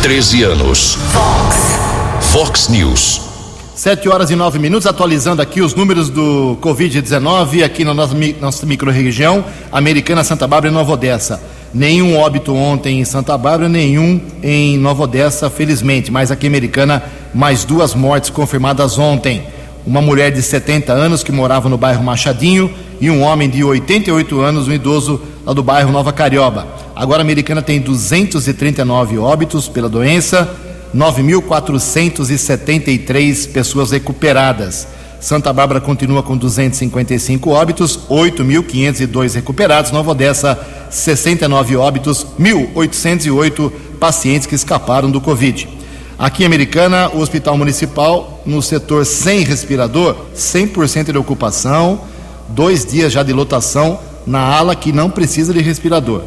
13 0.03 0.43
anos. 0.43 0.95
Fox. 1.11 1.68
Fox 2.31 2.67
News. 2.67 3.21
7 3.73 4.07
horas 4.07 4.29
e 4.29 4.35
9 4.35 4.59
minutos, 4.59 4.85
atualizando 4.85 5.41
aqui 5.41 5.61
os 5.61 5.73
números 5.73 6.11
do 6.11 6.59
Covid-19 6.61 7.63
aqui 7.63 7.83
na 7.83 7.91
nossa, 7.91 8.15
nossa 8.39 8.67
microrregião, 8.67 9.43
Americana, 9.71 10.23
Santa 10.23 10.45
Bárbara 10.45 10.71
e 10.71 10.75
Nova 10.75 10.91
Odessa. 10.93 11.41
Nenhum 11.73 12.15
óbito 12.15 12.53
ontem 12.53 12.99
em 12.99 13.03
Santa 13.03 13.35
Bárbara, 13.35 13.67
nenhum 13.67 14.21
em 14.43 14.77
Nova 14.77 15.03
Odessa, 15.03 15.49
felizmente. 15.49 16.11
Mas 16.11 16.29
aqui 16.29 16.45
em 16.45 16.49
Americana, 16.49 17.01
mais 17.33 17.65
duas 17.65 17.95
mortes 17.95 18.29
confirmadas 18.29 18.99
ontem. 18.99 19.43
Uma 19.83 19.99
mulher 19.99 20.31
de 20.31 20.43
70 20.43 20.93
anos 20.93 21.23
que 21.23 21.31
morava 21.31 21.67
no 21.67 21.79
bairro 21.79 22.03
Machadinho 22.03 22.71
e 23.01 23.09
um 23.09 23.23
homem 23.23 23.49
de 23.49 23.63
88 23.63 24.39
anos, 24.39 24.67
um 24.67 24.71
idoso 24.71 25.19
lá 25.43 25.51
do 25.51 25.63
bairro 25.63 25.91
Nova 25.91 26.13
Carioba. 26.13 26.67
Agora 26.95 27.21
a 27.21 27.25
Americana 27.25 27.63
tem 27.63 27.81
239 27.81 29.17
óbitos 29.17 29.67
pela 29.67 29.89
doença, 29.89 30.47
9.473 30.95 33.51
pessoas 33.51 33.91
recuperadas. 33.91 34.87
Santa 35.19 35.51
Bárbara 35.51 35.81
continua 35.81 36.23
com 36.23 36.37
255 36.37 37.49
óbitos, 37.49 37.99
8.502 38.09 39.35
recuperados. 39.35 39.91
Nova 39.91 40.11
Odessa, 40.11 40.57
69 40.89 41.75
óbitos, 41.75 42.25
1.808 42.39 43.69
pacientes 43.99 44.47
que 44.47 44.55
escaparam 44.55 45.11
do 45.11 45.19
Covid. 45.19 45.67
Aqui 46.17 46.43
em 46.43 46.45
Americana, 46.45 47.09
o 47.13 47.19
Hospital 47.19 47.57
Municipal, 47.57 48.41
no 48.45 48.61
setor 48.61 49.05
sem 49.05 49.43
respirador, 49.43 50.15
100% 50.35 51.11
de 51.11 51.17
ocupação, 51.17 52.01
dois 52.49 52.85
dias 52.85 53.11
já 53.11 53.23
de 53.23 53.33
lotação 53.33 53.99
na 54.25 54.41
ala 54.41 54.75
que 54.75 54.91
não 54.91 55.09
precisa 55.09 55.53
de 55.53 55.61
respirador. 55.61 56.23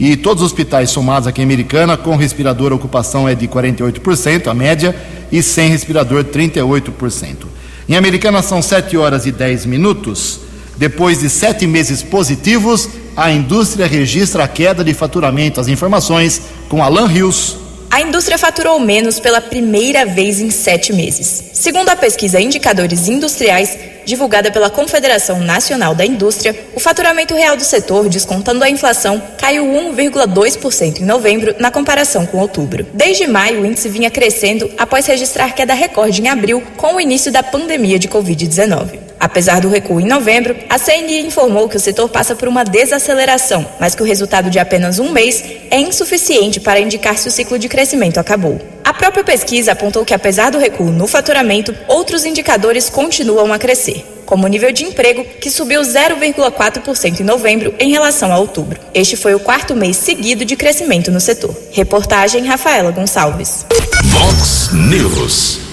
E 0.00 0.16
todos 0.16 0.42
os 0.42 0.50
hospitais 0.50 0.88
somados 0.88 1.28
aqui 1.28 1.42
em 1.42 1.44
Americana, 1.44 1.94
com 1.94 2.16
respirador, 2.16 2.72
a 2.72 2.74
ocupação 2.74 3.28
é 3.28 3.34
de 3.34 3.46
48%, 3.46 4.46
a 4.46 4.54
média, 4.54 4.96
e 5.30 5.42
sem 5.42 5.68
respirador, 5.68 6.24
38%. 6.24 7.46
Em 7.86 7.94
Americana 7.94 8.40
são 8.40 8.62
7 8.62 8.96
horas 8.96 9.26
e 9.26 9.30
10 9.30 9.66
minutos. 9.66 10.40
Depois 10.78 11.20
de 11.20 11.28
sete 11.28 11.66
meses 11.66 12.02
positivos, 12.02 12.88
a 13.14 13.30
indústria 13.30 13.86
registra 13.86 14.44
a 14.44 14.48
queda 14.48 14.82
de 14.82 14.94
faturamento. 14.94 15.60
As 15.60 15.68
informações 15.68 16.40
com 16.70 16.82
Alan 16.82 17.06
Rios. 17.06 17.58
A 17.90 18.00
indústria 18.00 18.38
faturou 18.38 18.80
menos 18.80 19.20
pela 19.20 19.42
primeira 19.42 20.06
vez 20.06 20.40
em 20.40 20.48
sete 20.50 20.94
meses. 20.94 21.50
Segundo 21.52 21.90
a 21.90 21.96
pesquisa 21.96 22.40
Indicadores 22.40 23.08
Industriais, 23.08 23.76
divulgada 24.10 24.50
pela 24.50 24.68
Confederação 24.68 25.38
Nacional 25.38 25.94
da 25.94 26.04
Indústria, 26.04 26.54
o 26.74 26.80
faturamento 26.80 27.32
real 27.32 27.56
do 27.56 27.62
setor, 27.62 28.08
descontando 28.08 28.64
a 28.64 28.68
inflação, 28.68 29.22
caiu 29.38 29.64
1,2% 29.64 31.00
em 31.00 31.04
novembro 31.04 31.54
na 31.60 31.70
comparação 31.70 32.26
com 32.26 32.38
outubro. 32.38 32.84
Desde 32.92 33.28
maio, 33.28 33.62
o 33.62 33.66
índice 33.66 33.88
vinha 33.88 34.10
crescendo 34.10 34.68
após 34.76 35.06
registrar 35.06 35.54
queda 35.54 35.74
recorde 35.74 36.20
em 36.20 36.28
abril 36.28 36.60
com 36.76 36.96
o 36.96 37.00
início 37.00 37.30
da 37.30 37.40
pandemia 37.42 38.00
de 38.00 38.08
Covid-19. 38.08 39.09
Apesar 39.20 39.60
do 39.60 39.68
recuo 39.68 40.00
em 40.00 40.06
novembro, 40.06 40.56
a 40.66 40.78
CNI 40.78 41.26
informou 41.26 41.68
que 41.68 41.76
o 41.76 41.80
setor 41.80 42.08
passa 42.08 42.34
por 42.34 42.48
uma 42.48 42.64
desaceleração, 42.64 43.66
mas 43.78 43.94
que 43.94 44.02
o 44.02 44.06
resultado 44.06 44.48
de 44.48 44.58
apenas 44.58 44.98
um 44.98 45.12
mês 45.12 45.44
é 45.70 45.78
insuficiente 45.78 46.58
para 46.58 46.80
indicar 46.80 47.18
se 47.18 47.28
o 47.28 47.30
ciclo 47.30 47.58
de 47.58 47.68
crescimento 47.68 48.18
acabou. 48.18 48.58
A 48.82 48.94
própria 48.94 49.22
pesquisa 49.22 49.72
apontou 49.72 50.06
que, 50.06 50.14
apesar 50.14 50.50
do 50.50 50.58
recuo 50.58 50.90
no 50.90 51.06
faturamento, 51.06 51.76
outros 51.86 52.24
indicadores 52.24 52.88
continuam 52.88 53.52
a 53.52 53.58
crescer, 53.58 54.06
como 54.24 54.46
o 54.46 54.48
nível 54.48 54.72
de 54.72 54.84
emprego, 54.84 55.22
que 55.22 55.50
subiu 55.50 55.82
0,4% 55.82 57.20
em 57.20 57.24
novembro 57.24 57.74
em 57.78 57.90
relação 57.90 58.32
a 58.32 58.38
outubro. 58.38 58.80
Este 58.94 59.16
foi 59.16 59.34
o 59.34 59.40
quarto 59.40 59.76
mês 59.76 59.98
seguido 59.98 60.46
de 60.46 60.56
crescimento 60.56 61.10
no 61.10 61.20
setor. 61.20 61.54
Reportagem 61.72 62.46
Rafaela 62.46 62.90
Gonçalves. 62.90 63.66
Vox 64.02 64.70
News. 64.72 65.69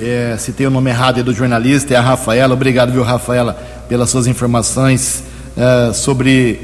É, 0.00 0.36
tem 0.56 0.66
o 0.66 0.70
nome 0.70 0.90
errado 0.90 1.18
aí 1.18 1.22
do 1.22 1.32
jornalista, 1.32 1.94
é 1.94 1.96
a 1.96 2.00
Rafaela. 2.00 2.54
Obrigado, 2.54 2.92
viu, 2.92 3.02
Rafaela, 3.02 3.54
pelas 3.88 4.10
suas 4.10 4.26
informações 4.26 5.22
é, 5.56 5.92
sobre 5.92 6.60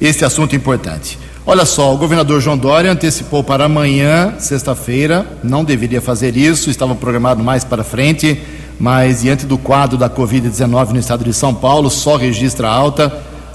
este 0.00 0.24
assunto 0.24 0.54
importante. 0.54 1.18
Olha 1.46 1.64
só, 1.64 1.94
o 1.94 1.98
governador 1.98 2.40
João 2.40 2.58
Dória 2.58 2.90
antecipou 2.92 3.42
para 3.42 3.64
amanhã, 3.64 4.34
sexta-feira, 4.38 5.26
não 5.42 5.64
deveria 5.64 6.00
fazer 6.00 6.36
isso, 6.36 6.70
estava 6.70 6.94
programado 6.94 7.42
mais 7.42 7.64
para 7.64 7.84
frente, 7.84 8.40
mas 8.78 9.22
diante 9.22 9.46
do 9.46 9.56
quadro 9.56 9.96
da 9.96 10.08
Covid-19 10.08 10.90
no 10.90 10.98
estado 10.98 11.24
de 11.24 11.32
São 11.32 11.54
Paulo, 11.54 11.90
só 11.90 12.16
registra 12.16 12.68
alta. 12.68 13.12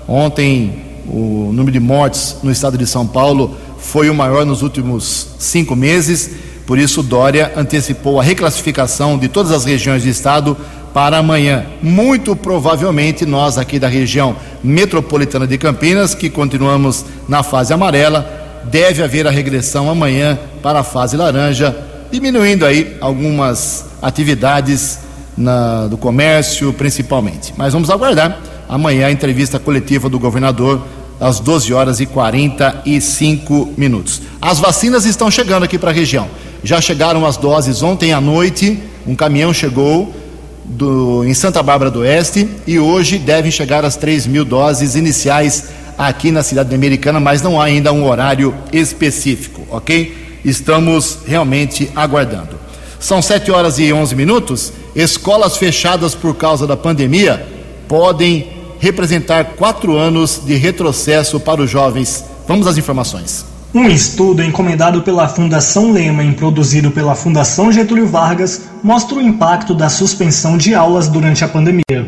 Ontem, 0.07 0.83
o 1.07 1.51
número 1.51 1.71
de 1.71 1.79
mortes 1.79 2.37
no 2.41 2.51
estado 2.51 2.77
de 2.77 2.85
São 2.85 3.05
Paulo 3.05 3.55
foi 3.79 4.09
o 4.09 4.13
maior 4.13 4.45
nos 4.45 4.61
últimos 4.61 5.27
cinco 5.39 5.75
meses 5.75 6.48
por 6.69 6.77
isso, 6.77 7.01
Dória 7.01 7.51
antecipou 7.57 8.19
a 8.19 8.23
reclassificação 8.23 9.17
de 9.17 9.27
todas 9.27 9.51
as 9.51 9.65
regiões 9.65 10.03
do 10.03 10.09
estado 10.09 10.55
para 10.93 11.17
amanhã. 11.17 11.65
Muito 11.81 12.35
provavelmente, 12.35 13.25
nós 13.25 13.57
aqui 13.57 13.79
da 13.79 13.87
região 13.87 14.35
metropolitana 14.63 15.47
de 15.47 15.57
Campinas, 15.57 16.13
que 16.13 16.29
continuamos 16.29 17.03
na 17.27 17.41
fase 17.41 17.73
amarela, 17.73 18.61
deve 18.65 19.01
haver 19.01 19.25
a 19.25 19.31
regressão 19.31 19.89
amanhã 19.89 20.37
para 20.61 20.81
a 20.81 20.83
fase 20.83 21.17
laranja, 21.17 21.75
diminuindo 22.11 22.63
aí 22.63 22.97
algumas 23.01 23.85
atividades 23.99 24.99
na, 25.35 25.87
do 25.87 25.97
comércio, 25.97 26.71
principalmente. 26.71 27.51
Mas 27.57 27.73
vamos 27.73 27.89
aguardar 27.89 28.39
amanhã 28.69 29.07
a 29.07 29.11
entrevista 29.11 29.57
coletiva 29.57 30.07
do 30.07 30.19
governador 30.19 30.85
às 31.19 31.39
12 31.39 31.73
horas 31.73 31.99
e 31.99 32.05
45 32.05 33.73
minutos. 33.75 34.21
As 34.39 34.59
vacinas 34.59 35.07
estão 35.07 35.31
chegando 35.31 35.63
aqui 35.63 35.79
para 35.79 35.89
a 35.89 35.93
região. 35.93 36.29
Já 36.63 36.81
chegaram 36.81 37.25
as 37.25 37.37
doses 37.37 37.81
ontem 37.81 38.11
à 38.11 38.19
noite, 38.19 38.77
um 39.07 39.15
caminhão 39.15 39.53
chegou 39.53 40.13
do, 40.65 41.23
em 41.25 41.33
Santa 41.33 41.63
Bárbara 41.63 41.89
do 41.89 41.99
Oeste 41.99 42.47
e 42.67 42.77
hoje 42.77 43.17
devem 43.17 43.49
chegar 43.49 43.85
as 43.85 43.95
3 43.95 44.27
mil 44.27 44.43
doses 44.43 44.95
iniciais 44.95 45.69
aqui 45.97 46.31
na 46.31 46.43
cidade 46.43 46.73
americana, 46.75 47.19
mas 47.19 47.41
não 47.41 47.59
há 47.59 47.65
ainda 47.65 47.91
um 47.91 48.05
horário 48.05 48.53
específico, 48.71 49.65
ok? 49.69 50.39
Estamos 50.43 51.19
realmente 51.25 51.89
aguardando. 51.95 52.59
São 52.99 53.21
7 53.21 53.51
horas 53.51 53.79
e 53.79 53.91
11 53.91 54.15
minutos. 54.15 54.73
Escolas 54.95 55.55
fechadas 55.55 56.13
por 56.13 56.35
causa 56.35 56.67
da 56.67 56.75
pandemia 56.75 57.45
podem 57.87 58.47
representar 58.79 59.55
quatro 59.55 59.97
anos 59.97 60.41
de 60.45 60.55
retrocesso 60.55 61.39
para 61.39 61.61
os 61.61 61.69
jovens. 61.69 62.23
Vamos 62.47 62.67
às 62.67 62.77
informações. 62.77 63.45
Um 63.71 63.87
estudo 63.87 64.41
encomendado 64.41 65.03
pela 65.03 65.27
Fundação 65.27 65.91
Lema 65.91 66.23
e 66.23 66.33
produzido 66.33 66.89
pela 66.89 67.13
Fundação 67.13 67.71
Getúlio 67.71 68.07
Vargas 68.07 68.63
mostra 68.81 69.17
o 69.17 69.21
impacto 69.21 69.75
da 69.75 69.87
suspensão 69.89 70.57
de 70.57 70.73
aulas 70.73 71.07
durante 71.07 71.43
a 71.43 71.47
pandemia. 71.47 72.07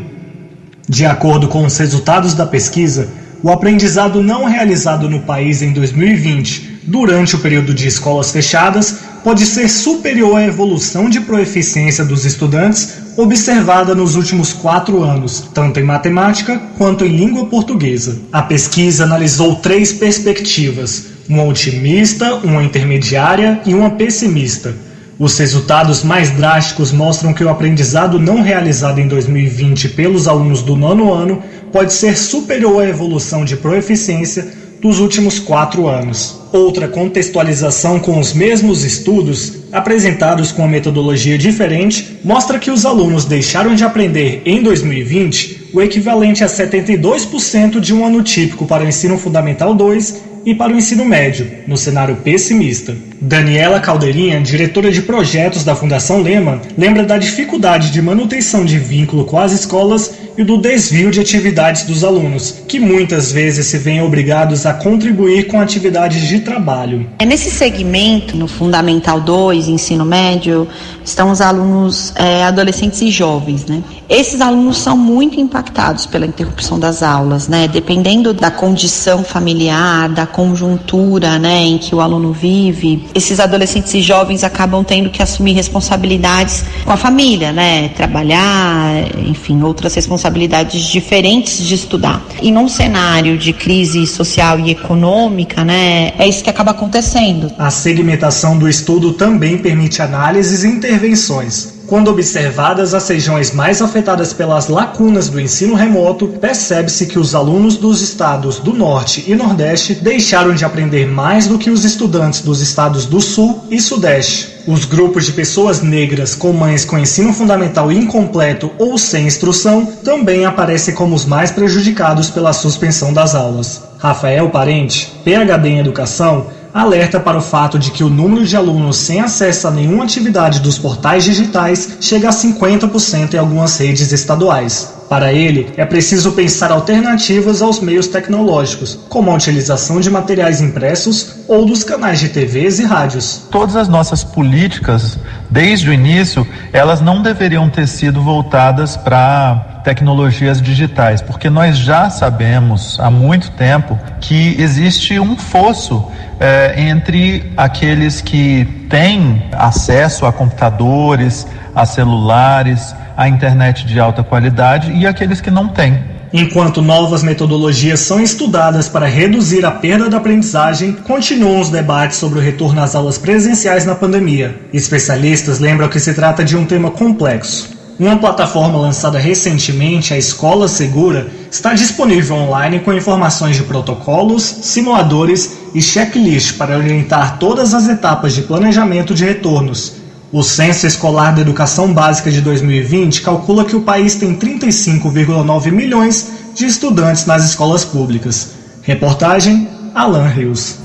De 0.88 1.06
acordo 1.06 1.46
com 1.46 1.64
os 1.64 1.78
resultados 1.78 2.34
da 2.34 2.44
pesquisa, 2.44 3.10
o 3.40 3.48
aprendizado 3.48 4.20
não 4.20 4.44
realizado 4.44 5.08
no 5.08 5.20
país 5.20 5.62
em 5.62 5.72
2020, 5.72 6.80
durante 6.82 7.36
o 7.36 7.38
período 7.38 7.72
de 7.72 7.86
escolas 7.86 8.32
fechadas, 8.32 8.98
pode 9.22 9.46
ser 9.46 9.68
superior 9.68 10.38
à 10.38 10.44
evolução 10.44 11.08
de 11.08 11.20
proeficiência 11.20 12.04
dos 12.04 12.24
estudantes 12.24 13.02
observada 13.16 13.94
nos 13.94 14.16
últimos 14.16 14.52
quatro 14.52 15.04
anos, 15.04 15.48
tanto 15.54 15.78
em 15.78 15.84
matemática 15.84 16.60
quanto 16.76 17.04
em 17.04 17.16
língua 17.16 17.46
portuguesa. 17.46 18.18
A 18.32 18.42
pesquisa 18.42 19.04
analisou 19.04 19.56
três 19.56 19.92
perspectivas: 19.92 21.11
uma 21.32 21.44
otimista, 21.44 22.34
uma 22.36 22.62
intermediária 22.62 23.60
e 23.64 23.72
uma 23.72 23.90
pessimista. 23.90 24.74
Os 25.18 25.38
resultados 25.38 26.02
mais 26.02 26.30
drásticos 26.30 26.92
mostram 26.92 27.32
que 27.32 27.42
o 27.42 27.48
aprendizado 27.48 28.18
não 28.18 28.42
realizado 28.42 28.98
em 28.98 29.08
2020 29.08 29.90
pelos 29.90 30.28
alunos 30.28 30.62
do 30.62 30.76
nono 30.76 31.12
ano 31.12 31.42
pode 31.72 31.94
ser 31.94 32.18
superior 32.18 32.82
à 32.82 32.88
evolução 32.88 33.46
de 33.46 33.56
proeficiência 33.56 34.52
dos 34.80 34.98
últimos 34.98 35.38
quatro 35.38 35.88
anos. 35.88 36.38
Outra 36.52 36.86
contextualização 36.86 37.98
com 37.98 38.18
os 38.18 38.34
mesmos 38.34 38.84
estudos, 38.84 39.54
apresentados 39.72 40.52
com 40.52 40.62
uma 40.62 40.68
metodologia 40.68 41.38
diferente, 41.38 42.18
mostra 42.22 42.58
que 42.58 42.70
os 42.70 42.84
alunos 42.84 43.24
deixaram 43.24 43.74
de 43.74 43.84
aprender 43.84 44.42
em 44.44 44.62
2020 44.62 45.70
o 45.72 45.80
equivalente 45.80 46.44
a 46.44 46.46
72% 46.46 47.80
de 47.80 47.94
um 47.94 48.04
ano 48.04 48.22
típico 48.22 48.66
para 48.66 48.84
o 48.84 48.88
ensino 48.88 49.16
fundamental 49.16 49.74
2 49.74 50.32
e 50.44 50.54
para 50.54 50.72
o 50.72 50.76
ensino 50.76 51.04
médio, 51.04 51.50
no 51.66 51.76
cenário 51.76 52.16
pessimista. 52.16 52.96
Daniela 53.20 53.78
Caldeirinha, 53.78 54.40
diretora 54.40 54.90
de 54.90 55.02
projetos 55.02 55.64
da 55.64 55.76
Fundação 55.76 56.20
Lehman, 56.20 56.60
lembra 56.76 57.04
da 57.04 57.16
dificuldade 57.16 57.90
de 57.90 58.02
manutenção 58.02 58.64
de 58.64 58.78
vínculo 58.78 59.24
com 59.24 59.38
as 59.38 59.52
escolas 59.52 60.12
e 60.36 60.42
do 60.42 60.58
desvio 60.58 61.10
de 61.10 61.20
atividades 61.20 61.84
dos 61.84 62.02
alunos, 62.02 62.62
que 62.66 62.80
muitas 62.80 63.30
vezes 63.30 63.66
se 63.66 63.78
veem 63.78 64.02
obrigados 64.02 64.66
a 64.66 64.74
contribuir 64.74 65.46
com 65.46 65.60
atividades 65.60 66.26
de 66.26 66.40
trabalho. 66.40 67.06
É 67.18 67.24
nesse 67.24 67.50
segmento, 67.50 68.36
no 68.36 68.48
Fundamental 68.48 69.20
2, 69.20 69.61
ensino 69.68 70.04
médio, 70.04 70.66
estão 71.04 71.30
os 71.30 71.40
alunos 71.40 72.12
é, 72.16 72.44
adolescentes 72.44 73.00
e 73.02 73.10
jovens, 73.10 73.66
né? 73.66 73.82
Esses 74.08 74.40
alunos 74.40 74.78
são 74.78 74.96
muito 74.96 75.40
impactados 75.40 76.06
pela 76.06 76.26
interrupção 76.26 76.78
das 76.78 77.02
aulas, 77.02 77.48
né? 77.48 77.68
Dependendo 77.68 78.32
da 78.32 78.50
condição 78.50 79.24
familiar, 79.24 80.08
da 80.08 80.26
conjuntura, 80.26 81.38
né, 81.38 81.62
em 81.62 81.78
que 81.78 81.94
o 81.94 82.00
aluno 82.00 82.32
vive, 82.32 83.08
esses 83.14 83.40
adolescentes 83.40 83.92
e 83.94 84.00
jovens 84.00 84.44
acabam 84.44 84.84
tendo 84.84 85.10
que 85.10 85.22
assumir 85.22 85.52
responsabilidades 85.52 86.64
com 86.84 86.92
a 86.92 86.96
família, 86.96 87.52
né? 87.52 87.88
Trabalhar, 87.90 88.92
enfim, 89.26 89.62
outras 89.62 89.94
responsabilidades 89.94 90.82
diferentes 90.82 91.58
de 91.58 91.74
estudar. 91.74 92.22
E 92.40 92.50
num 92.50 92.68
cenário 92.68 93.38
de 93.38 93.52
crise 93.52 94.06
social 94.06 94.58
e 94.60 94.70
econômica, 94.70 95.64
né, 95.64 96.12
é 96.18 96.28
isso 96.28 96.42
que 96.42 96.50
acaba 96.50 96.72
acontecendo. 96.72 97.50
A 97.58 97.70
segmentação 97.70 98.58
do 98.58 98.68
estudo 98.68 99.12
também 99.12 99.51
permite 99.58 100.02
análises 100.02 100.64
e 100.64 100.68
intervenções 100.68 101.82
quando 101.92 102.08
observadas 102.08 102.94
as 102.94 103.06
regiões 103.06 103.52
mais 103.52 103.82
afetadas 103.82 104.32
pelas 104.32 104.66
lacunas 104.66 105.28
do 105.28 105.38
ensino 105.38 105.74
remoto, 105.74 106.26
percebe-se 106.26 107.04
que 107.04 107.18
os 107.18 107.34
alunos 107.34 107.76
dos 107.76 108.00
estados 108.00 108.58
do 108.58 108.72
Norte 108.72 109.22
e 109.26 109.34
Nordeste 109.34 109.96
deixaram 109.96 110.54
de 110.54 110.64
aprender 110.64 111.06
mais 111.06 111.46
do 111.46 111.58
que 111.58 111.68
os 111.68 111.84
estudantes 111.84 112.40
dos 112.40 112.62
estados 112.62 113.04
do 113.04 113.20
Sul 113.20 113.64
e 113.70 113.78
Sudeste. 113.78 114.48
Os 114.66 114.86
grupos 114.86 115.26
de 115.26 115.32
pessoas 115.32 115.82
negras 115.82 116.34
com 116.34 116.50
mães 116.54 116.82
com 116.82 116.98
ensino 116.98 117.30
fundamental 117.30 117.92
incompleto 117.92 118.70
ou 118.78 118.96
sem 118.96 119.26
instrução 119.26 119.84
também 119.84 120.46
aparecem 120.46 120.94
como 120.94 121.14
os 121.14 121.26
mais 121.26 121.50
prejudicados 121.50 122.30
pela 122.30 122.54
suspensão 122.54 123.12
das 123.12 123.34
aulas. 123.34 123.82
Rafael 123.98 124.48
Parente, 124.48 125.12
PhD 125.22 125.68
em 125.68 125.80
Educação, 125.80 126.46
alerta 126.72 127.20
para 127.20 127.38
o 127.38 127.42
fato 127.42 127.78
de 127.78 127.90
que 127.90 128.02
o 128.02 128.08
número 128.08 128.46
de 128.46 128.56
alunos 128.56 128.96
sem 128.96 129.20
acesso 129.20 129.68
a 129.68 129.70
nenhuma 129.70 130.04
atividade 130.04 130.60
dos 130.60 130.78
portais 130.78 131.24
digitais 131.24 131.98
chega 132.00 132.28
a 132.28 132.32
50% 132.32 133.34
em 133.34 133.38
algumas 133.38 133.76
redes 133.78 134.10
estaduais. 134.12 135.01
Para 135.12 135.30
ele, 135.30 135.70
é 135.76 135.84
preciso 135.84 136.32
pensar 136.32 136.72
alternativas 136.72 137.60
aos 137.60 137.80
meios 137.80 138.06
tecnológicos, 138.06 138.98
como 139.10 139.30
a 139.30 139.34
utilização 139.34 140.00
de 140.00 140.08
materiais 140.08 140.62
impressos 140.62 141.34
ou 141.46 141.66
dos 141.66 141.84
canais 141.84 142.18
de 142.18 142.30
TVs 142.30 142.78
e 142.78 142.86
rádios. 142.86 143.46
Todas 143.50 143.76
as 143.76 143.88
nossas 143.88 144.24
políticas, 144.24 145.18
desde 145.50 145.90
o 145.90 145.92
início, 145.92 146.48
elas 146.72 147.02
não 147.02 147.20
deveriam 147.20 147.68
ter 147.68 147.86
sido 147.88 148.22
voltadas 148.22 148.96
para 148.96 149.82
tecnologias 149.84 150.62
digitais, 150.62 151.20
porque 151.20 151.50
nós 151.50 151.76
já 151.76 152.08
sabemos 152.08 152.98
há 152.98 153.10
muito 153.10 153.50
tempo 153.50 153.98
que 154.18 154.56
existe 154.58 155.20
um 155.20 155.36
fosso 155.36 156.06
é, 156.40 156.88
entre 156.88 157.52
aqueles 157.54 158.22
que 158.22 158.64
têm 158.88 159.46
acesso 159.52 160.24
a 160.24 160.32
computadores, 160.32 161.46
a 161.74 161.84
celulares, 161.86 162.94
a 163.16 163.28
internet 163.28 163.86
de 163.86 163.98
alta 163.98 164.22
qualidade 164.22 164.92
e 164.92 165.06
aqueles 165.06 165.40
que 165.40 165.50
não 165.50 165.68
têm. 165.68 166.12
Enquanto 166.34 166.80
novas 166.80 167.22
metodologias 167.22 168.00
são 168.00 168.18
estudadas 168.18 168.88
para 168.88 169.06
reduzir 169.06 169.66
a 169.66 169.70
perda 169.70 170.08
da 170.08 170.16
aprendizagem, 170.16 170.94
continuam 170.94 171.60
os 171.60 171.68
debates 171.68 172.16
sobre 172.16 172.38
o 172.38 172.42
retorno 172.42 172.80
às 172.80 172.94
aulas 172.94 173.18
presenciais 173.18 173.84
na 173.84 173.94
pandemia. 173.94 174.58
Especialistas 174.72 175.58
lembram 175.58 175.90
que 175.90 176.00
se 176.00 176.14
trata 176.14 176.42
de 176.42 176.56
um 176.56 176.64
tema 176.64 176.90
complexo. 176.90 177.82
Uma 178.00 178.16
plataforma 178.16 178.78
lançada 178.78 179.18
recentemente, 179.18 180.14
a 180.14 180.18
Escola 180.18 180.66
Segura, 180.66 181.26
está 181.50 181.74
disponível 181.74 182.36
online 182.36 182.80
com 182.80 182.94
informações 182.94 183.54
de 183.54 183.62
protocolos, 183.64 184.42
simuladores 184.42 185.58
e 185.74 185.82
checklist 185.82 186.56
para 186.56 186.78
orientar 186.78 187.38
todas 187.38 187.74
as 187.74 187.88
etapas 187.88 188.34
de 188.34 188.42
planejamento 188.42 189.14
de 189.14 189.24
retornos. 189.26 190.01
O 190.32 190.42
Censo 190.42 190.86
Escolar 190.86 191.34
da 191.34 191.42
Educação 191.42 191.92
Básica 191.92 192.30
de 192.30 192.40
2020 192.40 193.20
calcula 193.20 193.66
que 193.66 193.76
o 193.76 193.82
país 193.82 194.14
tem 194.14 194.34
35,9 194.34 195.70
milhões 195.70 196.32
de 196.54 196.64
estudantes 196.64 197.26
nas 197.26 197.44
escolas 197.44 197.84
públicas. 197.84 198.52
Reportagem 198.80 199.68
Alan 199.94 200.26
Rios. 200.28 200.76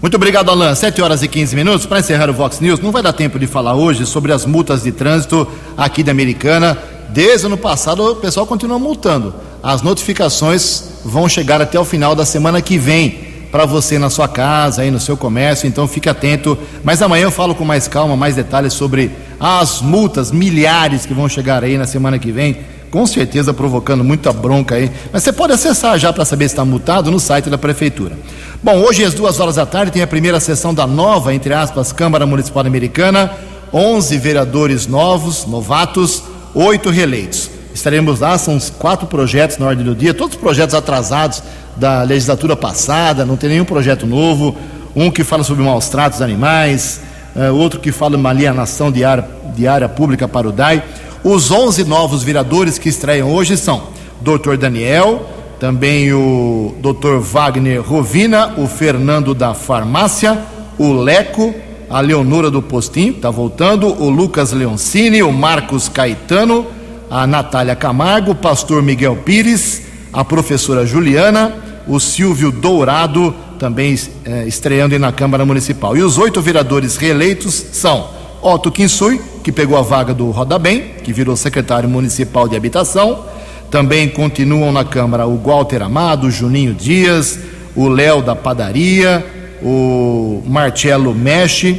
Muito 0.00 0.14
obrigado, 0.14 0.52
Alan. 0.52 0.72
7 0.72 1.02
horas 1.02 1.20
e 1.20 1.26
15 1.26 1.56
minutos. 1.56 1.84
Para 1.84 1.98
encerrar 1.98 2.30
o 2.30 2.32
Vox 2.32 2.60
News, 2.60 2.78
não 2.78 2.92
vai 2.92 3.02
dar 3.02 3.12
tempo 3.12 3.40
de 3.40 3.48
falar 3.48 3.74
hoje 3.74 4.06
sobre 4.06 4.32
as 4.32 4.46
multas 4.46 4.84
de 4.84 4.92
trânsito 4.92 5.48
aqui 5.76 6.04
da 6.04 6.12
Americana. 6.12 6.78
Desde 7.08 7.44
o 7.44 7.48
ano 7.48 7.58
passado, 7.58 8.04
o 8.04 8.16
pessoal 8.16 8.46
continua 8.46 8.78
multando. 8.78 9.34
As 9.60 9.82
notificações 9.82 10.84
vão 11.04 11.28
chegar 11.28 11.60
até 11.60 11.78
o 11.78 11.84
final 11.84 12.14
da 12.14 12.24
semana 12.24 12.62
que 12.62 12.78
vem 12.78 13.31
para 13.52 13.66
você 13.66 13.98
na 13.98 14.08
sua 14.08 14.26
casa, 14.26 14.80
aí 14.80 14.90
no 14.90 14.98
seu 14.98 15.14
comércio, 15.14 15.68
então 15.68 15.86
fique 15.86 16.08
atento. 16.08 16.58
Mas 16.82 17.02
amanhã 17.02 17.24
eu 17.24 17.30
falo 17.30 17.54
com 17.54 17.66
mais 17.66 17.86
calma, 17.86 18.16
mais 18.16 18.34
detalhes 18.34 18.72
sobre 18.72 19.10
as 19.38 19.82
multas 19.82 20.32
milhares 20.32 21.04
que 21.04 21.12
vão 21.12 21.28
chegar 21.28 21.62
aí 21.62 21.76
na 21.76 21.86
semana 21.86 22.18
que 22.18 22.32
vem, 22.32 22.60
com 22.90 23.06
certeza 23.06 23.52
provocando 23.52 24.02
muita 24.02 24.32
bronca 24.32 24.76
aí. 24.76 24.90
Mas 25.12 25.22
você 25.22 25.34
pode 25.34 25.52
acessar 25.52 25.98
já 25.98 26.10
para 26.10 26.24
saber 26.24 26.48
se 26.48 26.54
está 26.54 26.64
multado 26.64 27.10
no 27.10 27.20
site 27.20 27.50
da 27.50 27.58
Prefeitura. 27.58 28.16
Bom, 28.62 28.78
hoje 28.78 29.04
às 29.04 29.12
duas 29.12 29.38
horas 29.38 29.56
da 29.56 29.66
tarde 29.66 29.92
tem 29.92 30.02
a 30.02 30.06
primeira 30.06 30.40
sessão 30.40 30.72
da 30.72 30.86
nova, 30.86 31.34
entre 31.34 31.52
aspas, 31.52 31.92
Câmara 31.92 32.24
Municipal 32.24 32.66
Americana. 32.66 33.30
11 33.70 34.16
vereadores 34.18 34.86
novos, 34.86 35.46
novatos, 35.46 36.22
oito 36.54 36.88
reeleitos. 36.88 37.51
Estaremos 37.74 38.20
lá, 38.20 38.36
são 38.36 38.58
quatro 38.78 39.06
projetos 39.06 39.58
na 39.58 39.66
ordem 39.66 39.84
do 39.84 39.94
dia, 39.94 40.12
todos 40.12 40.36
projetos 40.36 40.74
atrasados 40.74 41.42
da 41.76 42.02
legislatura 42.02 42.54
passada, 42.54 43.24
não 43.24 43.36
tem 43.36 43.50
nenhum 43.50 43.64
projeto 43.64 44.06
novo. 44.06 44.54
Um 44.94 45.10
que 45.10 45.24
fala 45.24 45.42
sobre 45.42 45.64
maus 45.64 45.88
tratos 45.88 46.20
animais, 46.20 47.00
uh, 47.34 47.54
outro 47.54 47.80
que 47.80 47.90
fala 47.90 48.16
uma 48.16 48.28
alienação 48.28 48.92
de 48.92 49.04
área, 49.04 49.26
de 49.56 49.66
área 49.66 49.88
pública 49.88 50.28
para 50.28 50.48
o 50.48 50.52
DAI. 50.52 50.82
Os 51.24 51.50
11 51.50 51.84
novos 51.84 52.22
vereadores 52.22 52.78
que 52.78 52.88
estreiam 52.88 53.32
hoje 53.32 53.56
são 53.56 53.84
Dr. 54.20 54.56
Daniel, 54.58 55.26
também 55.58 56.12
o 56.12 56.74
Dr. 56.80 57.18
Wagner 57.20 57.80
Rovina, 57.80 58.54
o 58.58 58.66
Fernando 58.66 59.32
da 59.32 59.54
Farmácia, 59.54 60.38
o 60.76 60.92
Leco, 60.92 61.54
a 61.88 62.00
Leonora 62.00 62.50
do 62.50 62.60
Postim, 62.60 63.10
está 63.10 63.30
voltando, 63.30 63.86
o 63.86 64.10
Lucas 64.10 64.52
Leoncini, 64.52 65.22
o 65.22 65.32
Marcos 65.32 65.88
Caetano, 65.88 66.66
a 67.12 67.26
Natália 67.26 67.76
Camargo, 67.76 68.30
o 68.30 68.34
pastor 68.34 68.82
Miguel 68.82 69.16
Pires, 69.16 69.82
a 70.10 70.24
professora 70.24 70.86
Juliana, 70.86 71.52
o 71.86 72.00
Silvio 72.00 72.50
Dourado, 72.50 73.34
também 73.58 73.94
é, 74.24 74.46
estreando 74.46 74.98
na 74.98 75.12
Câmara 75.12 75.44
Municipal. 75.44 75.94
E 75.94 76.02
os 76.02 76.16
oito 76.16 76.40
vereadores 76.40 76.96
reeleitos 76.96 77.52
são 77.72 78.08
Otto 78.40 78.72
Kinsui, 78.72 79.20
que 79.44 79.52
pegou 79.52 79.76
a 79.76 79.82
vaga 79.82 80.14
do 80.14 80.30
Roda 80.30 80.58
Bem, 80.58 80.94
que 81.04 81.12
virou 81.12 81.36
secretário 81.36 81.86
municipal 81.86 82.48
de 82.48 82.56
habitação. 82.56 83.26
Também 83.70 84.08
continuam 84.08 84.72
na 84.72 84.82
Câmara 84.82 85.26
o 85.26 85.36
Walter 85.36 85.82
Amado, 85.82 86.28
o 86.28 86.30
Juninho 86.30 86.72
Dias, 86.72 87.38
o 87.76 87.88
Léo 87.88 88.22
da 88.22 88.34
Padaria, 88.34 89.22
o 89.62 90.42
Marcelo 90.46 91.14
Mexe, 91.14 91.78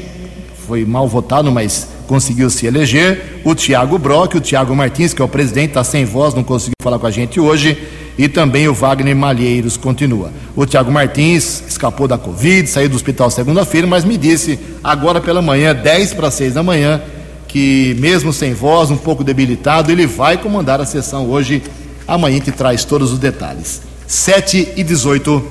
foi 0.67 0.85
mal 0.85 1.07
votado, 1.07 1.51
mas 1.51 1.87
conseguiu 2.07 2.49
se 2.49 2.65
eleger, 2.65 3.41
o 3.43 3.55
Tiago 3.55 3.97
Brock, 3.97 4.35
o 4.35 4.39
Tiago 4.41 4.75
Martins, 4.75 5.13
que 5.13 5.21
é 5.21 5.25
o 5.25 5.27
presidente, 5.27 5.69
está 5.69 5.83
sem 5.83 6.05
voz, 6.05 6.33
não 6.33 6.43
conseguiu 6.43 6.73
falar 6.81 6.99
com 6.99 7.07
a 7.07 7.11
gente 7.11 7.39
hoje, 7.39 7.77
e 8.17 8.27
também 8.27 8.67
o 8.67 8.73
Wagner 8.73 9.15
Malheiros 9.15 9.77
continua. 9.77 10.31
O 10.55 10.65
Tiago 10.65 10.91
Martins 10.91 11.63
escapou 11.67 12.07
da 12.07 12.17
Covid, 12.17 12.69
saiu 12.69 12.89
do 12.89 12.95
hospital 12.95 13.31
segunda-feira, 13.31 13.87
mas 13.87 14.05
me 14.05 14.17
disse 14.17 14.59
agora 14.83 15.19
pela 15.19 15.41
manhã, 15.41 15.73
10 15.73 16.13
para 16.13 16.29
6 16.29 16.53
da 16.53 16.63
manhã, 16.63 17.01
que 17.47 17.95
mesmo 17.99 18.33
sem 18.33 18.53
voz, 18.53 18.89
um 18.89 18.97
pouco 18.97 19.23
debilitado, 19.23 19.91
ele 19.91 20.07
vai 20.07 20.37
comandar 20.37 20.81
a 20.81 20.85
sessão 20.85 21.29
hoje. 21.29 21.61
Amanhã 22.07 22.39
te 22.39 22.51
traz 22.51 22.83
todos 22.83 23.11
os 23.11 23.19
detalhes. 23.19 23.81
7 24.07 24.73
e 24.75 24.83
18. 24.83 25.43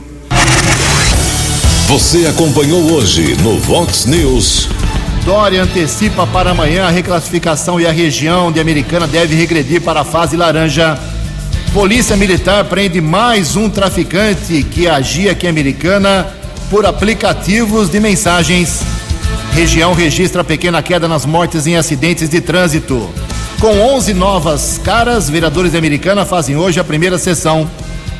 Você 1.88 2.26
acompanhou 2.26 2.92
hoje 2.92 3.36
no 3.42 3.58
Vox 3.58 4.06
News. 4.06 4.68
Dória 5.24 5.62
antecipa 5.62 6.26
para 6.26 6.50
amanhã 6.50 6.86
a 6.86 6.90
reclassificação 6.90 7.80
e 7.80 7.86
a 7.86 7.92
região 7.92 8.50
de 8.50 8.58
Americana 8.58 9.06
deve 9.06 9.36
regredir 9.36 9.80
para 9.80 10.00
a 10.00 10.04
fase 10.04 10.36
laranja. 10.36 10.98
Polícia 11.72 12.16
Militar 12.16 12.64
prende 12.64 13.00
mais 13.00 13.54
um 13.54 13.70
traficante 13.70 14.64
que 14.64 14.88
agia 14.88 15.30
aqui 15.30 15.46
em 15.46 15.50
Americana 15.50 16.26
por 16.68 16.84
aplicativos 16.84 17.88
de 17.88 18.00
mensagens. 18.00 18.80
Região 19.52 19.94
registra 19.94 20.42
pequena 20.42 20.82
queda 20.82 21.06
nas 21.06 21.24
mortes 21.24 21.68
em 21.68 21.76
acidentes 21.76 22.28
de 22.28 22.40
trânsito. 22.40 23.08
Com 23.60 23.78
11 23.78 24.14
novas 24.14 24.80
caras, 24.82 25.30
vereadores 25.30 25.70
de 25.70 25.78
Americana 25.78 26.24
fazem 26.24 26.56
hoje 26.56 26.80
a 26.80 26.84
primeira 26.84 27.16
sessão. 27.16 27.70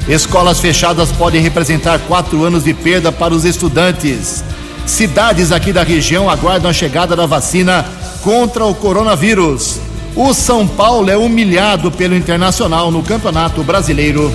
Escolas 0.08 0.60
fechadas 0.60 1.10
podem 1.10 1.42
representar 1.42 1.98
quatro 2.00 2.44
anos 2.44 2.62
de 2.62 2.72
perda 2.72 3.10
para 3.10 3.34
os 3.34 3.44
estudantes. 3.44 4.44
Cidades 4.86 5.52
aqui 5.52 5.72
da 5.72 5.82
região 5.82 6.28
aguardam 6.28 6.70
a 6.70 6.74
chegada 6.74 7.14
da 7.16 7.26
vacina 7.26 7.84
contra 8.22 8.64
o 8.64 8.74
coronavírus. 8.74 9.78
O 10.14 10.34
São 10.34 10.66
Paulo 10.66 11.10
é 11.10 11.16
humilhado 11.16 11.90
pelo 11.90 12.14
Internacional 12.14 12.90
no 12.90 13.02
Campeonato 13.02 13.62
Brasileiro. 13.62 14.32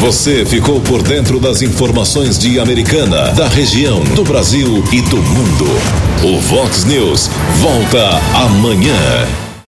Você 0.00 0.44
ficou 0.44 0.80
por 0.80 1.02
dentro 1.02 1.38
das 1.38 1.62
informações 1.62 2.38
de 2.38 2.58
Americana, 2.58 3.32
da 3.32 3.48
região, 3.48 4.00
do 4.14 4.24
Brasil 4.24 4.84
e 4.92 5.00
do 5.00 5.16
mundo. 5.16 5.66
O 6.22 6.40
Vox 6.40 6.84
News 6.84 7.30
volta 7.60 8.20
amanhã. 8.34 9.43